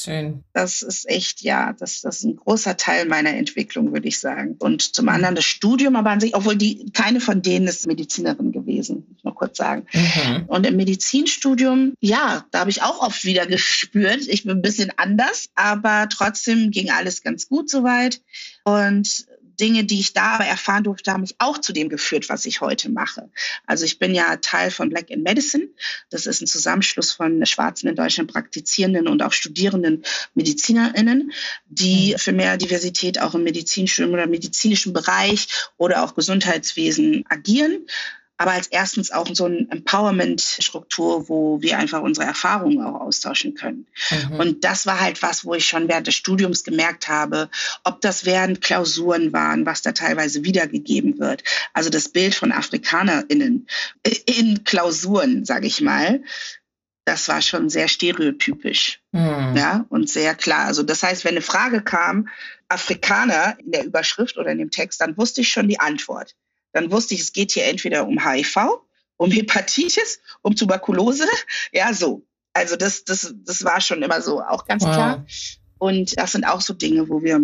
[0.06, 0.44] Schön.
[0.54, 4.56] Das ist echt, ja, das, das ist ein großer Teil meiner Entwicklung, würde ich sagen.
[4.60, 8.52] Und zum anderen das Studium, aber an sich, obwohl die, keine von denen ist Medizinerin
[8.52, 9.88] gewesen, muss ich mal kurz sagen.
[9.94, 10.46] Mhm.
[10.46, 14.92] Und im Medizinstudium, ja, da habe ich auch oft wieder gespürt, ich bin ein bisschen
[14.96, 18.22] anders, aber trotzdem ging alles ganz gut soweit.
[18.64, 19.26] Und
[19.60, 22.62] Dinge, die ich da aber erfahren durfte, haben mich auch zu dem geführt, was ich
[22.62, 23.30] heute mache.
[23.66, 25.68] Also ich bin ja Teil von Black in Medicine.
[26.10, 30.04] Das ist ein Zusammenschluss von schwarzen in Deutschland praktizierenden und auch studierenden
[30.34, 31.32] MedizinerInnen,
[31.68, 32.20] die mhm.
[32.20, 35.48] für mehr Diversität auch im Medizinstudium oder medizinischen Bereich
[35.78, 37.86] oder auch Gesundheitswesen agieren
[38.38, 43.88] aber als erstens auch so eine Empowerment-Struktur, wo wir einfach unsere Erfahrungen auch austauschen können.
[44.10, 44.40] Mhm.
[44.40, 47.50] Und das war halt was, wo ich schon während des Studiums gemerkt habe,
[47.84, 51.44] ob das während Klausuren waren, was da teilweise wiedergegeben wird.
[51.74, 53.68] Also das Bild von AfrikanerInnen
[54.26, 56.22] in Klausuren, sage ich mal,
[57.06, 59.00] das war schon sehr stereotypisch.
[59.12, 59.56] Mhm.
[59.56, 60.66] Ja, und sehr klar.
[60.66, 62.28] Also das heißt, wenn eine Frage kam,
[62.68, 66.36] Afrikaner in der Überschrift oder in dem Text, dann wusste ich schon die Antwort
[66.76, 68.58] dann wusste ich, es geht hier entweder um HIV,
[69.16, 71.26] um Hepatitis, um Tuberkulose,
[71.72, 72.28] ja, so.
[72.52, 74.94] Also das, das, das war schon immer so, auch ganz wow.
[74.94, 75.26] klar.
[75.78, 77.40] Und das sind auch so Dinge, wo wir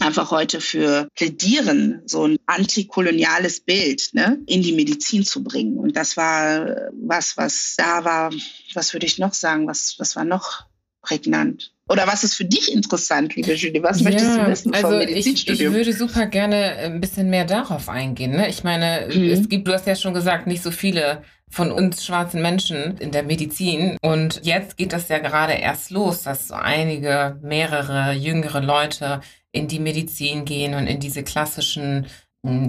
[0.00, 5.78] einfach heute für plädieren, so ein antikoloniales Bild ne, in die Medizin zu bringen.
[5.78, 8.30] Und das war was, was da war,
[8.74, 10.66] was würde ich noch sagen, was, was war noch
[11.00, 11.74] prägnant?
[11.88, 13.82] Oder was ist für dich interessant, liebe Julie?
[13.82, 15.72] Was möchtest ja, du wissen also vom Medizinstudium?
[15.74, 18.32] Ich, ich würde super gerne ein bisschen mehr darauf eingehen.
[18.32, 18.48] Ne?
[18.48, 19.30] Ich meine, mhm.
[19.30, 23.10] es gibt, du hast ja schon gesagt, nicht so viele von uns schwarzen Menschen in
[23.10, 23.96] der Medizin.
[24.02, 29.20] Und jetzt geht das ja gerade erst los, dass so einige, mehrere jüngere Leute
[29.50, 32.06] in die Medizin gehen und in diese klassischen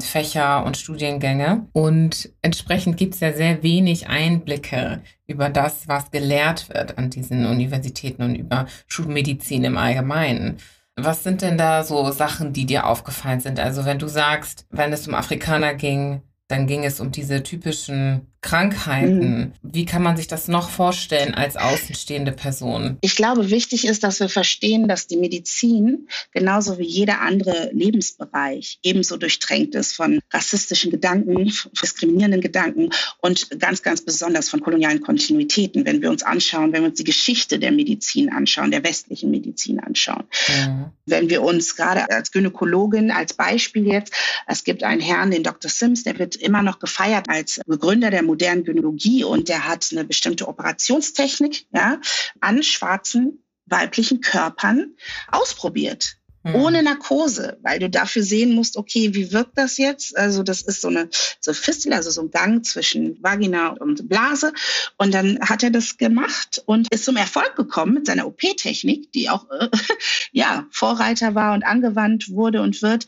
[0.01, 1.67] Fächer und Studiengänge.
[1.73, 7.45] Und entsprechend gibt es ja sehr wenig Einblicke über das, was gelehrt wird an diesen
[7.45, 10.57] Universitäten und über Schulmedizin im Allgemeinen.
[10.95, 13.59] Was sind denn da so Sachen, die dir aufgefallen sind?
[13.59, 18.27] Also wenn du sagst, wenn es um Afrikaner ging, dann ging es um diese typischen
[18.41, 19.39] Krankheiten.
[19.39, 19.53] Mhm.
[19.61, 22.97] Wie kann man sich das noch vorstellen als außenstehende Person?
[23.01, 28.79] Ich glaube, wichtig ist, dass wir verstehen, dass die Medizin genauso wie jeder andere Lebensbereich
[28.81, 35.85] ebenso durchtränkt ist von rassistischen Gedanken, diskriminierenden Gedanken und ganz, ganz besonders von kolonialen Kontinuitäten.
[35.85, 39.81] Wenn wir uns anschauen, wenn wir uns die Geschichte der Medizin anschauen, der westlichen Medizin
[39.81, 40.23] anschauen.
[40.47, 40.85] Mhm.
[41.05, 44.13] Wenn wir uns gerade als Gynäkologin, als Beispiel jetzt,
[44.47, 45.69] es gibt einen Herrn, den Dr.
[45.69, 50.05] Sims, der wird immer noch gefeiert als Begründer der modernen Gynäkologie und der hat eine
[50.05, 51.99] bestimmte Operationstechnik ja,
[52.39, 54.95] an schwarzen weiblichen Körpern
[55.31, 56.19] ausprobiert.
[56.43, 56.55] Mhm.
[56.55, 60.15] Ohne Narkose, weil du dafür sehen musst, okay, wie wirkt das jetzt?
[60.17, 61.09] Also das ist so eine
[61.41, 64.53] so Fistula, also so ein Gang zwischen Vagina und Blase.
[64.97, 69.29] Und dann hat er das gemacht und ist zum Erfolg gekommen mit seiner OP-Technik, die
[69.29, 69.67] auch äh,
[70.31, 73.07] ja Vorreiter war und angewandt wurde und wird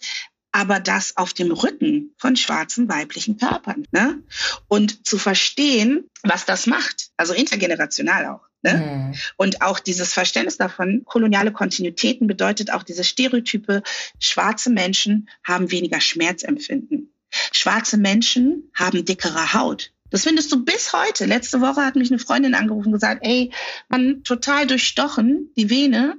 [0.51, 3.85] aber das auf dem Rücken von schwarzen weiblichen Körpern.
[3.91, 4.21] Ne?
[4.67, 8.47] Und zu verstehen, was das macht, also intergenerational auch.
[8.63, 8.77] Ne?
[8.77, 9.15] Mhm.
[9.37, 13.81] Und auch dieses Verständnis davon, koloniale Kontinuitäten bedeutet auch diese Stereotype,
[14.19, 17.13] schwarze Menschen haben weniger Schmerzempfinden.
[17.53, 19.93] Schwarze Menschen haben dickere Haut.
[20.09, 21.25] Das findest du bis heute.
[21.25, 23.51] Letzte Woche hat mich eine Freundin angerufen und gesagt, ey,
[23.87, 26.17] man total durchstochen, die Vene.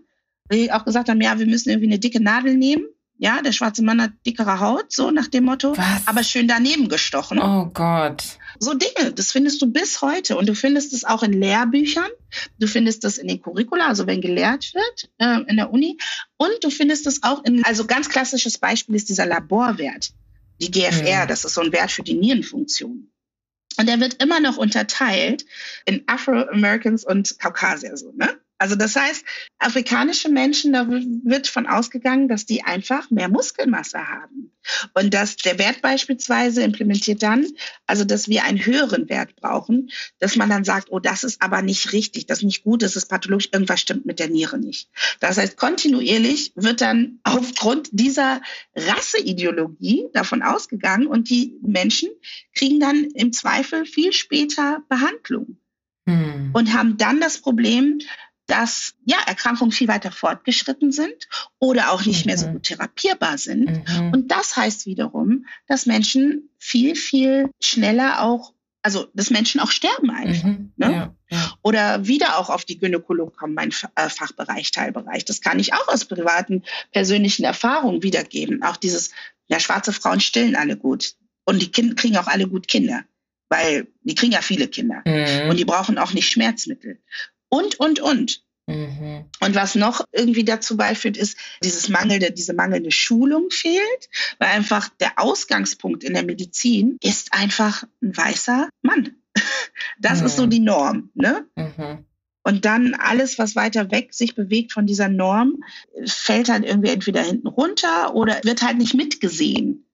[0.50, 2.86] Die auch gesagt haben, ja, wir müssen irgendwie eine dicke Nadel nehmen
[3.22, 6.08] ja, der schwarze Mann hat dickere Haut, so nach dem Motto, Was?
[6.08, 7.38] aber schön daneben gestochen.
[7.40, 8.24] Oh Gott.
[8.58, 10.36] So Dinge, das findest du bis heute.
[10.36, 12.10] Und du findest es auch in Lehrbüchern,
[12.58, 15.98] du findest es in den Curricula, also wenn gelehrt wird äh, in der Uni.
[16.36, 20.10] Und du findest es auch in, also ganz klassisches Beispiel ist dieser Laborwert,
[20.60, 21.28] die GFR, mhm.
[21.28, 23.08] das ist so ein Wert für die Nierenfunktion.
[23.78, 25.46] Und der wird immer noch unterteilt
[25.84, 28.36] in Afro-Americans und Kaukasier, so, ne?
[28.62, 29.24] Also das heißt,
[29.58, 34.52] afrikanische Menschen, da wird von ausgegangen, dass die einfach mehr Muskelmasse haben.
[34.94, 37.44] Und dass der Wert beispielsweise implementiert dann,
[37.88, 39.90] also dass wir einen höheren Wert brauchen,
[40.20, 42.94] dass man dann sagt, oh, das ist aber nicht richtig, das ist nicht gut, das
[42.94, 44.88] ist pathologisch, irgendwas stimmt mit der Niere nicht.
[45.18, 48.42] Das heißt, kontinuierlich wird dann aufgrund dieser
[48.76, 52.10] Rasseideologie davon ausgegangen und die Menschen
[52.54, 55.56] kriegen dann im Zweifel viel später Behandlung.
[56.06, 56.50] Hm.
[56.52, 58.00] Und haben dann das Problem,
[58.52, 61.26] dass ja, Erkrankungen viel weiter fortgeschritten sind
[61.58, 62.28] oder auch nicht mhm.
[62.28, 62.52] mehr so mhm.
[62.52, 63.64] gut therapierbar sind.
[63.88, 64.12] Mhm.
[64.12, 68.52] Und das heißt wiederum, dass Menschen viel, viel schneller auch,
[68.82, 70.44] also dass Menschen auch sterben einfach.
[70.48, 70.72] Mhm.
[70.76, 70.92] Ne?
[70.92, 71.54] Ja, ja.
[71.62, 75.24] Oder wieder auch auf die Gynäkologie kommen, mein äh, Fachbereich, Teilbereich.
[75.24, 78.62] Das kann ich auch aus privaten, persönlichen Erfahrungen wiedergeben.
[78.62, 79.12] Auch dieses,
[79.48, 81.14] ja, schwarze Frauen stillen alle gut.
[81.46, 83.02] Und die Kinder kriegen auch alle gut Kinder
[83.48, 85.50] weil die kriegen ja viele Kinder mhm.
[85.50, 87.02] und die brauchen auch nicht Schmerzmittel
[87.52, 88.42] und, und, und.
[88.66, 89.26] Mhm.
[89.40, 94.08] Und was noch irgendwie dazu beiführt, ist, dieses mangelnde, diese mangelnde Schulung fehlt,
[94.38, 99.16] weil einfach der Ausgangspunkt in der Medizin ist einfach ein weißer Mann.
[99.98, 100.26] Das mhm.
[100.26, 101.10] ist so die Norm.
[101.14, 101.46] Ne?
[101.56, 102.04] Mhm.
[102.44, 105.62] Und dann alles, was weiter weg sich bewegt von dieser Norm,
[106.04, 109.86] fällt halt irgendwie entweder hinten runter oder wird halt nicht mitgesehen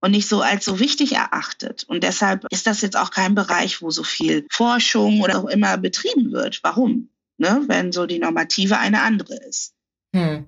[0.00, 1.84] und nicht so als so wichtig erachtet.
[1.84, 5.76] Und deshalb ist das jetzt auch kein Bereich, wo so viel Forschung oder auch immer
[5.76, 6.60] betrieben wird.
[6.62, 7.10] Warum?
[7.38, 7.64] Ne?
[7.66, 9.74] Wenn so die Normative eine andere ist.
[10.14, 10.46] Hm.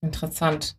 [0.00, 0.76] Interessant.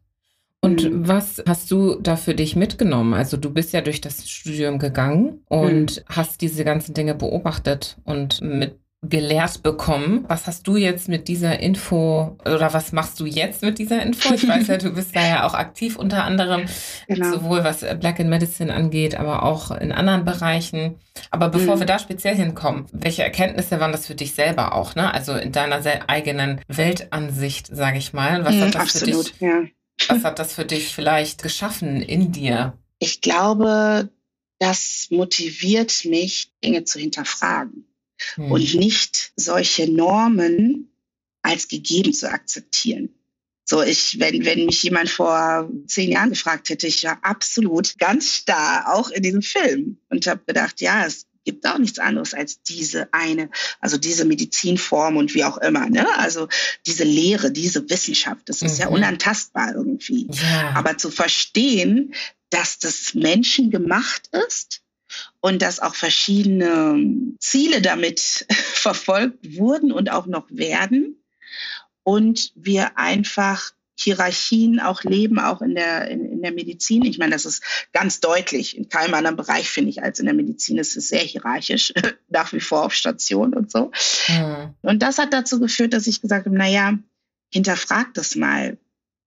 [0.62, 1.08] Und hm.
[1.08, 3.14] was hast du da für dich mitgenommen?
[3.14, 6.04] Also du bist ja durch das Studium gegangen und hm.
[6.08, 10.26] hast diese ganzen Dinge beobachtet und mit gelehrt bekommen.
[10.28, 14.34] Was hast du jetzt mit dieser Info oder was machst du jetzt mit dieser Info?
[14.34, 16.66] Ich weiß ja, du bist da ja auch aktiv unter anderem,
[17.08, 17.32] genau.
[17.32, 20.96] sowohl was Black in Medicine angeht, aber auch in anderen Bereichen.
[21.32, 21.80] Aber bevor mhm.
[21.82, 25.14] wir da speziell hinkommen, welche Erkenntnisse waren das für dich selber auch, ne?
[25.14, 28.44] Also in deiner eigenen Weltansicht, sage ich mal.
[28.44, 29.64] Was, mhm, hat das absolut, für dich, ja.
[30.08, 32.78] was hat das für dich vielleicht geschaffen in dir?
[33.00, 34.10] Ich glaube,
[34.60, 37.86] das motiviert mich, Dinge zu hinterfragen
[38.36, 38.52] hm.
[38.52, 40.92] und nicht solche Normen
[41.42, 43.10] als gegeben zu akzeptieren.
[43.68, 48.32] So, ich, wenn, wenn mich jemand vor zehn Jahren gefragt hätte, ich war absolut ganz
[48.36, 52.62] starr, auch in diesem Film und habe gedacht, ja, es gibt auch nichts anderes als
[52.62, 56.08] diese eine, also diese Medizinform und wie auch immer, ne?
[56.18, 56.48] Also
[56.86, 58.82] diese Lehre, diese Wissenschaft, das ist mhm.
[58.82, 60.28] ja unantastbar irgendwie.
[60.32, 60.74] Ja.
[60.76, 62.14] Aber zu verstehen,
[62.50, 64.82] dass das Menschen gemacht ist,
[65.42, 71.22] und dass auch verschiedene Ziele damit verfolgt wurden und auch noch werden.
[72.04, 77.06] Und wir einfach Hierarchien auch leben, auch in der, in, in der Medizin.
[77.06, 77.64] Ich meine, das ist
[77.94, 78.78] ganz deutlich.
[78.78, 81.94] In keinem anderen Bereich, finde ich, als in der Medizin ist es sehr hierarchisch,
[82.30, 83.92] nach wie vor auf Station und so.
[84.28, 84.76] Mhm.
[84.82, 86.98] Und das hat dazu geführt, dass ich gesagt habe, naja,
[87.54, 88.78] hinterfragt das mal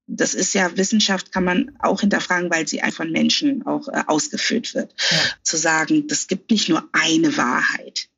[0.08, 4.74] das ist ja Wissenschaft, kann man auch hinterfragen, weil sie von Menschen auch äh, ausgeführt
[4.74, 4.94] wird.
[5.10, 5.18] Ja.
[5.42, 8.08] Zu sagen, das gibt nicht nur eine Wahrheit.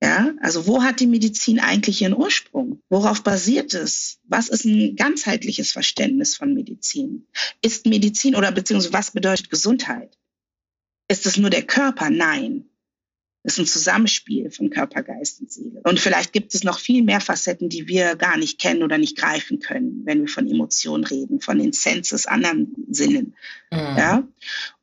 [0.00, 2.80] Ja, also wo hat die Medizin eigentlich ihren Ursprung?
[2.88, 4.20] Worauf basiert es?
[4.24, 7.26] Was ist ein ganzheitliches Verständnis von Medizin?
[7.62, 10.16] Ist Medizin oder beziehungsweise was bedeutet Gesundheit?
[11.08, 12.10] Ist es nur der Körper?
[12.10, 12.67] Nein.
[13.44, 15.80] Das ist ein Zusammenspiel von Körper, Geist und Seele.
[15.84, 19.16] Und vielleicht gibt es noch viel mehr Facetten, die wir gar nicht kennen oder nicht
[19.16, 23.36] greifen können, wenn wir von Emotionen reden, von den Senses, anderen Sinnen.
[23.70, 23.78] Mhm.
[23.78, 24.28] Ja?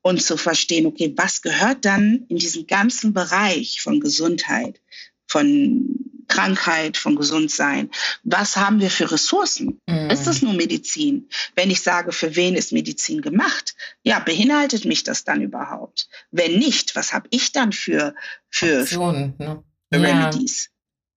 [0.02, 4.82] Und zu verstehen, okay, was gehört dann in diesen ganzen Bereich von Gesundheit,
[5.28, 7.92] von Krankheit, von Gesundsein.
[8.24, 9.80] Was haben wir für Ressourcen?
[9.88, 10.10] Mhm.
[10.10, 11.30] Ist das nur Medizin?
[11.56, 13.76] Wenn ich sage, für wen ist Medizin gemacht?
[14.04, 16.10] Ja, beinhaltet mich das dann überhaupt?
[16.32, 18.16] Wenn nicht, was habe ich dann für,
[18.50, 19.64] für, Optionen, ne?
[19.94, 20.66] Remedies?
[20.66, 20.72] Ja.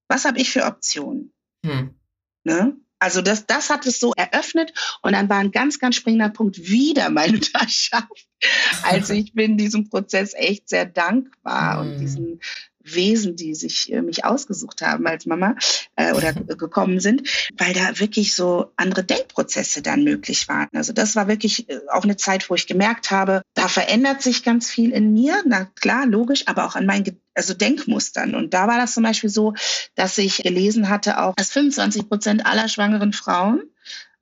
[0.08, 1.32] Was habe ich für Optionen?
[1.62, 1.94] Mhm.
[2.44, 2.76] Ne?
[2.98, 4.72] Also das, das hat es so eröffnet
[5.02, 8.28] und dann war ein ganz, ganz springender Punkt wieder meine Mutterschaft.
[8.82, 11.80] Also ich bin diesem Prozess echt sehr dankbar mm.
[11.80, 12.00] und hm.
[12.00, 12.40] diesen
[12.94, 15.54] Wesen, die sich äh, mich ausgesucht haben als Mama
[15.96, 20.68] äh, oder gekommen sind, weil da wirklich so andere Denkprozesse dann möglich waren.
[20.74, 24.42] Also das war wirklich äh, auch eine Zeit, wo ich gemerkt habe, da verändert sich
[24.42, 25.42] ganz viel in mir.
[25.46, 28.34] Na klar, logisch, aber auch an meinen also Denkmustern.
[28.34, 29.54] Und da war das zum Beispiel so,
[29.94, 33.62] dass ich gelesen hatte auch, dass 25 Prozent aller schwangeren Frauen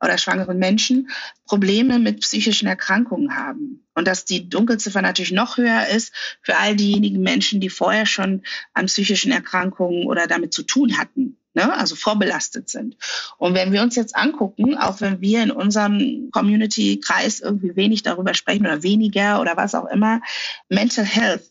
[0.03, 1.11] oder schwangeren Menschen
[1.47, 3.87] Probleme mit psychischen Erkrankungen haben.
[3.95, 6.13] Und dass die Dunkelziffer natürlich noch höher ist
[6.43, 8.43] für all diejenigen Menschen, die vorher schon
[8.75, 11.39] an psychischen Erkrankungen oder damit zu tun hatten.
[11.55, 11.73] Ne?
[11.73, 12.99] also vorbelastet sind.
[13.39, 18.35] Und wenn wir uns jetzt angucken, auch wenn wir in unserem Community-Kreis irgendwie wenig darüber
[18.35, 20.21] sprechen oder weniger oder was auch immer,
[20.69, 21.51] Mental Health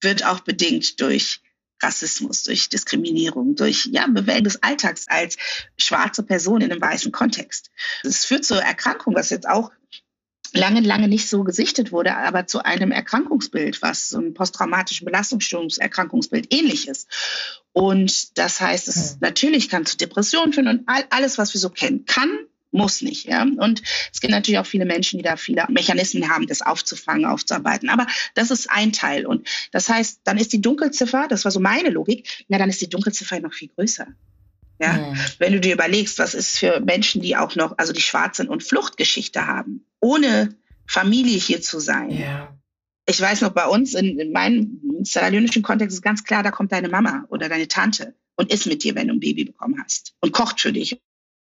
[0.00, 1.42] wird auch bedingt durch
[1.82, 5.36] Rassismus, durch Diskriminierung, durch ja, Bewältigung des Alltags als
[5.76, 7.70] schwarze Person in einem weißen Kontext.
[8.02, 9.70] Das führt zur Erkrankung, was jetzt auch
[10.52, 16.52] lange, lange nicht so gesichtet wurde, aber zu einem Erkrankungsbild, was so ein posttraumatischen Belastungsstörungserkrankungsbild
[16.52, 17.08] ähnlich ist.
[17.72, 19.16] Und das heißt, es ja.
[19.20, 22.30] natürlich kann zu Depressionen führen und all, alles, was wir so kennen, kann
[22.72, 23.26] muss nicht.
[23.26, 23.42] Ja?
[23.42, 23.82] Und
[24.12, 27.88] es gibt natürlich auch viele Menschen, die da viele Mechanismen haben, das aufzufangen, aufzuarbeiten.
[27.88, 29.26] Aber das ist ein Teil.
[29.26, 32.80] Und das heißt, dann ist die Dunkelziffer, das war so meine Logik, na, dann ist
[32.80, 34.06] die Dunkelziffer noch viel größer.
[34.80, 34.92] Ja?
[34.94, 35.16] Mhm.
[35.38, 38.62] Wenn du dir überlegst, was ist für Menschen, die auch noch, also die Schwarzen und
[38.62, 42.10] Fluchtgeschichte haben, ohne Familie hier zu sein.
[42.10, 42.56] Ja.
[43.06, 45.30] Ich weiß noch, bei uns in, in meinem sierra
[45.62, 48.94] Kontext ist ganz klar, da kommt deine Mama oder deine Tante und ist mit dir,
[48.94, 51.00] wenn du ein Baby bekommen hast und kocht für dich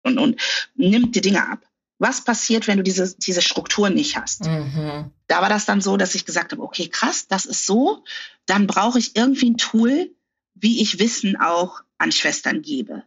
[0.05, 0.39] und, und
[0.75, 1.65] nimmt die Dinge ab.
[1.97, 4.45] Was passiert, wenn du diese, diese Strukturen nicht hast?
[4.45, 5.11] Mhm.
[5.27, 8.03] Da war das dann so, dass ich gesagt habe, okay, krass, das ist so,
[8.45, 10.11] dann brauche ich irgendwie ein Tool,
[10.53, 13.03] wie ich Wissen auch an Schwestern gebe.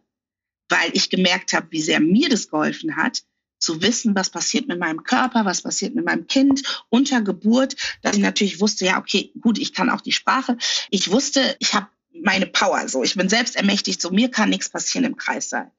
[0.69, 3.23] Weil ich gemerkt habe, wie sehr mir das geholfen hat,
[3.59, 8.15] zu wissen, was passiert mit meinem Körper, was passiert mit meinem Kind unter Geburt, dass
[8.15, 10.57] ich natürlich wusste, ja, okay, gut, ich kann auch die Sprache.
[10.89, 11.87] Ich wusste, ich habe
[12.23, 13.03] meine Power so.
[13.03, 15.71] Ich bin selbst ermächtigt, so mir kann nichts passieren im Kreis sein.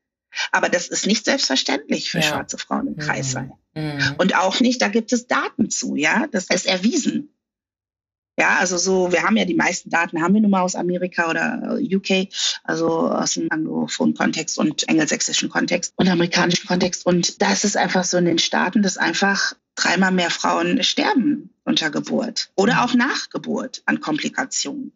[0.53, 2.25] Aber das ist nicht selbstverständlich für ja.
[2.25, 3.53] schwarze Frauen im Kreis mhm.
[3.75, 4.15] Mhm.
[4.19, 7.35] Und auch nicht, da gibt es Daten zu, ja, das ist erwiesen.
[8.39, 11.29] Ja, also so, wir haben ja die meisten Daten, haben wir nun mal aus Amerika
[11.29, 12.29] oder UK,
[12.65, 17.05] also aus dem anglophonen Kontext und engelsächsischen Kontext und amerikanischen Kontext.
[17.05, 21.51] Und da ist es einfach so in den Staaten, dass einfach dreimal mehr Frauen sterben
[21.65, 22.81] unter Geburt oder mhm.
[22.81, 24.93] auch nach Geburt an Komplikationen.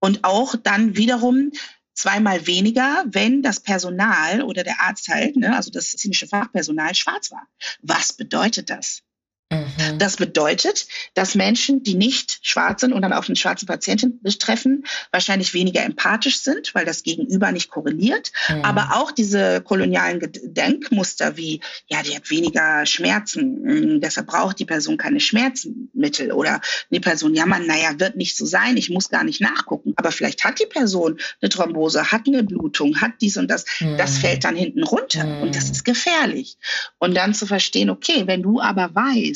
[0.00, 1.52] Und auch dann wiederum
[1.96, 7.32] zweimal weniger, wenn das Personal oder der Arzt halt, ne, also das medizinische Fachpersonal, schwarz
[7.32, 7.48] war.
[7.82, 9.02] Was bedeutet das?
[9.50, 9.98] Mhm.
[9.98, 14.84] Das bedeutet, dass Menschen, die nicht schwarz sind und dann auf eine schwarze Patientin treffen,
[15.12, 18.32] wahrscheinlich weniger empathisch sind, weil das Gegenüber nicht korreliert.
[18.48, 18.64] Mhm.
[18.64, 24.64] Aber auch diese kolonialen Denkmuster wie, ja, die hat weniger Schmerzen, hm, deshalb braucht die
[24.64, 26.60] Person keine Schmerzmittel oder
[26.90, 29.92] die Person, ja, man, naja, wird nicht so sein, ich muss gar nicht nachgucken.
[29.96, 33.64] Aber vielleicht hat die Person eine Thrombose, hat eine Blutung, hat dies und das.
[33.78, 33.96] Mhm.
[33.96, 35.72] Das fällt dann hinten runter und das mhm.
[35.72, 36.56] ist gefährlich.
[36.98, 39.35] Und dann zu verstehen, okay, wenn du aber weißt,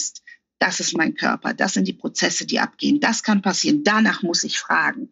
[0.61, 4.45] das ist mein Körper, das sind die Prozesse, die abgehen, das kann passieren, danach muss
[4.45, 5.11] ich fragen.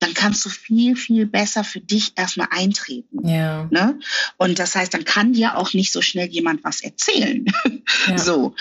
[0.00, 3.28] Dann kannst du viel, viel besser für dich erstmal eintreten.
[3.28, 3.68] Ja.
[3.70, 3.98] Ne?
[4.38, 7.44] Und das heißt, dann kann dir auch nicht so schnell jemand was erzählen.
[8.06, 8.16] Ja.
[8.16, 8.54] So.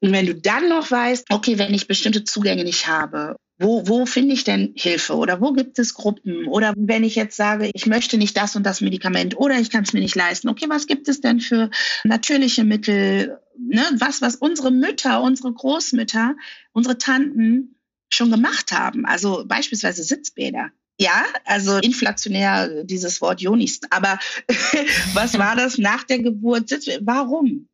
[0.00, 4.06] Und wenn du dann noch weißt, okay, wenn ich bestimmte Zugänge nicht habe wo, wo
[4.06, 6.48] finde ich denn Hilfe oder wo gibt es Gruppen?
[6.48, 9.84] Oder wenn ich jetzt sage, ich möchte nicht das und das Medikament oder ich kann
[9.84, 11.70] es mir nicht leisten, okay, was gibt es denn für
[12.02, 13.38] natürliche Mittel?
[13.58, 13.84] Ne?
[13.98, 16.34] Was, was unsere Mütter, unsere Großmütter,
[16.72, 17.76] unsere Tanten
[18.12, 19.06] schon gemacht haben.
[19.06, 20.70] Also beispielsweise Sitzbäder.
[20.98, 23.86] Ja, also inflationär dieses Wort Jonist.
[23.90, 24.18] Aber
[25.14, 26.70] was war das nach der Geburt?
[27.00, 27.68] Warum?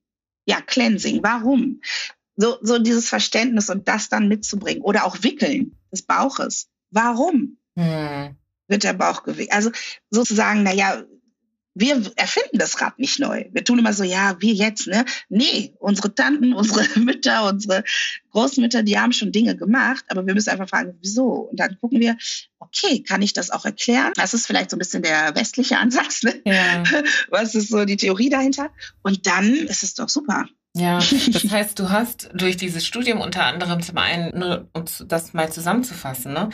[0.47, 1.23] Ja, Cleansing.
[1.23, 1.81] Warum?
[2.41, 4.83] So, so dieses Verständnis und das dann mitzubringen.
[4.83, 6.69] Oder auch Wickeln des Bauches.
[6.91, 8.37] Warum hm.
[8.67, 9.53] wird der Bauch gewickelt?
[9.53, 9.71] Also
[10.11, 11.05] sozusagen, naja,
[11.75, 13.45] wir erfinden das Rad nicht neu.
[13.53, 15.05] Wir tun immer so, ja, wir jetzt, ne?
[15.29, 17.85] Nee, unsere Tanten, unsere Mütter, unsere
[18.31, 21.49] Großmütter, die haben schon Dinge gemacht, aber wir müssen einfach fragen, wieso?
[21.51, 22.17] Und dann gucken wir,
[22.59, 24.13] okay, kann ich das auch erklären?
[24.17, 26.41] Das ist vielleicht so ein bisschen der westliche Ansatz, ne?
[26.45, 26.83] Ja.
[27.29, 28.71] Was ist so die Theorie dahinter?
[29.03, 30.47] Und dann ist es doch super.
[30.75, 30.99] Ja,
[31.33, 35.51] das heißt, du hast durch dieses Studium unter anderem zum einen, nur um das mal
[35.51, 36.51] zusammenzufassen, ne,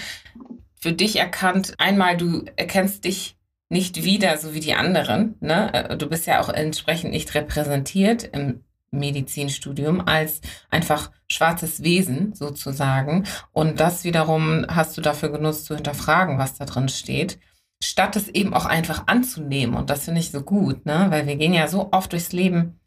[0.78, 3.36] für dich erkannt, einmal du erkennst dich
[3.68, 5.34] nicht wieder, so wie die anderen.
[5.40, 5.72] Ne?
[5.74, 8.62] Äh, du bist ja auch entsprechend nicht repräsentiert im
[8.93, 10.40] Medizinstudium als
[10.70, 13.24] einfach schwarzes Wesen sozusagen.
[13.52, 17.40] Und das wiederum hast du dafür genutzt zu hinterfragen, was da drin steht,
[17.82, 19.74] statt es eben auch einfach anzunehmen.
[19.74, 21.06] Und das finde ich so gut, ne?
[21.09, 22.78] weil wir gehen ja so oft durchs Leben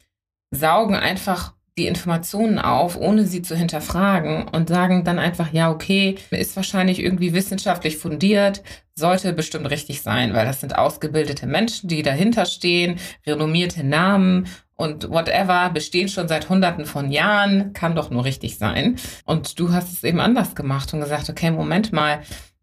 [0.50, 6.16] saugen einfach die Informationen auf, ohne sie zu hinterfragen und sagen dann einfach, ja, okay,
[6.30, 8.62] ist wahrscheinlich irgendwie wissenschaftlich fundiert,
[8.94, 14.46] sollte bestimmt richtig sein, weil das sind ausgebildete Menschen, die dahinter stehen, renommierte Namen
[14.76, 18.96] und whatever, bestehen schon seit hunderten von Jahren, kann doch nur richtig sein.
[19.24, 22.20] Und du hast es eben anders gemacht und gesagt, okay, Moment mal,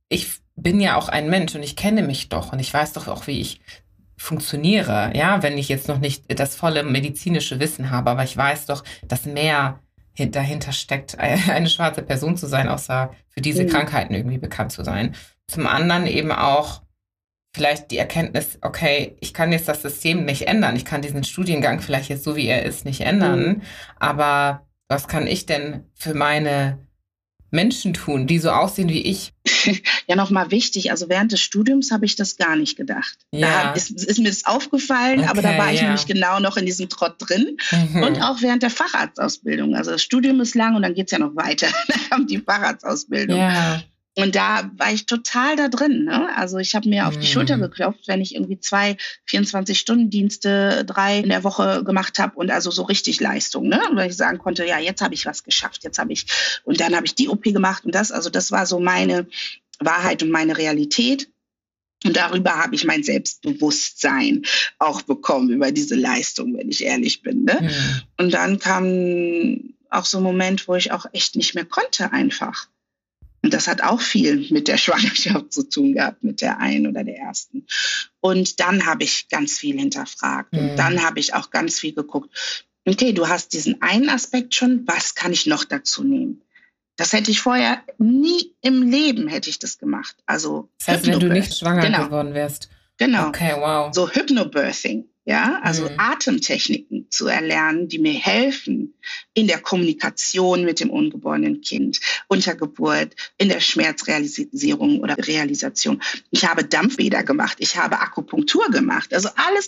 [0.09, 3.07] ich bin ja auch ein Mensch und ich kenne mich doch und ich weiß doch
[3.07, 3.61] auch, wie ich
[4.18, 8.65] funktioniere, ja, wenn ich jetzt noch nicht das volle medizinische Wissen habe, aber ich weiß
[8.65, 9.80] doch, dass mehr
[10.18, 13.69] dahinter steckt, eine schwarze Person zu sein, außer für diese mhm.
[13.69, 15.15] Krankheiten irgendwie bekannt zu sein.
[15.48, 16.81] Zum anderen eben auch
[17.56, 21.80] vielleicht die Erkenntnis, okay, ich kann jetzt das System nicht ändern, ich kann diesen Studiengang
[21.80, 23.61] vielleicht jetzt so wie er ist nicht ändern, mhm.
[23.98, 26.86] aber was kann ich denn für meine
[27.49, 29.34] Menschen tun, die so aussehen wie ich?
[30.07, 33.18] ja, nochmal wichtig, also während des Studiums habe ich das gar nicht gedacht.
[33.32, 33.64] Ja.
[33.64, 35.86] Da ist, ist mir das aufgefallen, okay, aber da war ich ja.
[35.86, 37.57] nämlich genau noch in diesem Trott drin.
[37.72, 38.03] Mhm.
[38.03, 39.76] Und auch während der Facharztausbildung.
[39.76, 41.68] Also das Studium ist lang und dann geht es ja noch weiter.
[41.88, 43.38] dann kommt die Facharztausbildung.
[43.38, 43.82] Ja.
[44.18, 46.06] Und da war ich total da drin.
[46.06, 46.35] Ne?
[46.35, 47.61] Also ich habe mir auf die Schulter mhm.
[47.61, 48.98] geklopft, wenn ich irgendwie zwei
[49.30, 53.68] 24-Stunden-Dienste, drei in der Woche gemacht habe und also so richtig Leistung.
[53.68, 53.80] Ne?
[53.91, 56.26] Weil ich sagen konnte, ja, jetzt habe ich was geschafft, jetzt habe ich,
[56.64, 59.27] und dann habe ich die OP gemacht und das, also das war so meine
[59.77, 61.30] Wahrheit und meine Realität.
[62.03, 64.45] Und darüber habe ich mein Selbstbewusstsein
[64.80, 67.44] auch bekommen, über diese Leistung, wenn ich ehrlich bin.
[67.44, 67.60] Ne?
[67.61, 68.02] Mhm.
[68.18, 72.68] Und dann kam auch so ein Moment, wo ich auch echt nicht mehr konnte einfach.
[73.48, 77.06] Und das hat auch viel mit der Schwangerschaft zu tun gehabt, mit der einen oder
[77.06, 77.65] der ersten.
[78.19, 80.52] Und dann habe ich ganz viel hinterfragt.
[80.52, 80.60] Mhm.
[80.60, 82.30] Und dann habe ich auch ganz viel geguckt.
[82.86, 86.41] Okay, du hast diesen einen Aspekt schon, was kann ich noch dazu nehmen?
[86.98, 90.18] Das hätte ich vorher nie im Leben hätte ich das gemacht.
[90.26, 92.03] Also das heißt, wenn du nicht schwanger genau.
[92.06, 92.68] geworden wärst.
[92.98, 93.30] Genau.
[93.30, 93.94] Okay, wow.
[93.94, 95.06] So Hypnobirthing.
[95.28, 95.95] Ja, also mhm.
[95.98, 98.94] Atemtechniken zu erlernen, die mir helfen
[99.34, 101.99] in der Kommunikation mit dem ungeborenen Kind,
[102.30, 106.02] unter Geburt, in der Schmerzrealisierung oder Realisation.
[106.32, 109.14] Ich habe Dampfbäder gemacht, ich habe Akupunktur gemacht.
[109.14, 109.68] Also alles,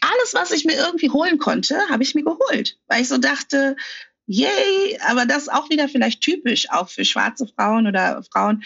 [0.00, 3.74] alles, was ich mir irgendwie holen konnte, habe ich mir geholt, weil ich so dachte,
[4.26, 8.62] yay, aber das ist auch wieder vielleicht typisch auch für schwarze Frauen oder Frauen,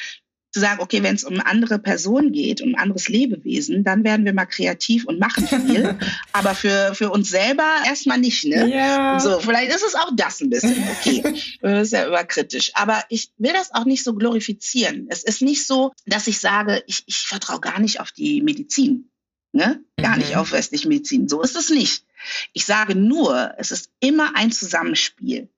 [0.56, 4.24] zu sagen, okay, wenn es um andere Personen geht, um ein anderes Lebewesen, dann werden
[4.24, 5.98] wir mal kreativ und machen viel.
[6.32, 8.74] Aber für, für uns selber erstmal nicht, ne?
[8.74, 9.20] Ja.
[9.20, 11.22] So, vielleicht ist es auch das ein bisschen, okay.
[11.60, 12.70] Das ist ja überkritisch.
[12.72, 15.08] Aber ich will das auch nicht so glorifizieren.
[15.10, 19.10] Es ist nicht so, dass ich sage, ich, ich vertraue gar nicht auf die Medizin.
[19.52, 19.84] Ne?
[19.98, 20.18] Gar mhm.
[20.20, 21.28] nicht auf westliche Medizin.
[21.28, 22.06] So ist es nicht.
[22.54, 25.50] Ich sage nur, es ist immer ein Zusammenspiel.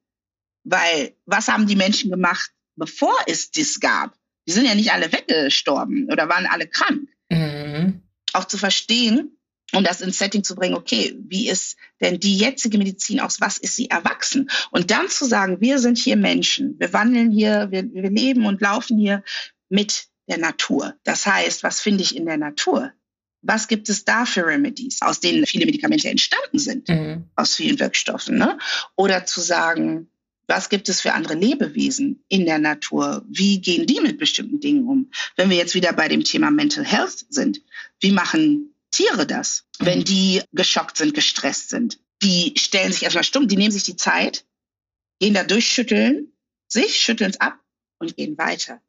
[0.65, 4.19] Weil was haben die Menschen gemacht, bevor es das gab?
[4.49, 7.07] Die sind ja nicht alle weggestorben oder waren alle krank.
[7.31, 8.01] Mhm.
[8.33, 9.39] Auch zu verstehen,
[9.75, 13.59] um das ins Setting zu bringen, okay, wie ist denn die jetzige Medizin aus, was
[13.59, 14.49] ist sie erwachsen?
[14.71, 18.63] Und dann zu sagen, wir sind hier Menschen, wir wandeln hier, wir, wir leben und
[18.63, 19.23] laufen hier
[19.69, 20.95] mit der Natur.
[21.05, 22.93] Das heißt, was finde ich in der Natur?
[23.43, 27.25] Was gibt es da für Remedies, aus denen viele Medikamente entstanden sind, mhm.
[27.37, 28.39] aus vielen Wirkstoffen?
[28.39, 28.59] Ne?
[28.97, 30.11] Oder zu sagen,
[30.49, 33.23] was gibt es für andere Lebewesen in der Natur?
[33.29, 35.11] Wie gehen die mit bestimmten Dingen um?
[35.37, 37.61] Wenn wir jetzt wieder bei dem Thema Mental Health sind,
[38.01, 42.01] wie machen Tiere das, wenn die geschockt sind, gestresst sind?
[42.23, 44.47] Die stellen sich erstmal stumm, die nehmen sich die Zeit,
[45.21, 46.33] gehen da durch, schütteln
[46.67, 47.61] sich, schütteln es ab
[47.99, 48.81] und gehen weiter.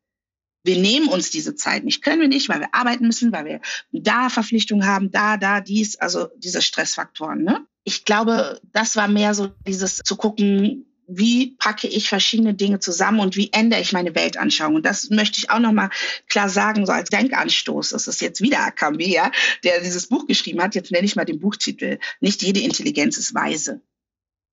[0.63, 3.61] Wir nehmen uns diese Zeit nicht, können wir nicht, weil wir arbeiten müssen, weil wir
[3.91, 7.43] da Verpflichtungen haben, da, da, dies, also diese Stressfaktoren.
[7.43, 7.65] Ne?
[7.83, 13.19] Ich glaube, das war mehr so dieses zu gucken, wie packe ich verschiedene Dinge zusammen
[13.19, 14.75] und wie ändere ich meine Weltanschauung.
[14.75, 15.89] Und das möchte ich auch nochmal
[16.29, 17.89] klar sagen, so als Denkanstoß.
[17.89, 19.31] Das ist jetzt wieder Akambi, ja,
[19.63, 20.75] der dieses Buch geschrieben hat.
[20.75, 21.99] Jetzt nenne ich mal den Buchtitel.
[22.19, 23.81] Nicht jede Intelligenz ist weise.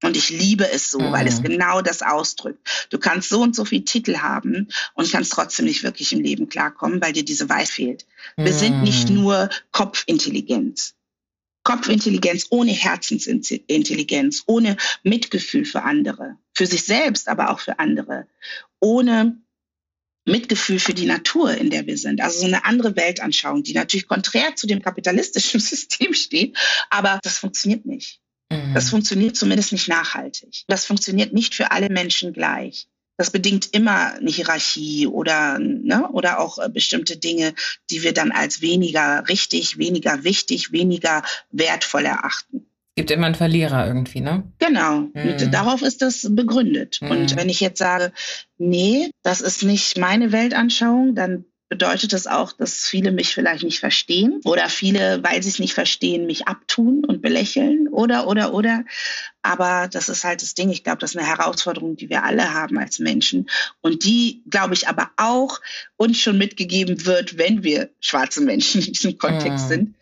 [0.03, 1.13] Und ich liebe es so, mhm.
[1.13, 1.45] weil es mhm.
[1.45, 2.87] genau das ausdrückt.
[2.91, 6.49] Du kannst so und so viel Titel haben und kannst trotzdem nicht wirklich im Leben
[6.49, 8.07] klarkommen, weil dir diese Weiß fehlt.
[8.37, 8.59] Wir mhm.
[8.59, 9.17] sind nicht mhm.
[9.17, 10.96] nur Kopfintelligenz.
[11.67, 18.29] Kopfintelligenz ohne Herzensintelligenz, ohne Mitgefühl für andere, für sich selbst, aber auch für andere,
[18.79, 19.43] ohne
[20.25, 22.21] Mitgefühl für die Natur, in der wir sind.
[22.21, 26.57] Also so eine andere Weltanschauung, die natürlich konträr zu dem kapitalistischen System steht,
[26.89, 28.21] aber das funktioniert nicht.
[28.49, 28.91] Das mhm.
[28.91, 30.63] funktioniert zumindest nicht nachhaltig.
[30.69, 32.87] Das funktioniert nicht für alle Menschen gleich.
[33.17, 37.55] Das bedingt immer eine Hierarchie oder, ne, oder auch äh, bestimmte Dinge,
[37.91, 42.67] die wir dann als weniger richtig, weniger wichtig, weniger wertvoll erachten.
[42.95, 44.51] Gibt immer einen Verlierer irgendwie, ne?
[44.59, 45.01] Genau.
[45.13, 45.13] Mhm.
[45.15, 46.99] Und darauf ist das begründet.
[47.03, 47.11] Mhm.
[47.11, 48.13] Und wenn ich jetzt sage,
[48.57, 53.81] nee, das ist nicht meine Weltanschauung, dann bedeutet das auch, dass viele mich vielleicht nicht
[53.81, 58.85] verstehen oder viele, weil sie es nicht verstehen, mich abtun und belächeln oder, oder, oder.
[59.43, 60.71] Aber das ist halt das Ding.
[60.71, 63.49] Ich glaube, das ist eine Herausforderung, die wir alle haben als Menschen
[63.81, 65.61] und die, glaube ich, aber auch
[65.97, 69.69] uns schon mitgegeben wird, wenn wir schwarze Menschen in diesem Kontext mm.
[69.69, 69.97] sind,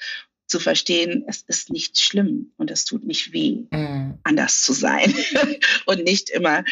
[0.47, 4.19] zu verstehen, es ist nicht schlimm und es tut nicht weh, mm.
[4.23, 5.15] anders zu sein
[5.87, 6.65] und nicht immer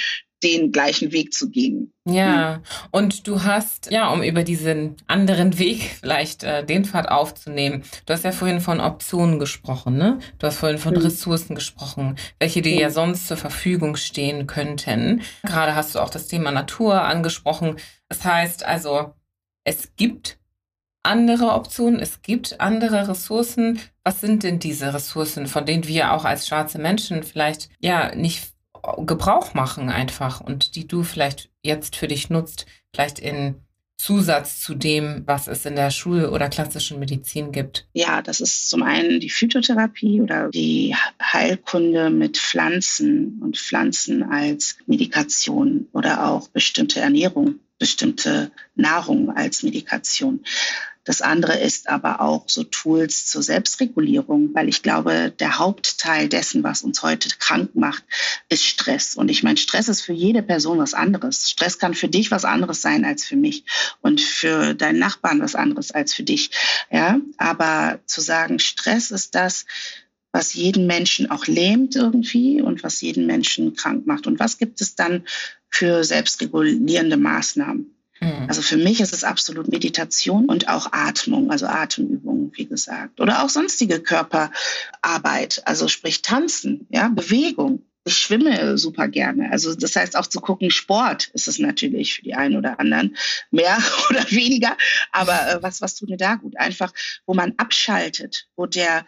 [0.42, 1.92] den gleichen Weg zu gehen.
[2.04, 2.62] Ja, hm.
[2.90, 8.12] und du hast, ja, um über diesen anderen Weg vielleicht äh, den Pfad aufzunehmen, du
[8.12, 10.18] hast ja vorhin von Optionen gesprochen, ne?
[10.38, 11.02] Du hast vorhin von hm.
[11.02, 12.80] Ressourcen gesprochen, welche dir hm.
[12.80, 15.22] ja sonst zur Verfügung stehen könnten.
[15.44, 17.76] Gerade hast du auch das Thema Natur angesprochen.
[18.08, 19.14] Das heißt also,
[19.64, 20.38] es gibt
[21.02, 23.80] andere Optionen, es gibt andere Ressourcen.
[24.04, 28.51] Was sind denn diese Ressourcen, von denen wir auch als schwarze Menschen vielleicht ja nicht
[28.98, 33.56] Gebrauch machen einfach und die du vielleicht jetzt für dich nutzt, vielleicht in
[34.02, 37.86] Zusatz zu dem, was es in der Schul- oder klassischen Medizin gibt?
[37.92, 44.76] Ja, das ist zum einen die Phytotherapie oder die Heilkunde mit Pflanzen und Pflanzen als
[44.86, 50.44] Medikation oder auch bestimmte Ernährung, bestimmte Nahrung als Medikation.
[51.04, 56.62] Das andere ist aber auch so Tools zur Selbstregulierung, weil ich glaube, der Hauptteil dessen,
[56.62, 58.04] was uns heute krank macht,
[58.48, 59.16] ist Stress.
[59.16, 61.50] Und ich meine, Stress ist für jede Person was anderes.
[61.50, 63.64] Stress kann für dich was anderes sein als für mich
[64.00, 66.50] und für deinen Nachbarn was anderes als für dich.
[66.90, 69.66] Ja, aber zu sagen, Stress ist das,
[70.30, 74.26] was jeden Menschen auch lähmt irgendwie und was jeden Menschen krank macht.
[74.26, 75.26] Und was gibt es dann
[75.68, 77.94] für selbstregulierende Maßnahmen?
[78.22, 78.46] Mhm.
[78.48, 83.20] Also für mich ist es absolut Meditation und auch Atmung, also Atemübungen, wie gesagt.
[83.20, 87.82] Oder auch sonstige Körperarbeit, also sprich Tanzen, ja, Bewegung.
[88.04, 89.50] Ich schwimme super gerne.
[89.52, 93.16] Also das heißt auch zu gucken, Sport ist es natürlich für die einen oder anderen
[93.50, 93.78] mehr
[94.10, 94.76] oder weniger.
[95.12, 96.56] Aber äh, was, was tut mir da gut?
[96.56, 96.92] Einfach,
[97.26, 99.04] wo man abschaltet, wo der,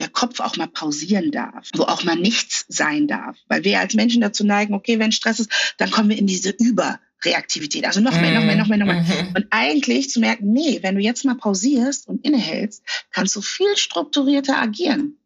[0.00, 3.36] der Kopf auch mal pausieren darf, wo auch mal nichts sein darf.
[3.48, 6.50] Weil wir als Menschen dazu neigen, okay, wenn Stress ist, dann kommen wir in diese
[6.50, 7.84] Über- Reaktivität.
[7.84, 9.02] Also noch mehr, noch mehr, noch mehr, noch mehr.
[9.02, 9.34] Mhm.
[9.34, 13.76] Und eigentlich zu merken, nee, wenn du jetzt mal pausierst und innehältst, kannst du viel
[13.76, 15.18] strukturierter agieren.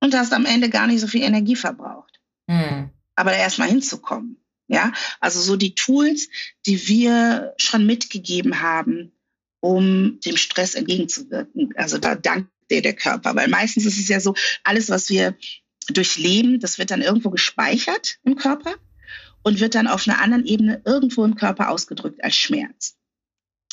[0.00, 2.20] Und hast am Ende gar nicht so viel Energie verbraucht.
[2.48, 2.90] Mhm.
[3.14, 4.36] Aber erst mal hinzukommen.
[4.68, 6.28] Ja, also so die Tools,
[6.66, 9.12] die wir schon mitgegeben haben,
[9.60, 11.74] um dem Stress entgegenzuwirken.
[11.76, 15.36] Also da dankt dir der Körper, weil meistens ist es ja so, alles, was wir
[15.88, 18.74] durchleben, das wird dann irgendwo gespeichert im Körper
[19.42, 22.96] und wird dann auf einer anderen Ebene irgendwo im Körper ausgedrückt als Schmerz.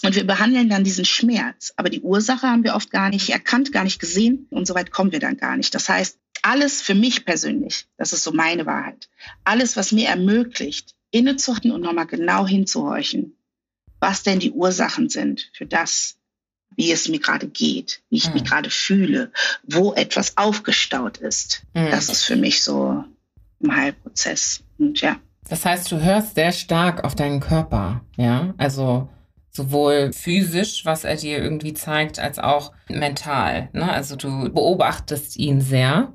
[0.04, 3.74] Und wir behandeln dann diesen Schmerz, aber die Ursache haben wir oft gar nicht erkannt,
[3.74, 5.76] gar nicht gesehen und so weit kommen wir dann gar nicht.
[5.76, 9.10] Das heißt, alles für mich persönlich, das ist so meine Wahrheit,
[9.44, 13.36] alles, was mir ermöglicht, innezuhalten und nochmal genau hinzuhorchen,
[14.00, 16.16] was denn die Ursachen sind für das,
[16.76, 18.36] wie es mir gerade geht, wie ich mhm.
[18.36, 19.32] mich gerade fühle,
[19.64, 21.64] wo etwas aufgestaut ist.
[21.74, 21.92] Mhm.
[21.92, 23.04] Das ist für mich so
[23.62, 24.64] ein Heilprozess.
[24.78, 25.20] Und ja.
[25.48, 28.54] Das heißt, du hörst sehr stark auf deinen Körper, ja?
[28.58, 29.10] Also
[29.52, 33.70] sowohl physisch, was er dir irgendwie zeigt, als auch mental.
[33.74, 33.92] Ne?
[33.92, 36.14] Also du beobachtest ihn sehr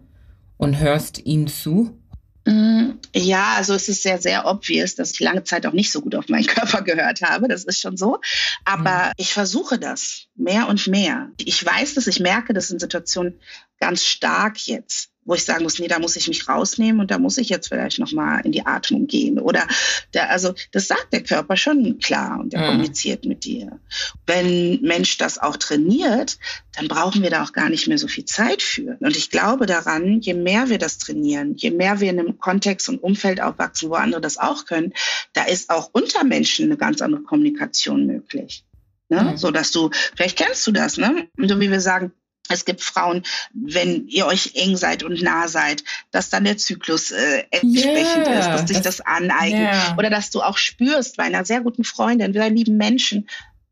[0.56, 2.00] und hörst ihn zu.
[2.46, 6.00] Mm, ja, also es ist sehr, sehr obvious, dass ich lange Zeit auch nicht so
[6.00, 7.48] gut auf meinen Körper gehört habe.
[7.48, 8.20] Das ist schon so.
[8.64, 9.12] Aber mhm.
[9.16, 11.30] ich versuche das mehr und mehr.
[11.38, 13.40] Ich weiß dass ich merke das in Situationen
[13.80, 17.18] ganz stark jetzt wo ich sagen muss, nee, da muss ich mich rausnehmen und da
[17.18, 19.38] muss ich jetzt vielleicht nochmal in die Atmung gehen.
[19.38, 19.66] Oder
[20.12, 22.66] der, also das sagt der Körper schon klar und der mhm.
[22.66, 23.78] kommuniziert mit dir.
[24.26, 26.38] Wenn Mensch das auch trainiert,
[26.76, 28.96] dann brauchen wir da auch gar nicht mehr so viel Zeit für.
[29.00, 32.88] Und ich glaube daran, je mehr wir das trainieren, je mehr wir in einem Kontext
[32.88, 34.92] und Umfeld aufwachsen, wo andere das auch können,
[35.32, 38.64] da ist auch unter Menschen eine ganz andere Kommunikation möglich.
[39.08, 39.22] Ne?
[39.22, 39.36] Mhm.
[39.36, 41.28] So dass du, vielleicht kennst du das, ne?
[41.38, 42.12] So wie wir sagen,
[42.48, 43.22] es gibt Frauen,
[43.54, 48.38] wenn ihr euch eng seid und nah seid, dass dann der Zyklus äh, entsprechend yeah,
[48.38, 49.72] ist, dass sich das, das aneignet.
[49.72, 49.94] Yeah.
[49.98, 53.28] Oder dass du auch spürst bei einer sehr guten Freundin, bei lieben Menschen,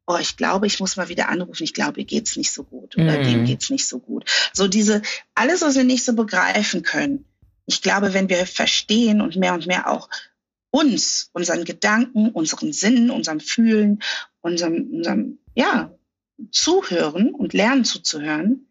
[0.06, 2.96] oh, ich glaube, ich muss mal wieder anrufen, ich glaube, ihr geht's nicht so gut
[2.96, 3.24] oder mm.
[3.24, 4.24] dem geht's nicht so gut.
[4.52, 5.02] So diese,
[5.34, 7.24] alles, was wir nicht so begreifen können.
[7.66, 10.08] Ich glaube, wenn wir verstehen und mehr und mehr auch
[10.70, 14.02] uns, unseren Gedanken, unseren Sinnen, unserem Fühlen,
[14.40, 15.92] unserem, unserem ja,
[16.50, 18.66] zuhören und lernen zuzuhören,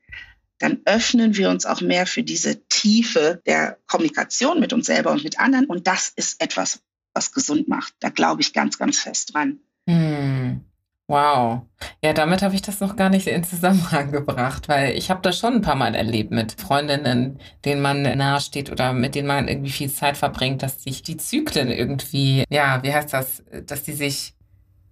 [0.60, 5.24] dann öffnen wir uns auch mehr für diese Tiefe der Kommunikation mit uns selber und
[5.24, 5.66] mit anderen.
[5.66, 6.82] Und das ist etwas,
[7.14, 7.94] was gesund macht.
[8.00, 9.60] Da glaube ich ganz, ganz fest dran.
[9.88, 10.62] Hm.
[11.08, 11.64] Wow.
[12.02, 15.38] Ja, damit habe ich das noch gar nicht in Zusammenhang gebracht, weil ich habe das
[15.38, 19.72] schon ein paar Mal erlebt mit Freundinnen, denen man nahesteht oder mit denen man irgendwie
[19.72, 24.36] viel Zeit verbringt, dass sich die Zyklen irgendwie, ja, wie heißt das, dass die sich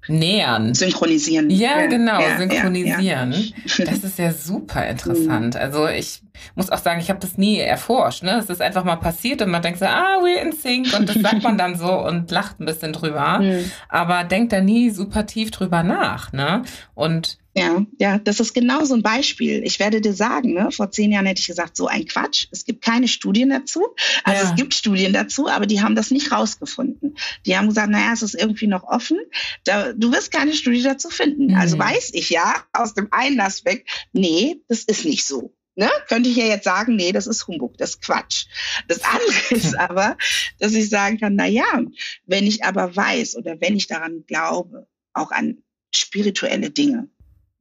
[0.07, 0.73] nähern.
[0.73, 1.49] Synchronisieren.
[1.49, 3.33] Ja, genau, ja, synchronisieren.
[3.33, 5.57] Ja, das ist ja super interessant.
[5.69, 6.21] Also ich
[6.55, 8.23] muss auch sagen, ich habe das nie erforscht.
[8.23, 8.37] Ne?
[8.37, 11.21] Es ist einfach mal passiert und man denkt so, ah, we're in sync und das
[11.21, 13.39] sagt man dann so und lacht ein bisschen drüber.
[13.39, 13.69] Mhm.
[13.89, 16.31] Aber denkt da nie super tief drüber nach.
[16.31, 16.63] Ne?
[16.95, 19.63] Und ja, ja, das ist genau so ein Beispiel.
[19.63, 22.47] Ich werde dir sagen, ne, vor zehn Jahren hätte ich gesagt, so ein Quatsch.
[22.51, 23.87] Es gibt keine Studien dazu.
[24.23, 24.49] Also ja.
[24.49, 27.15] es gibt Studien dazu, aber die haben das nicht rausgefunden.
[27.45, 29.17] Die haben gesagt, naja, es ist irgendwie noch offen.
[29.63, 31.55] Da, du wirst keine Studie dazu finden.
[31.55, 31.69] Also mhm.
[31.69, 35.53] Also weiß ich ja aus dem einen Aspekt, nee, das ist nicht so.
[35.75, 35.89] Ne?
[36.07, 38.47] Könnte ich ja jetzt sagen, nee, das ist Humbug, das ist Quatsch.
[38.87, 40.17] Das andere ist aber,
[40.57, 41.83] dass ich sagen kann, na ja,
[42.25, 45.63] wenn ich aber weiß oder wenn ich daran glaube, auch an
[45.93, 47.07] spirituelle Dinge,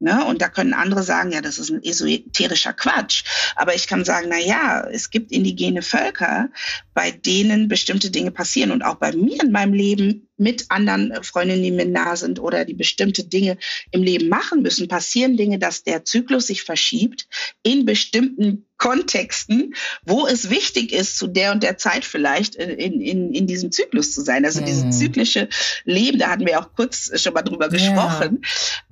[0.01, 0.25] Ne?
[0.25, 3.25] Und da können andere sagen, ja, das ist ein esoterischer Quatsch.
[3.57, 6.51] Aber ich kann sagen, na ja, es gibt indigene Völker,
[6.95, 8.71] bei denen bestimmte Dinge passieren.
[8.71, 12.65] Und auch bei mir in meinem Leben mit anderen Freundinnen, die mir nah sind oder
[12.65, 13.59] die bestimmte Dinge
[13.91, 17.27] im Leben machen müssen, passieren Dinge, dass der Zyklus sich verschiebt
[17.65, 19.75] in bestimmten Kontexten,
[20.07, 24.13] wo es wichtig ist, zu der und der Zeit vielleicht in, in, in diesem Zyklus
[24.13, 24.45] zu sein.
[24.45, 24.67] Also mhm.
[24.67, 25.49] dieses zyklische
[25.85, 28.43] Leben, da hatten wir auch kurz schon mal drüber gesprochen.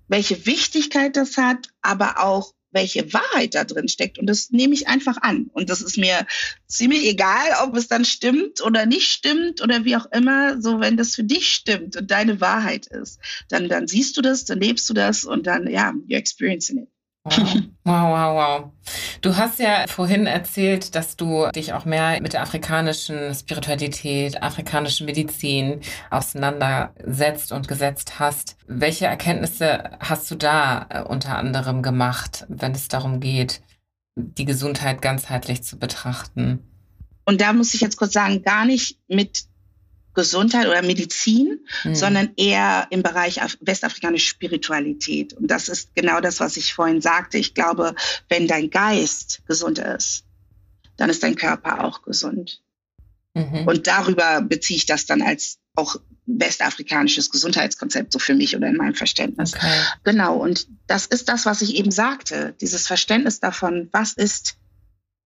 [0.09, 4.19] Welche Wichtigkeit das hat, aber auch welche Wahrheit da drin steckt.
[4.19, 5.49] Und das nehme ich einfach an.
[5.53, 6.27] Und das ist mir
[6.67, 10.61] ziemlich egal, ob es dann stimmt oder nicht stimmt oder wie auch immer.
[10.61, 13.19] So, wenn das für dich stimmt und deine Wahrheit ist,
[13.49, 16.96] dann, dann siehst du das, dann lebst du das und dann, ja, you're experiencing it.
[17.27, 17.63] Wow.
[17.85, 18.73] wow, wow, wow.
[19.21, 25.07] Du hast ja vorhin erzählt, dass du dich auch mehr mit der afrikanischen Spiritualität, afrikanischen
[25.07, 25.81] Medizin
[26.11, 28.57] auseinandersetzt und gesetzt hast.
[28.69, 33.61] Welche Erkenntnisse hast du da äh, unter anderem gemacht, wenn es darum geht,
[34.15, 36.61] die Gesundheit ganzheitlich zu betrachten?
[37.25, 39.47] Und da muss ich jetzt kurz sagen, gar nicht mit
[40.17, 41.95] Gesundheit oder Medizin, mhm.
[41.95, 45.35] sondern eher im Bereich westafrikanische Spiritualität.
[45.35, 47.39] Und das ist genau das, was ich vorhin sagte.
[47.39, 47.95] Ich glaube,
[48.29, 50.25] wenn dein Geist gesund ist,
[50.97, 52.63] dann ist dein Körper auch gesund.
[53.35, 53.69] Mhm.
[53.69, 58.77] Und darüber beziehe ich das dann als auch westafrikanisches Gesundheitskonzept so für mich oder in
[58.77, 59.55] meinem Verständnis.
[59.55, 59.83] Okay.
[60.03, 60.37] Genau.
[60.39, 62.55] Und das ist das, was ich eben sagte.
[62.61, 64.57] Dieses Verständnis davon, was ist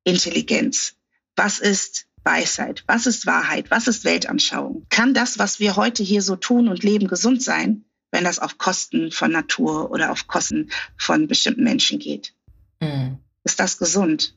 [0.05, 0.97] Intelligenz?
[1.37, 2.85] Was ist Weisheit?
[2.87, 3.71] Was ist Wahrheit?
[3.71, 4.87] Was ist Weltanschauung?
[4.91, 8.59] Kann das, was wir heute hier so tun und leben, gesund sein, wenn das auf
[8.59, 12.35] Kosten von Natur oder auf Kosten von bestimmten Menschen geht?
[12.81, 13.19] Mhm.
[13.45, 14.37] Ist das gesund?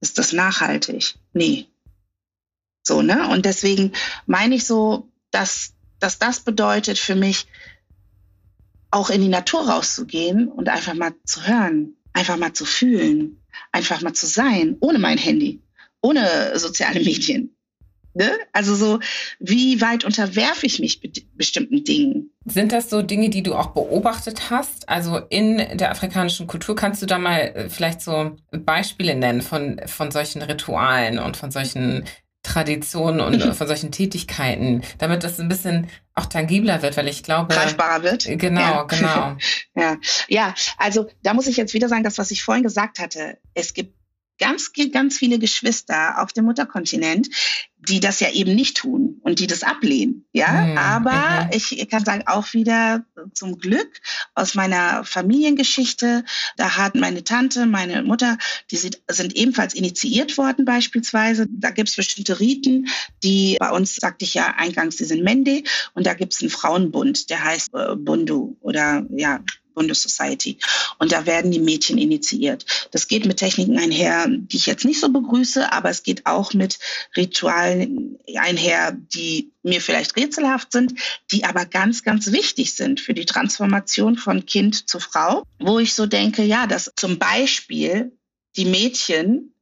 [0.00, 1.14] Ist das nachhaltig?
[1.32, 1.66] Nee.
[2.82, 3.28] So, ne?
[3.28, 3.92] Und deswegen
[4.26, 7.46] meine ich so, dass, dass das bedeutet für mich,
[8.90, 14.02] auch in die Natur rauszugehen und einfach mal zu hören, einfach mal zu fühlen, einfach
[14.02, 15.63] mal zu sein, ohne mein Handy
[16.04, 17.56] ohne soziale Medien.
[18.12, 18.30] Ne?
[18.52, 19.00] Also so,
[19.40, 22.30] wie weit unterwerfe ich mich be bestimmten Dingen?
[22.44, 24.88] Sind das so Dinge, die du auch beobachtet hast?
[24.88, 29.80] Also in der afrikanischen Kultur kannst du da mal äh, vielleicht so Beispiele nennen von,
[29.86, 32.04] von solchen Ritualen und von solchen
[32.44, 37.52] Traditionen und von solchen Tätigkeiten, damit das ein bisschen auch tangibler wird, weil ich glaube.
[37.54, 38.26] Greifbarer wird.
[38.26, 38.82] Genau, ja.
[38.82, 39.36] genau.
[39.74, 39.96] ja.
[40.28, 43.38] ja, also da muss ich jetzt wieder sagen, das, was ich vorhin gesagt hatte.
[43.54, 43.94] Es gibt
[44.38, 47.28] ganz, ganz viele Geschwister auf dem Mutterkontinent,
[47.88, 50.24] die das ja eben nicht tun und die das ablehnen.
[50.32, 50.78] Ja, mhm.
[50.78, 51.50] aber mhm.
[51.52, 54.00] ich kann sagen, auch wieder zum Glück
[54.34, 56.24] aus meiner Familiengeschichte,
[56.56, 58.38] da hat meine Tante, meine Mutter,
[58.70, 61.46] die sind, sind ebenfalls initiiert worden beispielsweise.
[61.50, 62.88] Da gibt es bestimmte Riten,
[63.22, 65.62] die bei uns, sagte ich ja eingangs, die sind Mende
[65.94, 69.40] und da gibt es einen Frauenbund, der heißt äh, Bundu oder ja,
[69.74, 70.58] Bundessociety.
[70.98, 72.64] Und da werden die Mädchen initiiert.
[72.92, 76.54] Das geht mit Techniken einher, die ich jetzt nicht so begrüße, aber es geht auch
[76.54, 76.78] mit
[77.16, 80.94] Ritualen einher, die mir vielleicht rätselhaft sind,
[81.30, 85.94] die aber ganz, ganz wichtig sind für die Transformation von Kind zu Frau, wo ich
[85.94, 88.12] so denke, ja, dass zum Beispiel
[88.56, 89.54] die Mädchen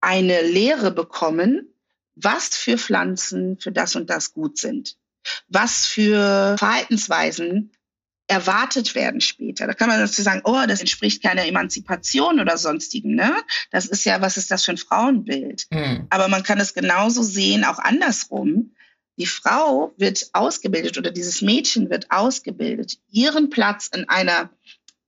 [0.00, 1.74] eine Lehre bekommen,
[2.14, 4.96] was für Pflanzen für das und das gut sind,
[5.48, 7.72] was für Verhaltensweisen
[8.30, 9.66] erwartet werden später.
[9.66, 13.16] Da kann man dazu sagen, oh, das entspricht keiner Emanzipation oder sonstigen.
[13.16, 13.34] Ne?
[13.72, 15.66] Das ist ja, was ist das für ein Frauenbild?
[15.70, 16.06] Mhm.
[16.10, 18.72] Aber man kann es genauso sehen, auch andersrum.
[19.18, 24.50] Die Frau wird ausgebildet oder dieses Mädchen wird ausgebildet, ihren Platz in einer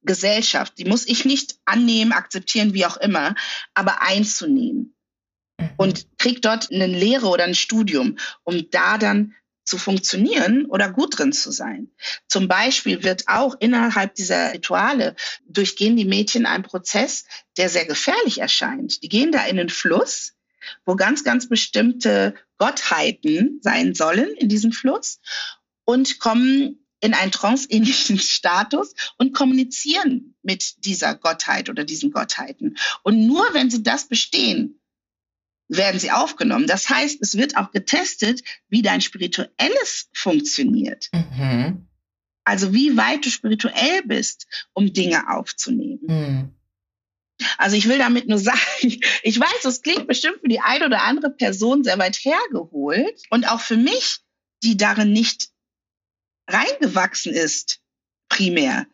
[0.02, 3.36] Gesellschaft, die muss ich nicht annehmen, akzeptieren, wie auch immer,
[3.74, 4.96] aber einzunehmen.
[5.60, 5.70] Mhm.
[5.76, 11.18] Und kriegt dort eine Lehre oder ein Studium, um da dann zu funktionieren oder gut
[11.18, 11.90] drin zu sein.
[12.28, 15.14] Zum Beispiel wird auch innerhalb dieser Rituale
[15.46, 17.24] durchgehen die Mädchen einen Prozess,
[17.56, 19.02] der sehr gefährlich erscheint.
[19.02, 20.34] Die gehen da in den Fluss,
[20.84, 25.20] wo ganz, ganz bestimmte Gottheiten sein sollen in diesem Fluss
[25.84, 32.78] und kommen in einen tranceähnlichen Status und kommunizieren mit dieser Gottheit oder diesen Gottheiten.
[33.02, 34.80] Und nur wenn sie das bestehen,
[35.68, 36.66] werden sie aufgenommen.
[36.66, 41.08] Das heißt, es wird auch getestet, wie dein spirituelles funktioniert.
[41.12, 41.86] Mhm.
[42.44, 46.00] Also wie weit du spirituell bist, um Dinge aufzunehmen.
[46.02, 46.54] Mhm.
[47.58, 51.02] Also ich will damit nur sagen, ich weiß, das klingt bestimmt für die eine oder
[51.02, 54.18] andere Person sehr weit hergeholt und auch für mich,
[54.62, 55.50] die darin nicht
[56.48, 57.80] reingewachsen ist,
[58.28, 58.86] primär,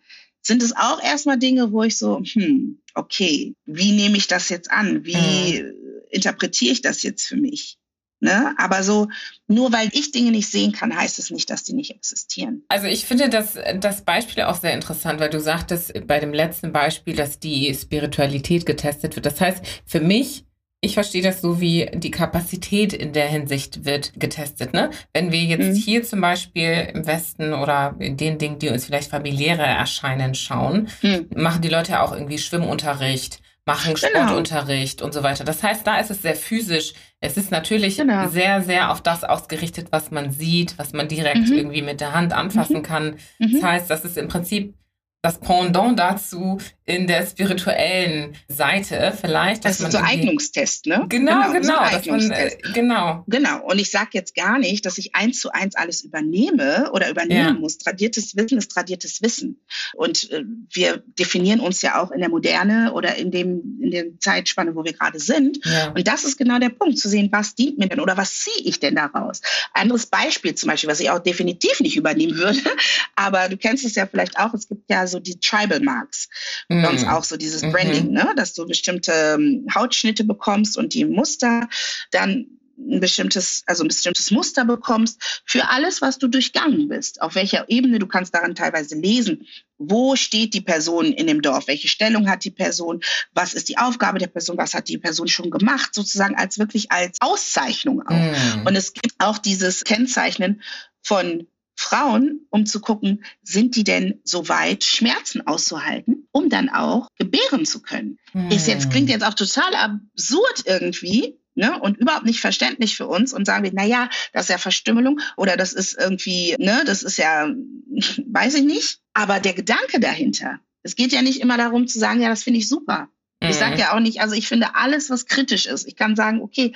[0.43, 4.71] sind es auch erstmal Dinge, wo ich so, hm, okay, wie nehme ich das jetzt
[4.71, 5.05] an?
[5.05, 7.79] Wie mhm interpretiere ich das jetzt für mich?
[8.21, 8.55] Ne?
[8.59, 9.09] Aber so,
[9.47, 12.65] nur weil ich Dinge nicht sehen kann, heißt es nicht, dass die nicht existieren.
[12.69, 16.73] Also ich finde das, das Beispiel auch sehr interessant, weil du sagtest bei dem letzten
[16.73, 19.27] Beispiel, dass die Spiritualität getestet wird.
[19.27, 20.45] Das heißt, für mich
[20.81, 24.75] ich verstehe das so, wie die Kapazität in der Hinsicht wird getestet.
[24.75, 24.91] Ne?
[25.13, 25.75] Wenn wir jetzt mhm.
[25.75, 30.89] hier zum Beispiel im Westen oder in den Dingen, die uns vielleicht familiäre erscheinen, schauen,
[31.03, 31.27] mhm.
[31.35, 34.27] machen die Leute auch irgendwie Schwimmunterricht, machen genau.
[34.27, 35.45] Sportunterricht und so weiter.
[35.45, 36.95] Das heißt, da ist es sehr physisch.
[37.21, 38.27] Es ist natürlich genau.
[38.29, 41.53] sehr, sehr auf das ausgerichtet, was man sieht, was man direkt mhm.
[41.53, 42.83] irgendwie mit der Hand anfassen mhm.
[42.83, 43.17] kann.
[43.39, 43.53] Mhm.
[43.53, 44.75] Das heißt, das ist im Prinzip
[45.21, 49.65] das Pendant dazu in der spirituellen Seite vielleicht.
[49.65, 51.07] Das ist so Eignungstest, ne?
[51.09, 51.83] Genau, genau.
[51.91, 53.25] genau, man, äh, genau.
[53.27, 53.65] genau.
[53.65, 57.49] Und ich sage jetzt gar nicht, dass ich eins zu eins alles übernehme oder übernehmen
[57.49, 57.53] ja.
[57.53, 57.79] muss.
[57.79, 59.61] Tradiertes Wissen ist tradiertes Wissen.
[59.95, 64.19] Und äh, wir definieren uns ja auch in der Moderne oder in dem in der
[64.21, 65.59] Zeitspanne, wo wir gerade sind.
[65.65, 65.89] Ja.
[65.89, 68.69] Und das ist genau der Punkt, zu sehen, was dient mir denn oder was ziehe
[68.69, 69.43] ich denn daraus?
[69.73, 72.61] Anderes Beispiel zum Beispiel, was ich auch definitiv nicht übernehmen würde,
[73.17, 76.29] aber du kennst es ja vielleicht auch, es gibt ja so die Tribal Marks.
[76.69, 76.85] Mhm.
[76.85, 77.73] Uns auch so dieses mhm.
[77.73, 78.33] Branding, ne?
[78.37, 81.69] dass du bestimmte ähm, Hautschnitte bekommst und die Muster
[82.11, 87.21] dann ein bestimmtes, also ein bestimmtes Muster bekommst für alles, was du durchgangen bist.
[87.21, 89.47] Auf welcher Ebene, du kannst daran teilweise lesen,
[89.79, 93.01] wo steht die Person in dem Dorf, welche Stellung hat die Person,
[93.33, 96.91] was ist die Aufgabe der Person, was hat die Person schon gemacht, sozusagen als wirklich
[96.93, 98.15] als Auszeichnung auch.
[98.15, 98.67] Mm.
[98.67, 100.63] Und es gibt auch dieses Kennzeichnen
[101.03, 101.47] von
[101.81, 107.65] Frauen, um zu gucken, sind die denn so weit, Schmerzen auszuhalten, um dann auch gebären
[107.67, 108.19] zu können.
[108.33, 108.51] Hm.
[108.51, 113.33] Ist jetzt, klingt jetzt auch total absurd irgendwie, Ne, und überhaupt nicht verständlich für uns
[113.33, 117.03] und sagen wir, na ja, das ist ja Verstümmelung oder das ist irgendwie, ne, das
[117.03, 117.49] ist ja,
[118.27, 119.01] weiß ich nicht.
[119.13, 122.61] Aber der Gedanke dahinter, es geht ja nicht immer darum zu sagen, ja, das finde
[122.61, 123.09] ich super.
[123.41, 123.79] Ich sage mhm.
[123.79, 125.87] ja auch nicht, also ich finde alles, was kritisch ist.
[125.87, 126.75] Ich kann sagen, okay,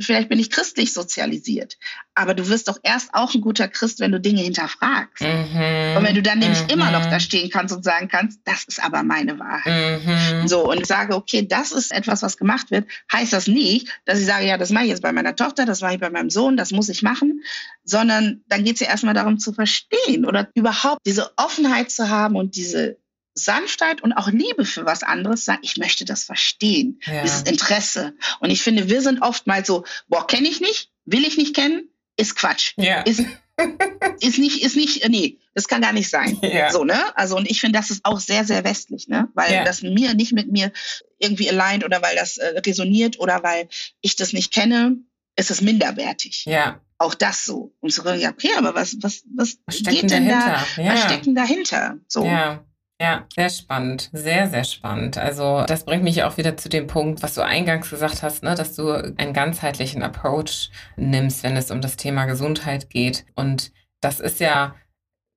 [0.00, 1.78] vielleicht bin ich christlich sozialisiert,
[2.16, 5.22] aber du wirst doch erst auch ein guter Christ, wenn du Dinge hinterfragst.
[5.22, 5.96] Mhm.
[5.96, 6.70] Und wenn du dann nämlich mhm.
[6.70, 10.04] immer noch da stehen kannst und sagen kannst, das ist aber meine Wahrheit.
[10.04, 10.48] Mhm.
[10.48, 14.18] So, und ich sage, okay, das ist etwas, was gemacht wird, heißt das nicht, dass
[14.18, 16.30] ich sage, ja, das mache ich jetzt bei meiner Tochter, das mache ich bei meinem
[16.30, 17.42] Sohn, das muss ich machen,
[17.84, 22.34] sondern dann geht es ja erstmal darum zu verstehen oder überhaupt diese Offenheit zu haben
[22.34, 22.99] und diese
[23.34, 27.22] Sanftheit und auch Liebe für was anderes sagen, ich möchte das verstehen, ja.
[27.22, 28.14] dieses Interesse.
[28.40, 31.88] Und ich finde, wir sind oftmals so, boah, kenne ich nicht, will ich nicht kennen,
[32.16, 32.74] ist Quatsch.
[32.76, 33.02] Ja.
[33.02, 33.24] Ist,
[34.20, 36.38] ist nicht, ist nicht, nee, das kann gar nicht sein.
[36.50, 36.70] Ja.
[36.70, 37.16] So, ne?
[37.16, 39.28] Also, und ich finde, das ist auch sehr, sehr westlich, ne?
[39.34, 39.64] Weil ja.
[39.64, 40.72] das mir nicht mit mir
[41.18, 43.68] irgendwie aligned oder weil das äh, resoniert oder weil
[44.00, 44.96] ich das nicht kenne,
[45.36, 46.44] ist es minderwertig.
[46.46, 46.80] Ja.
[46.98, 47.72] Auch das so.
[47.80, 50.66] Und so, ja, okay, aber was, was, was, was geht denn dahinter?
[50.76, 50.84] da?
[50.84, 51.98] Was steckt denn dahinter?
[52.08, 52.24] So.
[52.24, 52.64] Ja.
[53.00, 55.16] Ja, sehr spannend, sehr, sehr spannend.
[55.16, 58.54] Also das bringt mich auch wieder zu dem Punkt, was du eingangs gesagt hast, ne,
[58.54, 63.24] dass du einen ganzheitlichen Approach nimmst, wenn es um das Thema Gesundheit geht.
[63.34, 63.72] Und
[64.02, 64.74] das ist ja,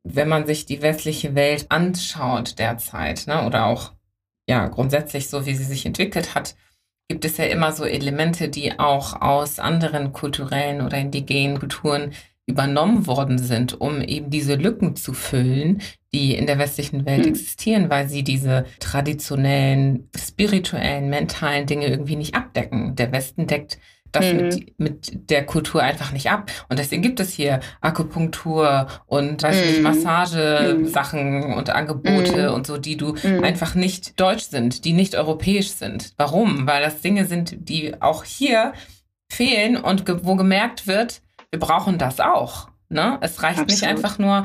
[0.04, 3.94] wenn man sich die westliche Welt anschaut derzeit, ne, oder auch
[4.50, 6.56] ja grundsätzlich so, wie sie sich entwickelt hat,
[7.08, 12.14] gibt es ja immer so Elemente, die auch aus anderen kulturellen oder indigenen Kulturen
[12.46, 15.82] übernommen worden sind, um eben diese Lücken zu füllen,
[16.14, 17.30] die in der westlichen Welt mhm.
[17.30, 22.96] existieren, weil sie diese traditionellen, spirituellen, mentalen Dinge irgendwie nicht abdecken.
[22.96, 23.80] Der Westen deckt
[24.14, 24.42] das mhm.
[24.42, 26.52] mit, mit der Kultur einfach nicht ab.
[26.70, 29.72] Und deswegen gibt es hier Akupunktur und, weiß mhm.
[29.72, 31.54] nicht, Massagesachen mhm.
[31.54, 36.14] und Angebote und so, die du einfach nicht deutsch sind, die nicht europäisch sind.
[36.18, 36.68] Warum?
[36.68, 38.74] Weil das Dinge sind, die auch hier
[39.30, 41.23] fehlen und ge wo gemerkt wird,
[41.54, 42.68] wir brauchen das auch.
[42.90, 43.20] Ne?
[43.22, 43.70] Es reicht Absolut.
[43.70, 44.44] nicht einfach nur,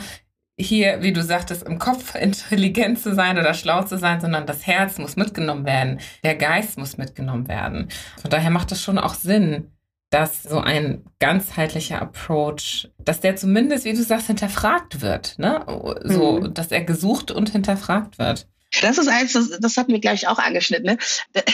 [0.60, 4.66] hier, wie du sagtest, im Kopf intelligent zu sein oder schlau zu sein, sondern das
[4.66, 7.88] Herz muss mitgenommen werden, der Geist muss mitgenommen werden.
[8.20, 9.70] Von daher macht es schon auch Sinn,
[10.10, 15.64] dass so ein ganzheitlicher Approach, dass der zumindest, wie du sagst, hinterfragt wird, ne?
[16.04, 16.52] So, mhm.
[16.54, 18.48] dass er gesucht und hinterfragt wird.
[18.80, 20.86] Das ist eins, das, das hatten wir gleich auch angeschnitten.
[20.86, 20.98] Ne?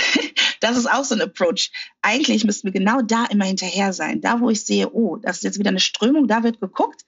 [0.61, 1.71] Das ist auch so ein Approach.
[2.01, 4.23] Eigentlich müssten wir genau da immer hinterher sein.
[4.23, 7.03] Da, wo ich sehe, oh, das ist jetzt wieder eine Strömung, da wird geguckt.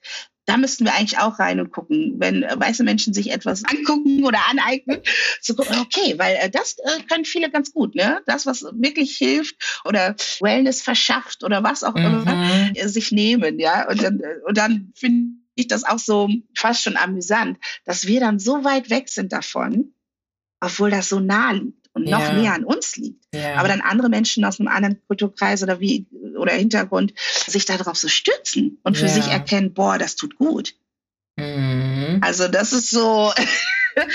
[0.45, 4.39] Da müssten wir eigentlich auch rein und gucken, wenn weiße Menschen sich etwas angucken oder
[4.49, 5.01] aneignen,
[5.41, 8.21] zu gucken, okay, weil äh, das äh, können viele ganz gut, ne?
[8.27, 12.05] Das, was wirklich hilft oder Wellness verschafft oder was auch mhm.
[12.05, 13.89] immer, äh, sich nehmen, ja.
[13.89, 18.39] Und dann, und dann finde ich das auch so fast schon amüsant, dass wir dann
[18.39, 19.93] so weit weg sind davon,
[20.59, 22.33] obwohl das so nah liegt und noch ja.
[22.33, 23.23] näher an uns liegt.
[23.33, 23.55] Ja.
[23.55, 26.07] Aber dann andere Menschen aus einem anderen Kulturkreis oder wie
[26.37, 27.13] oder Hintergrund
[27.47, 29.11] sich darauf so stützen und für ja.
[29.11, 30.75] sich erkennen, boah, das tut gut.
[31.37, 32.19] Mhm.
[32.21, 33.31] Also das ist so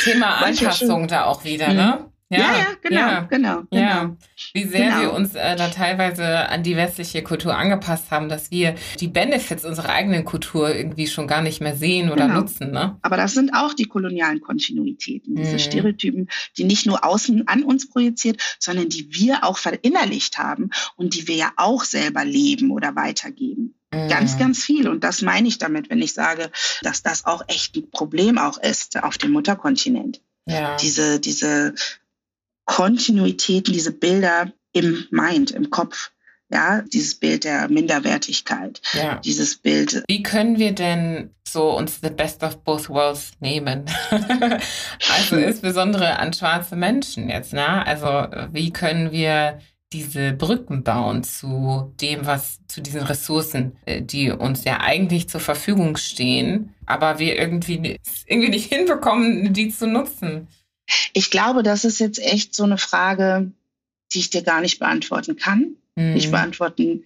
[0.04, 2.11] Thema Anpassung da auch wieder, ne?
[2.32, 3.20] Ja, ja, genau, ja.
[3.30, 3.82] genau, genau.
[3.82, 4.16] Ja.
[4.54, 5.00] Wie sehr genau.
[5.00, 9.64] wir uns äh, da teilweise an die westliche Kultur angepasst haben, dass wir die Benefits
[9.64, 12.40] unserer eigenen Kultur irgendwie schon gar nicht mehr sehen oder genau.
[12.40, 12.70] nutzen.
[12.70, 12.96] Ne?
[13.02, 15.58] Aber das sind auch die kolonialen Kontinuitäten, diese mhm.
[15.58, 21.14] Stereotypen, die nicht nur außen an uns projiziert, sondern die wir auch verinnerlicht haben und
[21.14, 23.74] die wir ja auch selber leben oder weitergeben.
[23.92, 24.08] Mhm.
[24.08, 24.88] Ganz, ganz viel.
[24.88, 26.50] Und das meine ich damit, wenn ich sage,
[26.82, 30.20] dass das auch echt ein Problem auch ist auf dem Mutterkontinent.
[30.46, 30.76] Ja.
[30.76, 31.74] Diese, diese
[32.64, 36.10] Kontinuitäten, diese Bilder im Mind, im Kopf.
[36.50, 39.18] Ja, dieses Bild der Minderwertigkeit, ja.
[39.24, 40.04] dieses Bild.
[40.06, 43.86] Wie können wir denn so uns the best of both worlds nehmen?
[45.14, 47.86] also insbesondere an schwarze Menschen jetzt, ne?
[47.86, 49.60] Also wie können wir
[49.92, 55.40] diese Brücken bauen zu dem, was, zu diesen Ressourcen, äh, die uns ja eigentlich zur
[55.40, 60.48] Verfügung stehen, aber wir irgendwie, irgendwie nicht hinbekommen, die zu nutzen?
[61.12, 63.52] Ich glaube, das ist jetzt echt so eine Frage,
[64.12, 66.14] die ich dir gar nicht beantworten kann, mhm.
[66.14, 67.04] nicht beantworten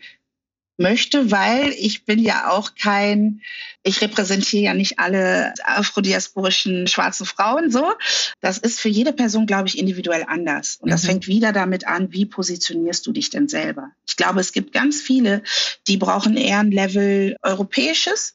[0.79, 3.41] möchte, weil ich bin ja auch kein,
[3.83, 7.95] ich repräsentiere ja nicht alle afrodiasporischen schwarzen Frauen so.
[8.41, 10.77] Das ist für jede Person, glaube ich, individuell anders.
[10.81, 11.09] Und das mhm.
[11.09, 13.91] fängt wieder damit an, wie positionierst du dich denn selber?
[14.07, 15.43] Ich glaube, es gibt ganz viele,
[15.89, 18.35] die brauchen eher ein Level europäisches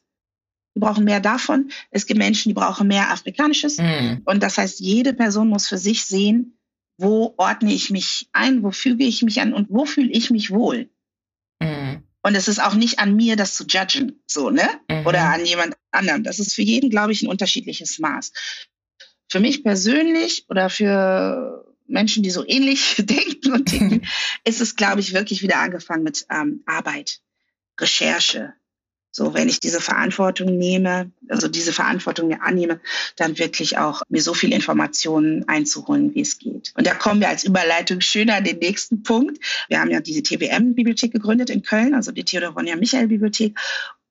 [0.76, 1.72] die brauchen mehr davon.
[1.90, 3.78] Es gibt Menschen, die brauchen mehr Afrikanisches.
[3.78, 4.22] Mhm.
[4.26, 6.58] Und das heißt, jede Person muss für sich sehen,
[6.98, 10.52] wo ordne ich mich ein, wo füge ich mich an und wo fühle ich mich
[10.52, 10.90] wohl.
[11.60, 12.04] Mhm.
[12.24, 14.68] Und es ist auch nicht an mir, das zu judgen, so, ne?
[14.90, 15.08] Mhm.
[15.08, 16.24] Oder an jemand anderem.
[16.24, 18.32] Das ist für jeden, glaube ich, ein unterschiedliches Maß.
[19.30, 24.08] Für mich persönlich oder für Menschen, die so ähnlich denken und denken,
[24.46, 27.20] ist es, glaube ich, wirklich wieder angefangen mit ähm, Arbeit,
[27.80, 28.54] Recherche,
[29.12, 32.80] so, wenn ich diese Verantwortung nehme, also diese Verantwortung mir annehme,
[33.18, 36.72] dann wirklich auch mir so viel Informationen einzuholen, wie es geht.
[36.78, 39.44] Und da kommen wir als Überleitung schöner an den nächsten Punkt.
[39.68, 43.58] Wir haben ja diese TWM-Bibliothek gegründet in Köln, also die Theodor Ronja Michael Bibliothek.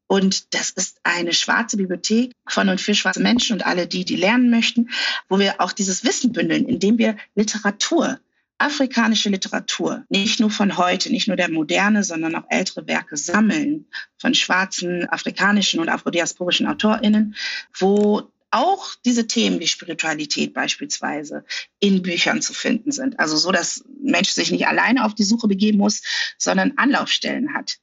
[0.07, 4.17] Und das ist eine schwarze Bibliothek von und für schwarze Menschen und alle die, die
[4.17, 4.91] lernen möchten,
[5.29, 8.19] wo wir auch dieses Wissen bündeln, indem wir Literatur
[8.61, 13.87] afrikanische Literatur, nicht nur von heute, nicht nur der moderne, sondern auch ältere Werke sammeln
[14.19, 17.35] von schwarzen, afrikanischen und afrodiasporischen AutorInnen,
[17.79, 21.45] wo auch diese Themen wie Spiritualität beispielsweise
[21.79, 23.19] in Büchern zu finden sind.
[23.19, 26.03] Also so, dass Mensch sich nicht alleine auf die Suche begeben muss,
[26.37, 27.79] sondern Anlaufstellen hat.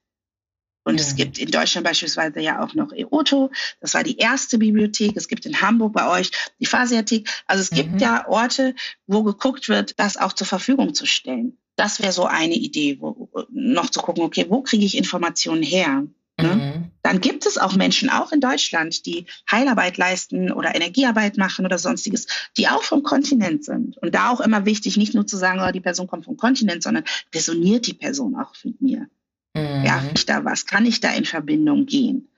[0.88, 1.00] Und mhm.
[1.00, 3.52] es gibt in Deutschland beispielsweise ja auch noch EOTO.
[3.82, 5.18] Das war die erste Bibliothek.
[5.18, 6.32] Es gibt in Hamburg bei euch
[6.62, 7.28] die Phasiathek.
[7.46, 7.76] Also es mhm.
[7.76, 8.74] gibt ja Orte,
[9.06, 11.58] wo geguckt wird, das auch zur Verfügung zu stellen.
[11.76, 16.08] Das wäre so eine Idee, wo, noch zu gucken, okay, wo kriege ich Informationen her?
[16.40, 16.56] Ne?
[16.56, 16.92] Mhm.
[17.04, 21.78] Dann gibt es auch Menschen, auch in Deutschland, die Heilarbeit leisten oder Energiearbeit machen oder
[21.80, 23.98] sonstiges, die auch vom Kontinent sind.
[23.98, 26.82] Und da auch immer wichtig, nicht nur zu sagen, oh, die Person kommt vom Kontinent,
[26.82, 27.04] sondern
[27.36, 29.10] resoniert die Person auch mit mir.
[29.58, 29.86] Mhm.
[29.86, 30.66] Ja, ich da was?
[30.66, 32.30] Kann ich da in Verbindung gehen?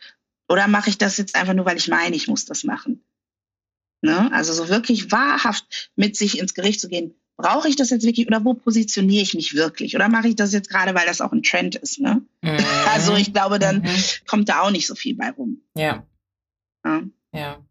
[0.48, 3.04] Oder mache ich das jetzt einfach nur, weil ich meine, ich muss das machen?
[4.02, 4.32] Ne?
[4.34, 8.28] Also so wirklich wahrhaft mit sich ins Gericht zu gehen, brauche ich das jetzt wirklich
[8.28, 9.96] oder wo positioniere ich mich wirklich?
[9.96, 12.00] Oder mache ich das jetzt gerade, weil das auch ein Trend ist?
[12.00, 12.22] Ne?
[12.42, 12.58] Mhm.
[12.94, 14.04] Also ich glaube, dann mhm.
[14.28, 15.62] kommt da auch nicht so viel bei rum.
[15.76, 16.06] Ja.
[16.86, 17.02] ja.
[17.34, 17.66] Ja.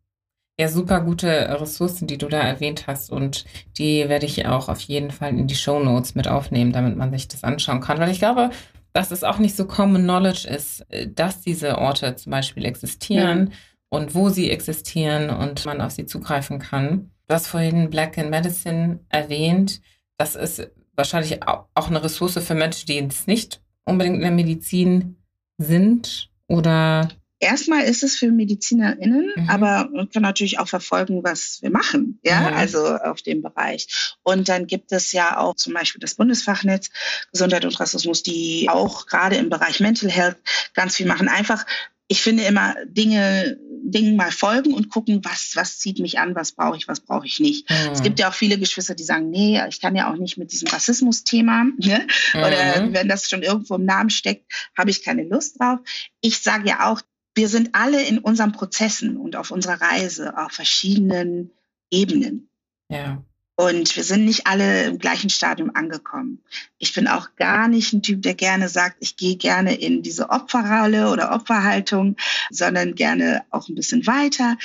[0.60, 1.28] Ja, super gute
[1.60, 3.10] Ressourcen, die du da erwähnt hast.
[3.10, 3.44] Und
[3.78, 7.12] die werde ich auch auf jeden Fall in die Show Notes mit aufnehmen, damit man
[7.12, 7.98] sich das anschauen kann.
[7.98, 8.50] Weil ich glaube,
[8.92, 13.48] dass es auch nicht so common knowledge ist, äh, dass diese Orte zum Beispiel existieren
[13.50, 13.56] ja.
[13.90, 17.10] und wo sie existieren und man auf sie zugreifen kann.
[17.26, 19.80] Du hast vorhin Black in Medicine erwähnt.
[20.16, 25.16] Das ist wahrscheinlich auch eine Ressource für Menschen, die jetzt nicht unbedingt in der Medizin
[25.58, 27.08] sind oder
[27.40, 29.48] Erstmal ist es für MedizinerInnen, mhm.
[29.48, 32.56] aber man kann natürlich auch verfolgen, was wir machen, ja, mhm.
[32.56, 34.16] also auf dem Bereich.
[34.24, 36.90] Und dann gibt es ja auch zum Beispiel das Bundesfachnetz
[37.32, 40.38] Gesundheit und Rassismus, die auch gerade im Bereich Mental Health
[40.74, 41.28] ganz viel machen.
[41.28, 41.64] Einfach,
[42.08, 46.52] ich finde immer Dinge, Dingen mal folgen und gucken, was, was zieht mich an, was
[46.52, 47.70] brauche ich, was brauche ich nicht.
[47.70, 47.92] Mhm.
[47.92, 50.50] Es gibt ja auch viele Geschwister, die sagen, nee, ich kann ja auch nicht mit
[50.52, 52.06] diesem Rassismus-Thema, ne?
[52.34, 52.94] oder mhm.
[52.94, 55.78] wenn das schon irgendwo im Namen steckt, habe ich keine Lust drauf.
[56.20, 57.00] Ich sage ja auch,
[57.38, 61.52] wir sind alle in unseren Prozessen und auf unserer Reise auf verschiedenen
[61.88, 62.50] Ebenen.
[62.88, 63.22] Ja.
[63.54, 66.42] Und wir sind nicht alle im gleichen Stadium angekommen.
[66.78, 70.30] Ich bin auch gar nicht ein Typ, der gerne sagt, ich gehe gerne in diese
[70.30, 72.16] Opferrolle oder Opferhaltung,
[72.50, 74.56] sondern gerne auch ein bisschen weiter.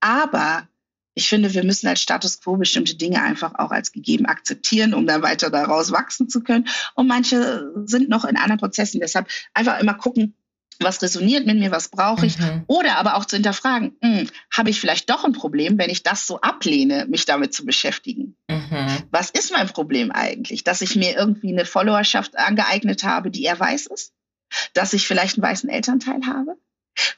[0.00, 0.66] Aber
[1.14, 5.06] ich finde, wir müssen als Status quo bestimmte Dinge einfach auch als gegeben akzeptieren, um
[5.06, 6.66] dann weiter daraus wachsen zu können.
[6.94, 9.00] Und manche sind noch in anderen Prozessen.
[9.00, 10.34] Deshalb einfach immer gucken,
[10.82, 12.64] was resoniert mit mir, was brauche ich, mhm.
[12.66, 16.26] oder aber auch zu hinterfragen, hm, habe ich vielleicht doch ein Problem, wenn ich das
[16.26, 18.36] so ablehne, mich damit zu beschäftigen.
[18.48, 19.02] Mhm.
[19.10, 20.64] Was ist mein Problem eigentlich?
[20.64, 24.12] Dass ich mir irgendwie eine Followerschaft angeeignet habe, die eher weiß ist?
[24.74, 26.56] Dass ich vielleicht einen weißen Elternteil habe?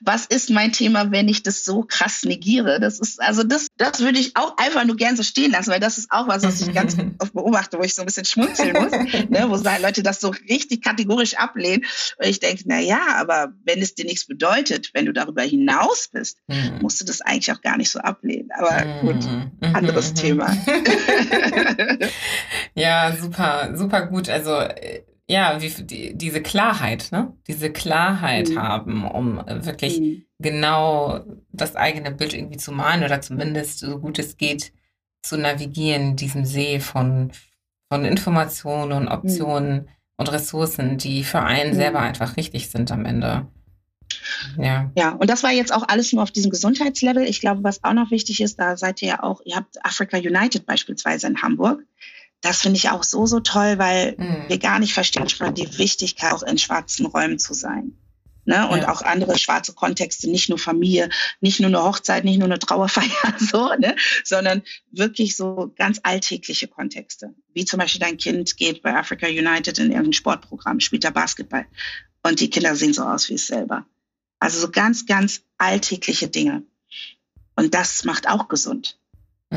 [0.01, 2.81] Was ist mein Thema, wenn ich das so krass negiere?
[2.81, 5.81] Das ist, also das, das würde ich auch einfach nur gern so stehen lassen, weil
[5.81, 8.73] das ist auch was, was ich ganz oft beobachte, wo ich so ein bisschen schmunzeln
[8.73, 8.93] muss,
[9.29, 11.85] ne, wo Leute das so richtig kategorisch ablehnen.
[12.19, 16.09] Und ich denke, na ja, aber wenn es dir nichts bedeutet, wenn du darüber hinaus
[16.13, 16.79] bist, mhm.
[16.81, 18.51] musst du das eigentlich auch gar nicht so ablehnen.
[18.57, 19.51] Aber gut, mhm.
[19.75, 20.15] anderes mhm.
[20.17, 20.57] Thema.
[22.75, 24.29] ja, super, super gut.
[24.29, 27.33] Also äh, ja, wie, die, diese Klarheit, ne?
[27.47, 28.59] Diese Klarheit mhm.
[28.59, 30.25] haben, um wirklich mhm.
[30.39, 34.73] genau das eigene Bild irgendwie zu malen oder zumindest so gut es geht
[35.23, 37.33] zu navigieren, diesem See von,
[37.91, 39.89] von Informationen und Optionen mhm.
[40.19, 41.77] und Ressourcen, die für einen mhm.
[41.77, 43.47] selber einfach richtig sind am Ende.
[44.59, 44.91] Ja.
[44.95, 47.25] ja, und das war jetzt auch alles nur auf diesem Gesundheitslevel.
[47.25, 50.19] Ich glaube, was auch noch wichtig ist, da seid ihr ja auch, ihr habt Africa
[50.19, 51.83] United beispielsweise in Hamburg.
[52.45, 54.45] Das finde ich auch so, so toll, weil mhm.
[54.49, 57.97] wir gar nicht verstehen schon die Wichtigkeit, auch in schwarzen Räumen zu sein.
[58.45, 58.69] Ne?
[58.69, 58.93] Und ja.
[58.93, 61.09] auch andere schwarze Kontexte, nicht nur Familie,
[61.41, 63.97] nicht nur eine Hochzeit, nicht nur eine Trauerfeier, so, ne?
[64.25, 67.35] sondern wirklich so ganz alltägliche Kontexte.
[67.55, 71.65] Wie zum Beispiel dein Kind geht bei Africa United in irgendein Sportprogramm, spielt da Basketball
[72.23, 73.87] und die Kinder sehen so aus wie es selber.
[74.39, 76.63] Also so ganz, ganz alltägliche Dinge.
[77.57, 78.99] Und das macht auch gesund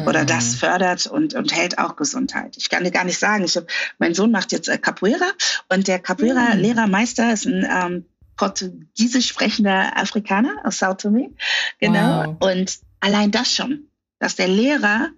[0.06, 0.58] oder das mhm.
[0.58, 2.56] fördert und, und hält auch Gesundheit.
[2.58, 3.68] Ich kann dir gar nicht sagen, ich hab,
[3.98, 5.32] mein Sohn macht jetzt äh, Capoeira
[5.70, 8.06] und der Capoeira-Lehrermeister ist ein ähm,
[8.36, 11.32] portugiesisch sprechender Afrikaner aus Sao Tome.
[11.80, 12.38] Genau.
[12.40, 12.52] Wow.
[12.52, 13.88] Und allein das schon,
[14.20, 15.10] dass der Lehrer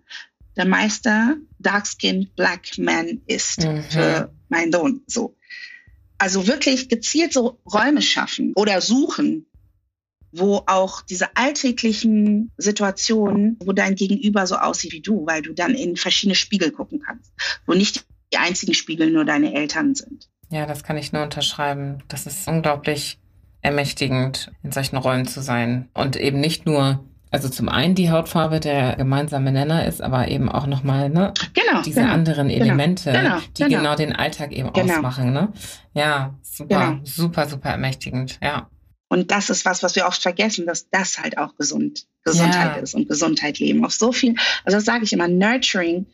[0.55, 3.83] der Meister Dark-Skinned Black Man ist mhm.
[3.83, 5.01] für meinen Sohn.
[5.07, 5.35] So.
[6.17, 9.45] Also wirklich gezielt so Räume schaffen oder suchen,
[10.31, 15.73] wo auch diese alltäglichen Situationen, wo dein Gegenüber so aussieht wie du, weil du dann
[15.73, 17.31] in verschiedene Spiegel gucken kannst,
[17.65, 20.29] wo nicht die einzigen Spiegel nur deine Eltern sind.
[20.51, 22.03] Ja, das kann ich nur unterschreiben.
[22.07, 23.19] Das ist unglaublich
[23.61, 28.59] ermächtigend, in solchen Rollen zu sein und eben nicht nur also zum einen die Hautfarbe
[28.59, 33.11] der gemeinsame Nenner ist, aber eben auch nochmal ne, genau, diese genau, anderen genau, Elemente,
[33.11, 33.77] genau, die genau.
[33.77, 34.95] genau den Alltag eben genau.
[34.95, 35.31] ausmachen.
[35.31, 35.49] Ne?
[35.93, 38.39] Ja, super, super, super ermächtigend.
[38.41, 38.67] Ja.
[39.09, 42.81] Und das ist was, was wir oft vergessen, dass das halt auch gesund, Gesundheit ja.
[42.81, 43.83] ist und Gesundheit leben.
[43.83, 46.05] Auf so viel, also das sage ich immer, Nurturing,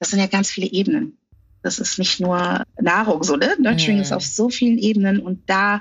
[0.00, 1.16] das sind ja ganz viele Ebenen.
[1.62, 3.56] Das ist nicht nur Nahrung, so, ne?
[3.58, 4.02] Nurturing mhm.
[4.02, 5.80] ist auf so vielen Ebenen und da,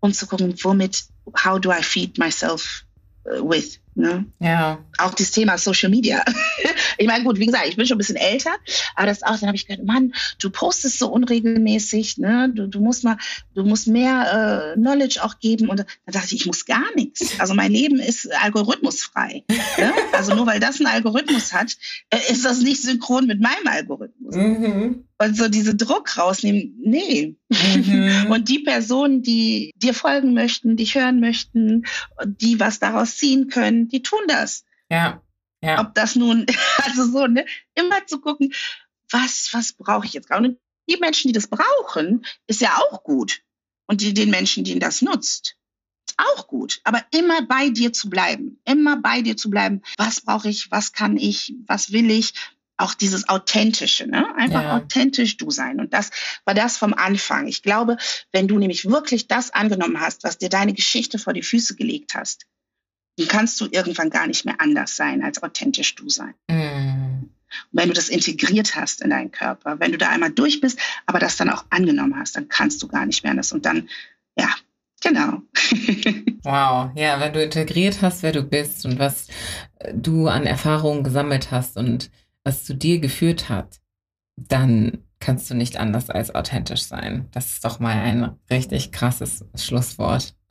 [0.00, 1.04] um zu gucken, womit,
[1.44, 2.84] how do I feed myself
[3.26, 3.78] uh, with?
[3.94, 4.24] Ne?
[4.40, 4.78] Ja.
[4.98, 6.24] Auch das Thema Social Media.
[6.98, 8.52] ich meine, gut, wie gesagt, ich bin schon ein bisschen älter,
[8.96, 12.50] aber das auch, dann habe ich gedacht, Mann, du postest so unregelmäßig, ne?
[12.54, 13.18] Du, du musst mal,
[13.54, 15.68] du musst mehr äh, Knowledge auch geben.
[15.68, 17.38] Und dann dachte ich, ich muss gar nichts.
[17.38, 19.44] Also mein Leben ist algorithmusfrei.
[19.76, 19.92] ne?
[20.12, 21.76] Also nur weil das einen Algorithmus hat,
[22.10, 24.34] äh, ist das nicht synchron mit meinem Algorithmus.
[24.34, 25.04] Mhm.
[25.22, 27.36] Und so diese Druck rausnehmen, nee.
[27.48, 28.26] Mhm.
[28.30, 31.84] Und die Personen, die dir folgen möchten, dich hören möchten,
[32.24, 34.64] die was daraus ziehen können, die tun das.
[34.90, 35.22] Ja.
[35.62, 35.80] ja.
[35.80, 36.46] Ob das nun,
[36.84, 38.52] also so, ne, immer zu gucken,
[39.10, 40.48] was, was brauche ich jetzt gerade?
[40.48, 40.58] Und
[40.90, 43.42] die Menschen, die das brauchen, ist ja auch gut.
[43.86, 45.56] Und die, den Menschen, denen das nutzt,
[46.08, 46.80] ist auch gut.
[46.82, 49.82] Aber immer bei dir zu bleiben, immer bei dir zu bleiben.
[49.98, 50.70] Was brauche ich?
[50.70, 51.54] Was kann ich?
[51.66, 52.34] Was will ich?
[52.82, 54.26] Auch dieses Authentische, ne?
[54.36, 54.76] Einfach ja.
[54.76, 55.78] authentisch du sein.
[55.78, 56.10] Und das
[56.44, 57.46] war das vom Anfang.
[57.46, 57.96] Ich glaube,
[58.32, 62.14] wenn du nämlich wirklich das angenommen hast, was dir deine Geschichte vor die Füße gelegt
[62.14, 62.46] hast,
[63.18, 66.34] dann kannst du irgendwann gar nicht mehr anders sein, als authentisch du sein.
[66.50, 67.30] Mm.
[67.70, 71.20] wenn du das integriert hast in deinen Körper, wenn du da einmal durch bist, aber
[71.20, 73.52] das dann auch angenommen hast, dann kannst du gar nicht mehr anders.
[73.52, 73.88] Und dann,
[74.36, 74.48] ja,
[75.00, 75.42] genau.
[76.42, 79.28] wow, ja, wenn du integriert hast, wer du bist und was
[79.78, 82.10] äh, du an Erfahrungen gesammelt hast und
[82.44, 83.80] was zu dir geführt hat,
[84.36, 87.28] dann kannst du nicht anders als authentisch sein.
[87.30, 90.34] Das ist doch mal ein richtig krasses Schlusswort.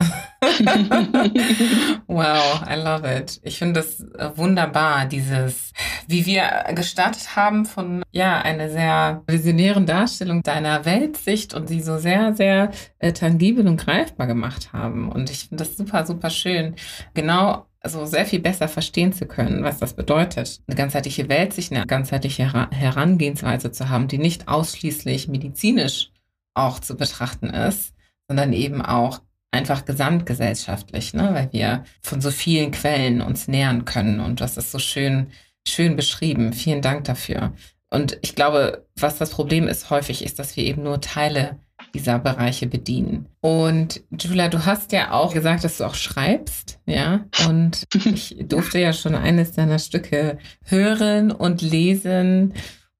[2.06, 3.38] wow, I love it.
[3.42, 5.72] Ich finde es äh, wunderbar, dieses,
[6.08, 11.98] wie wir gestartet haben von, ja, einer sehr visionären Darstellung deiner Weltsicht und sie so
[11.98, 15.12] sehr, sehr äh, tangibel und greifbar gemacht haben.
[15.12, 16.76] Und ich finde das super, super schön.
[17.12, 21.86] Genau also sehr viel besser verstehen zu können, was das bedeutet, eine ganzheitliche Weltsicht, eine
[21.86, 26.10] ganzheitliche Herangehensweise zu haben, die nicht ausschließlich medizinisch
[26.54, 27.92] auch zu betrachten ist,
[28.28, 31.30] sondern eben auch einfach gesamtgesellschaftlich, ne?
[31.34, 35.28] weil wir von so vielen Quellen uns nähern können und das ist so schön,
[35.66, 36.52] schön beschrieben.
[36.52, 37.52] Vielen Dank dafür.
[37.90, 41.58] Und ich glaube, was das Problem ist häufig, ist, dass wir eben nur Teile
[41.94, 43.26] dieser Bereiche bedienen.
[43.40, 47.24] Und Julia, du hast ja auch gesagt, dass du auch schreibst, ja.
[47.48, 52.54] Und ich durfte ja schon eines deiner Stücke hören und lesen.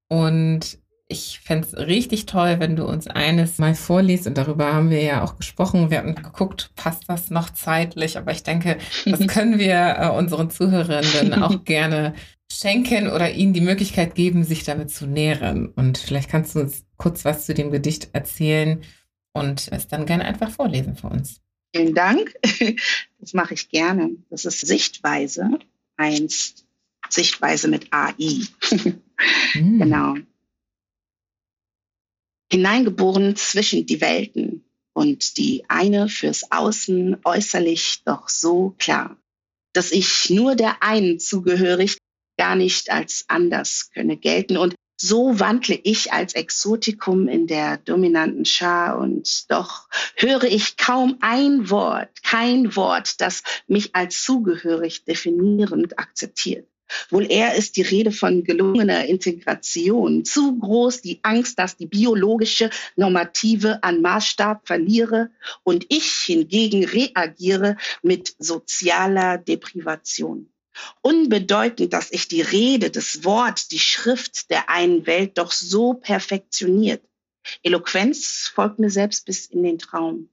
[0.09, 0.79] Und
[1.13, 4.27] ich fände es richtig toll, wenn du uns eines mal vorliest.
[4.27, 5.91] Und darüber haben wir ja auch gesprochen.
[5.91, 8.19] Wir haben geguckt, passt das noch zeitlich?
[8.19, 12.15] Aber ich denke, das können wir äh, unseren Zuhörenden auch gerne
[12.51, 15.69] schenken oder ihnen die Möglichkeit geben, sich damit zu nähren.
[15.69, 18.83] Und vielleicht kannst du uns kurz was zu dem Gedicht erzählen
[19.33, 21.41] und es dann gerne einfach vorlesen für uns.
[21.75, 22.35] Vielen Dank.
[23.19, 24.17] Das mache ich gerne.
[24.31, 25.61] Das ist Sichtweise
[25.97, 26.67] eins.
[27.09, 28.41] Sichtweise mit AI.
[29.55, 29.79] Mm.
[29.79, 30.17] Genau.
[32.51, 39.17] Hineingeboren zwischen die Welten und die eine fürs Außen äußerlich doch so klar,
[39.73, 41.99] dass ich nur der einen zugehörig,
[42.37, 44.57] gar nicht als anders könne gelten.
[44.57, 51.19] Und so wandle ich als Exotikum in der dominanten Schar und doch höre ich kaum
[51.21, 56.69] ein Wort, kein Wort, das mich als zugehörig definierend akzeptiert.
[57.11, 60.25] Wohl eher ist die Rede von gelungener Integration.
[60.25, 65.31] Zu groß die Angst, dass die biologische Normative an Maßstab verliere
[65.65, 70.52] und ich hingegen reagiere mit sozialer Deprivation.
[71.01, 77.03] Unbedeutend, dass ich die Rede, das Wort, die Schrift der einen Welt doch so perfektioniert.
[77.63, 80.29] Eloquenz folgt mir selbst bis in den Traum.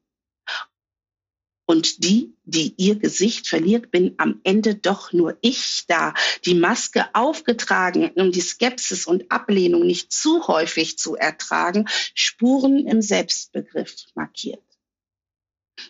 [1.65, 7.13] Und die, die ihr Gesicht verliert, bin am Ende doch nur ich da, die Maske
[7.13, 14.63] aufgetragen, um die Skepsis und Ablehnung nicht zu häufig zu ertragen, Spuren im Selbstbegriff markiert.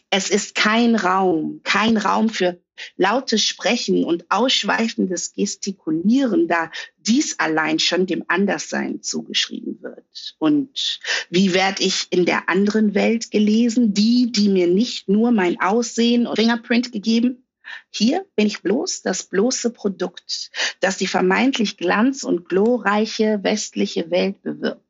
[0.10, 2.60] Es ist kein Raum, kein Raum für
[2.98, 10.36] lautes Sprechen und ausschweifendes Gestikulieren, da dies allein schon dem Anderssein zugeschrieben wird.
[10.40, 11.00] Und
[11.30, 13.94] wie werde ich in der anderen Welt gelesen?
[13.94, 17.46] Die, die mir nicht nur mein Aussehen und Fingerprint gegeben,
[17.92, 24.42] hier bin ich bloß das bloße Produkt, das die vermeintlich glanz- und glorreiche westliche Welt
[24.42, 24.89] bewirbt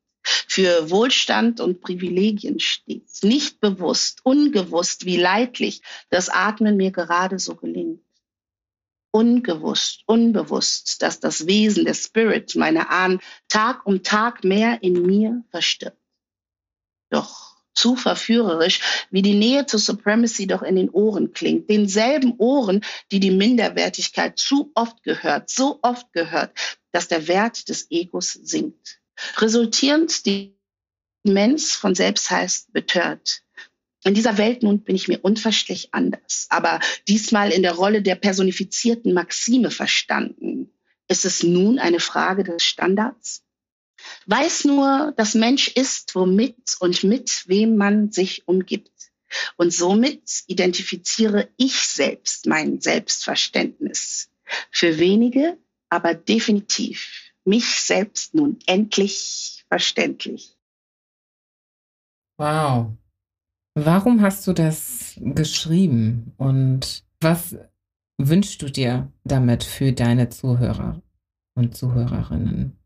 [0.49, 3.07] für Wohlstand und Privilegien steht.
[3.21, 8.01] Nicht bewusst, ungewusst, wie leidlich das Atmen mir gerade so gelingt.
[9.11, 15.43] Ungewusst, unbewusst, dass das Wesen, der Spirit, meine Ahnen Tag um Tag mehr in mir
[15.51, 15.97] verstirbt.
[17.11, 21.69] Doch zu verführerisch, wie die Nähe zur Supremacy doch in den Ohren klingt.
[21.69, 26.51] Denselben Ohren, die die Minderwertigkeit zu oft gehört, so oft gehört,
[26.91, 28.99] dass der Wert des Egos sinkt.
[29.37, 30.55] Resultierend die
[31.23, 33.43] Mensch von selbst heißt betört.
[34.05, 38.15] In dieser Welt nun bin ich mir unverständlich anders, aber diesmal in der Rolle der
[38.15, 40.71] personifizierten Maxime verstanden.
[41.09, 43.43] Ist es nun eine Frage des Standards?
[44.27, 49.11] Weiß nur, dass Mensch ist, womit und mit wem man sich umgibt.
[49.57, 54.29] Und somit identifiziere ich selbst mein Selbstverständnis.
[54.71, 55.57] Für wenige,
[55.89, 60.55] aber definitiv mich selbst nun endlich verständlich.
[62.37, 62.91] Wow.
[63.73, 67.57] Warum hast du das geschrieben und was
[68.17, 71.01] wünschst du dir damit für deine Zuhörer
[71.55, 72.77] und Zuhörerinnen?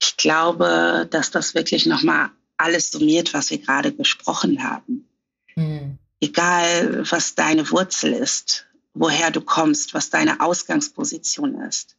[0.00, 5.08] Ich glaube, dass das wirklich nochmal alles summiert, was wir gerade besprochen haben.
[5.54, 5.98] Hm.
[6.20, 11.96] Egal, was deine Wurzel ist, woher du kommst, was deine Ausgangsposition ist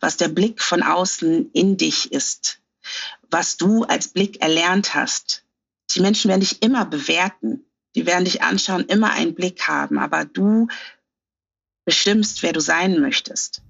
[0.00, 2.60] was der Blick von außen in dich ist,
[3.30, 5.44] was du als Blick erlernt hast.
[5.94, 10.24] Die Menschen werden dich immer bewerten, die werden dich anschauen, immer einen Blick haben, aber
[10.24, 10.68] du
[11.84, 13.62] bestimmst, wer du sein möchtest.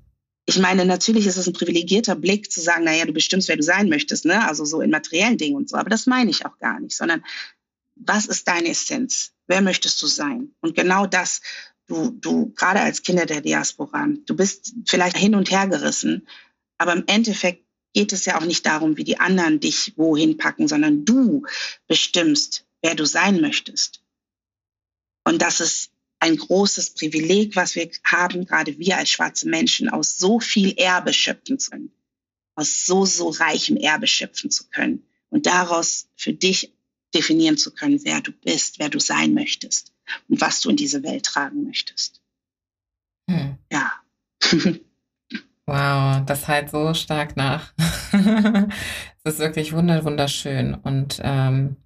[0.44, 3.62] Ich meine, natürlich ist es ein privilegierter Blick zu sagen, naja, du bestimmst, wer du
[3.62, 4.46] sein möchtest, ne?
[4.46, 7.24] also so in materiellen Dingen und so, aber das meine ich auch gar nicht, sondern
[7.94, 9.32] was ist deine Essenz?
[9.46, 10.54] Wer möchtest du sein?
[10.60, 11.40] Und genau das
[11.92, 16.26] du, du, gerade als Kinder der Diaspora, du bist vielleicht hin und her gerissen,
[16.78, 20.66] aber im Endeffekt geht es ja auch nicht darum, wie die anderen dich wohin packen,
[20.66, 21.44] sondern du
[21.86, 24.02] bestimmst, wer du sein möchtest.
[25.24, 30.16] Und das ist ein großes Privileg, was wir haben, gerade wir als schwarze Menschen, aus
[30.16, 31.92] so viel Erbe schöpfen zu können,
[32.54, 36.72] aus so, so reichem Erbe schöpfen zu können und daraus für dich
[37.14, 39.92] definieren zu können, wer du bist, wer du sein möchtest
[40.28, 42.20] und was du in diese Welt tragen möchtest.
[43.30, 43.56] Hm.
[43.72, 43.92] Ja.
[45.66, 47.72] wow, das halt so stark nach.
[49.24, 50.74] Es ist wirklich wunderschön.
[50.74, 51.76] Und ähm,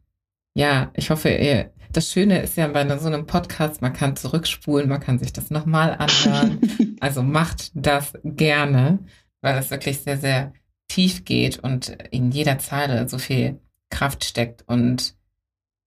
[0.55, 4.89] ja, ich hoffe, ihr, das Schöne ist ja bei so einem Podcast, man kann zurückspulen,
[4.89, 6.97] man kann sich das nochmal anhören.
[7.01, 9.01] also macht das gerne,
[9.43, 10.55] weil es wirklich sehr, sehr
[10.89, 15.15] tief geht und in jeder Zeile so viel Kraft steckt und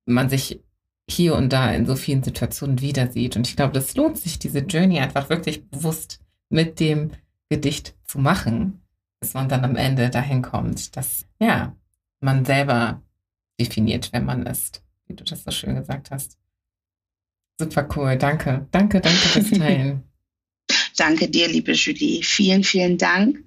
[0.06, 0.62] man sich
[1.12, 3.36] hier und da in so vielen Situationen wieder sieht.
[3.36, 6.20] Und ich glaube, das lohnt sich, diese Journey einfach wirklich bewusst
[6.50, 7.12] mit dem
[7.50, 8.82] Gedicht zu machen,
[9.20, 11.76] bis man dann am Ende dahin kommt, dass, ja,
[12.22, 13.02] man selber
[13.60, 16.38] definiert, wer man ist, wie du das so schön gesagt hast.
[17.60, 18.68] Super cool, danke.
[18.72, 20.04] Danke, danke fürs Teilen.
[20.96, 22.24] danke dir, liebe Julie.
[22.24, 23.44] Vielen, vielen Dank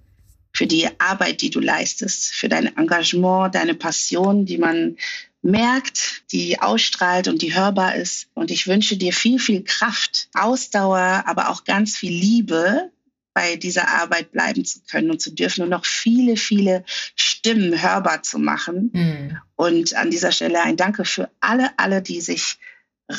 [0.55, 4.97] für die Arbeit, die du leistest, für dein Engagement, deine Passion, die man
[5.43, 8.29] merkt, die ausstrahlt und die hörbar ist.
[8.35, 12.91] Und ich wünsche dir viel, viel Kraft, Ausdauer, aber auch ganz viel Liebe
[13.35, 16.85] bei dieser Arbeit bleiben zu können und zu dürfen und noch viele, viele
[17.17, 18.91] Stimmen hörbar zu machen.
[18.93, 19.39] Mhm.
[19.57, 22.59] Und an dieser Stelle ein Danke für alle, alle, die sich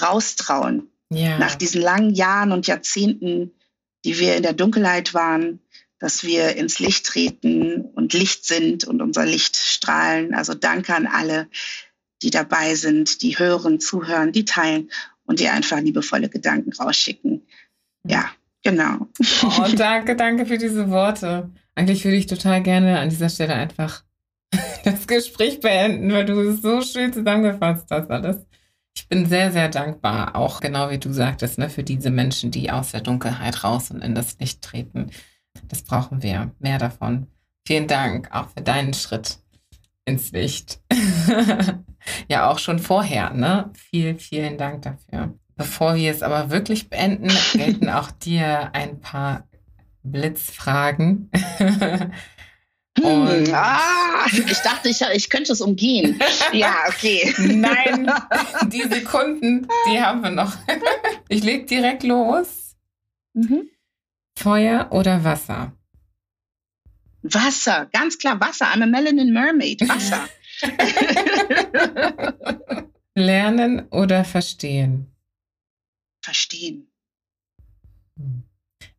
[0.01, 0.89] raustrauen.
[1.09, 1.37] Ja.
[1.37, 3.51] Nach diesen langen Jahren und Jahrzehnten,
[4.05, 5.59] die wir in der Dunkelheit waren,
[5.99, 10.33] dass wir ins Licht treten und Licht sind und unser Licht strahlen.
[10.33, 11.47] Also danke an alle,
[12.23, 14.89] die dabei sind, die hören, zuhören, die teilen
[15.25, 17.43] und die einfach liebevolle Gedanken rausschicken.
[18.03, 18.29] Ja,
[18.63, 19.07] genau.
[19.43, 21.49] Oh, danke, danke für diese Worte.
[21.75, 24.03] Eigentlich würde ich total gerne an dieser Stelle einfach
[24.83, 28.37] das Gespräch beenden, weil du es so schön zusammengefasst hast alles.
[28.95, 32.69] Ich bin sehr, sehr dankbar, auch genau wie du sagtest, ne, für diese Menschen, die
[32.69, 35.09] aus der Dunkelheit raus und in das Licht treten.
[35.67, 36.51] Das brauchen wir.
[36.59, 37.27] Mehr davon.
[37.65, 39.39] Vielen Dank auch für deinen Schritt
[40.05, 40.79] ins Licht.
[42.27, 43.71] ja, auch schon vorher, ne?
[43.89, 45.33] Vielen, vielen Dank dafür.
[45.55, 49.47] Bevor wir es aber wirklich beenden, gelten auch dir ein paar
[50.03, 51.29] Blitzfragen.
[52.99, 56.19] Hm, ah, ich dachte, ich, ich könnte es umgehen.
[56.51, 57.33] Ja, okay.
[57.39, 58.11] Nein,
[58.67, 60.53] die Sekunden, die haben wir noch.
[61.27, 62.75] Ich leg direkt los.
[63.33, 63.69] Mhm.
[64.37, 65.73] Feuer oder Wasser?
[67.23, 68.65] Wasser, ganz klar Wasser.
[68.67, 69.81] I'm a Melanin Mermaid.
[69.87, 70.27] Wasser.
[73.15, 75.11] Lernen oder verstehen?
[76.21, 76.87] Verstehen.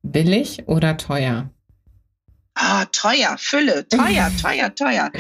[0.03, 1.51] Billig oder teuer?
[2.55, 5.11] Ah, teuer, Fülle, teuer, teuer, teuer.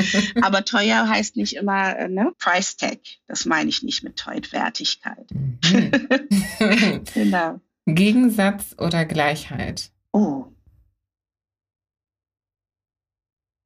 [0.43, 2.32] Aber teuer heißt nicht immer äh, ne?
[2.39, 3.01] Price Tag.
[3.27, 4.16] Das meine ich nicht mit
[4.52, 5.27] Wertigkeit.
[5.32, 7.05] Mhm.
[7.15, 7.61] genau.
[7.86, 9.90] Gegensatz oder Gleichheit?
[10.12, 10.47] Oh.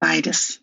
[0.01, 0.63] Beides.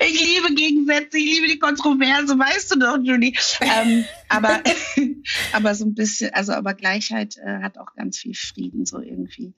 [0.00, 3.34] Ich liebe Gegensätze, ich liebe die Kontroverse, weißt du doch, Julie.
[3.60, 4.60] Ähm, aber,
[5.52, 9.54] aber so ein bisschen, also aber Gleichheit äh, hat auch ganz viel Frieden, so irgendwie.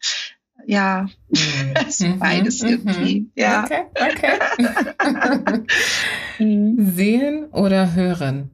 [0.66, 2.18] Ja, mhm.
[2.18, 2.68] beides mhm.
[2.68, 3.20] irgendwie.
[3.20, 3.32] Mhm.
[3.34, 3.64] Ja.
[3.64, 5.64] Okay, okay.
[6.38, 6.92] Mhm.
[6.94, 8.50] Sehen oder hören?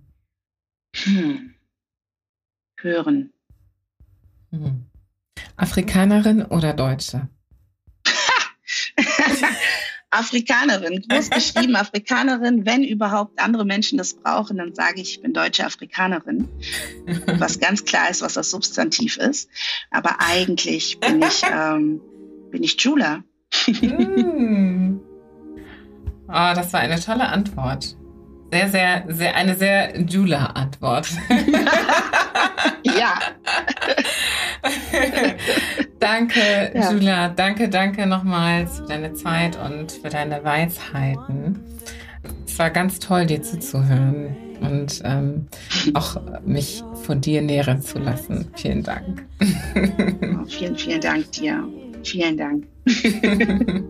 [0.94, 1.54] Hm.
[2.78, 3.32] Hören.
[4.50, 4.86] Hm.
[5.56, 7.28] Afrikanerin oder Deutsche?
[10.18, 12.66] Afrikanerin, groß geschrieben Afrikanerin.
[12.66, 16.48] Wenn überhaupt andere Menschen das brauchen, dann sage ich, ich bin deutsche Afrikanerin.
[17.38, 19.48] Was ganz klar ist, was das Substantiv ist.
[19.90, 22.00] Aber eigentlich bin ich, ähm,
[22.50, 23.22] bin ich Jula.
[23.66, 25.00] mm.
[26.28, 27.96] Oh, das war eine tolle Antwort.
[28.50, 31.08] Sehr, sehr, sehr, eine sehr Jula-Antwort.
[32.82, 33.18] ja.
[35.98, 36.40] Danke,
[36.74, 36.92] ja.
[36.92, 37.28] Jula.
[37.28, 41.60] Danke, danke nochmals für deine Zeit und für deine Weisheiten.
[42.46, 45.46] Es war ganz toll, dir zuzuhören und ähm,
[45.94, 48.48] auch mich von dir nähren zu lassen.
[48.54, 49.24] Vielen Dank.
[49.40, 51.62] Oh, vielen, vielen Dank dir.
[52.02, 52.66] Vielen Dank.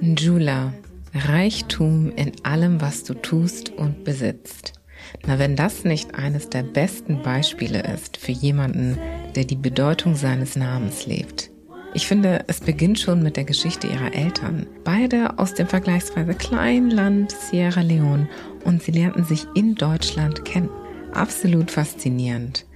[0.00, 0.72] Jula.
[1.14, 4.77] Reichtum in allem, was du tust und besitzt.
[5.26, 8.98] Na, wenn das nicht eines der besten Beispiele ist für jemanden,
[9.34, 11.50] der die Bedeutung seines Namens lebt.
[11.94, 14.66] Ich finde, es beginnt schon mit der Geschichte ihrer Eltern.
[14.84, 18.28] Beide aus dem vergleichsweise kleinen Land Sierra Leone
[18.64, 20.68] und sie lernten sich in Deutschland kennen.
[21.12, 22.66] Absolut faszinierend.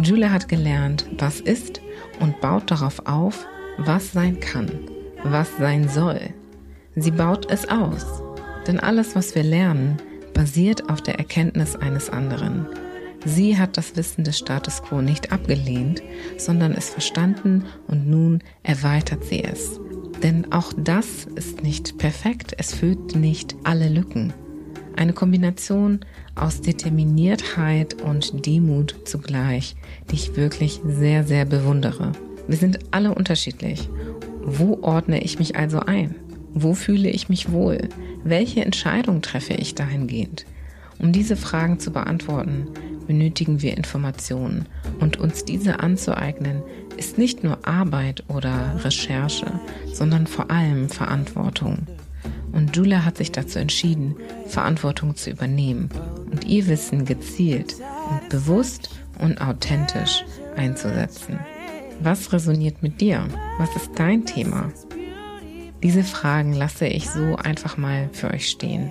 [0.00, 1.80] Julia hat gelernt, was ist
[2.20, 3.46] und baut darauf auf,
[3.78, 4.70] was sein kann,
[5.22, 6.20] was sein soll.
[6.96, 8.22] Sie baut es aus.
[8.66, 9.96] Denn alles, was wir lernen,
[10.32, 12.66] basiert auf der Erkenntnis eines anderen.
[13.24, 16.02] Sie hat das Wissen des Status quo nicht abgelehnt,
[16.38, 19.80] sondern es verstanden und nun erweitert sie es.
[20.22, 24.32] Denn auch das ist nicht perfekt, es füllt nicht alle Lücken.
[24.96, 26.00] Eine Kombination
[26.34, 29.76] aus Determiniertheit und Demut zugleich,
[30.10, 32.12] die ich wirklich sehr, sehr bewundere.
[32.46, 33.88] Wir sind alle unterschiedlich.
[34.44, 36.16] Wo ordne ich mich also ein?
[36.54, 37.88] Wo fühle ich mich wohl?
[38.24, 40.44] Welche Entscheidung treffe ich dahingehend?
[40.98, 42.68] Um diese Fragen zu beantworten,
[43.06, 44.66] benötigen wir Informationen
[45.00, 46.62] und uns diese anzueignen,
[46.96, 49.60] ist nicht nur Arbeit oder Recherche,
[49.92, 51.86] sondern vor allem Verantwortung.
[52.52, 54.14] Und Julia hat sich dazu entschieden,
[54.46, 55.88] Verantwortung zu übernehmen
[56.30, 57.76] und ihr Wissen gezielt
[58.10, 60.24] und bewusst und authentisch
[60.56, 61.38] einzusetzen.
[62.00, 63.26] Was resoniert mit dir?
[63.58, 64.70] Was ist dein Thema?
[65.82, 68.90] Diese Fragen lasse ich so einfach mal für euch stehen.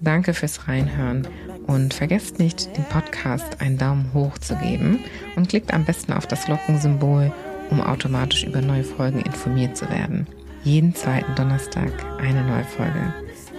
[0.00, 1.28] Danke fürs Reinhören
[1.66, 5.00] und vergesst nicht, dem Podcast einen Daumen hoch zu geben
[5.36, 7.32] und klickt am besten auf das Glockensymbol,
[7.70, 10.26] um automatisch über neue Folgen informiert zu werden.
[10.64, 13.14] Jeden zweiten Donnerstag eine neue Folge.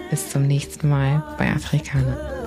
[0.10, 2.43] Bis zum nächsten Mal bei Afrikaner.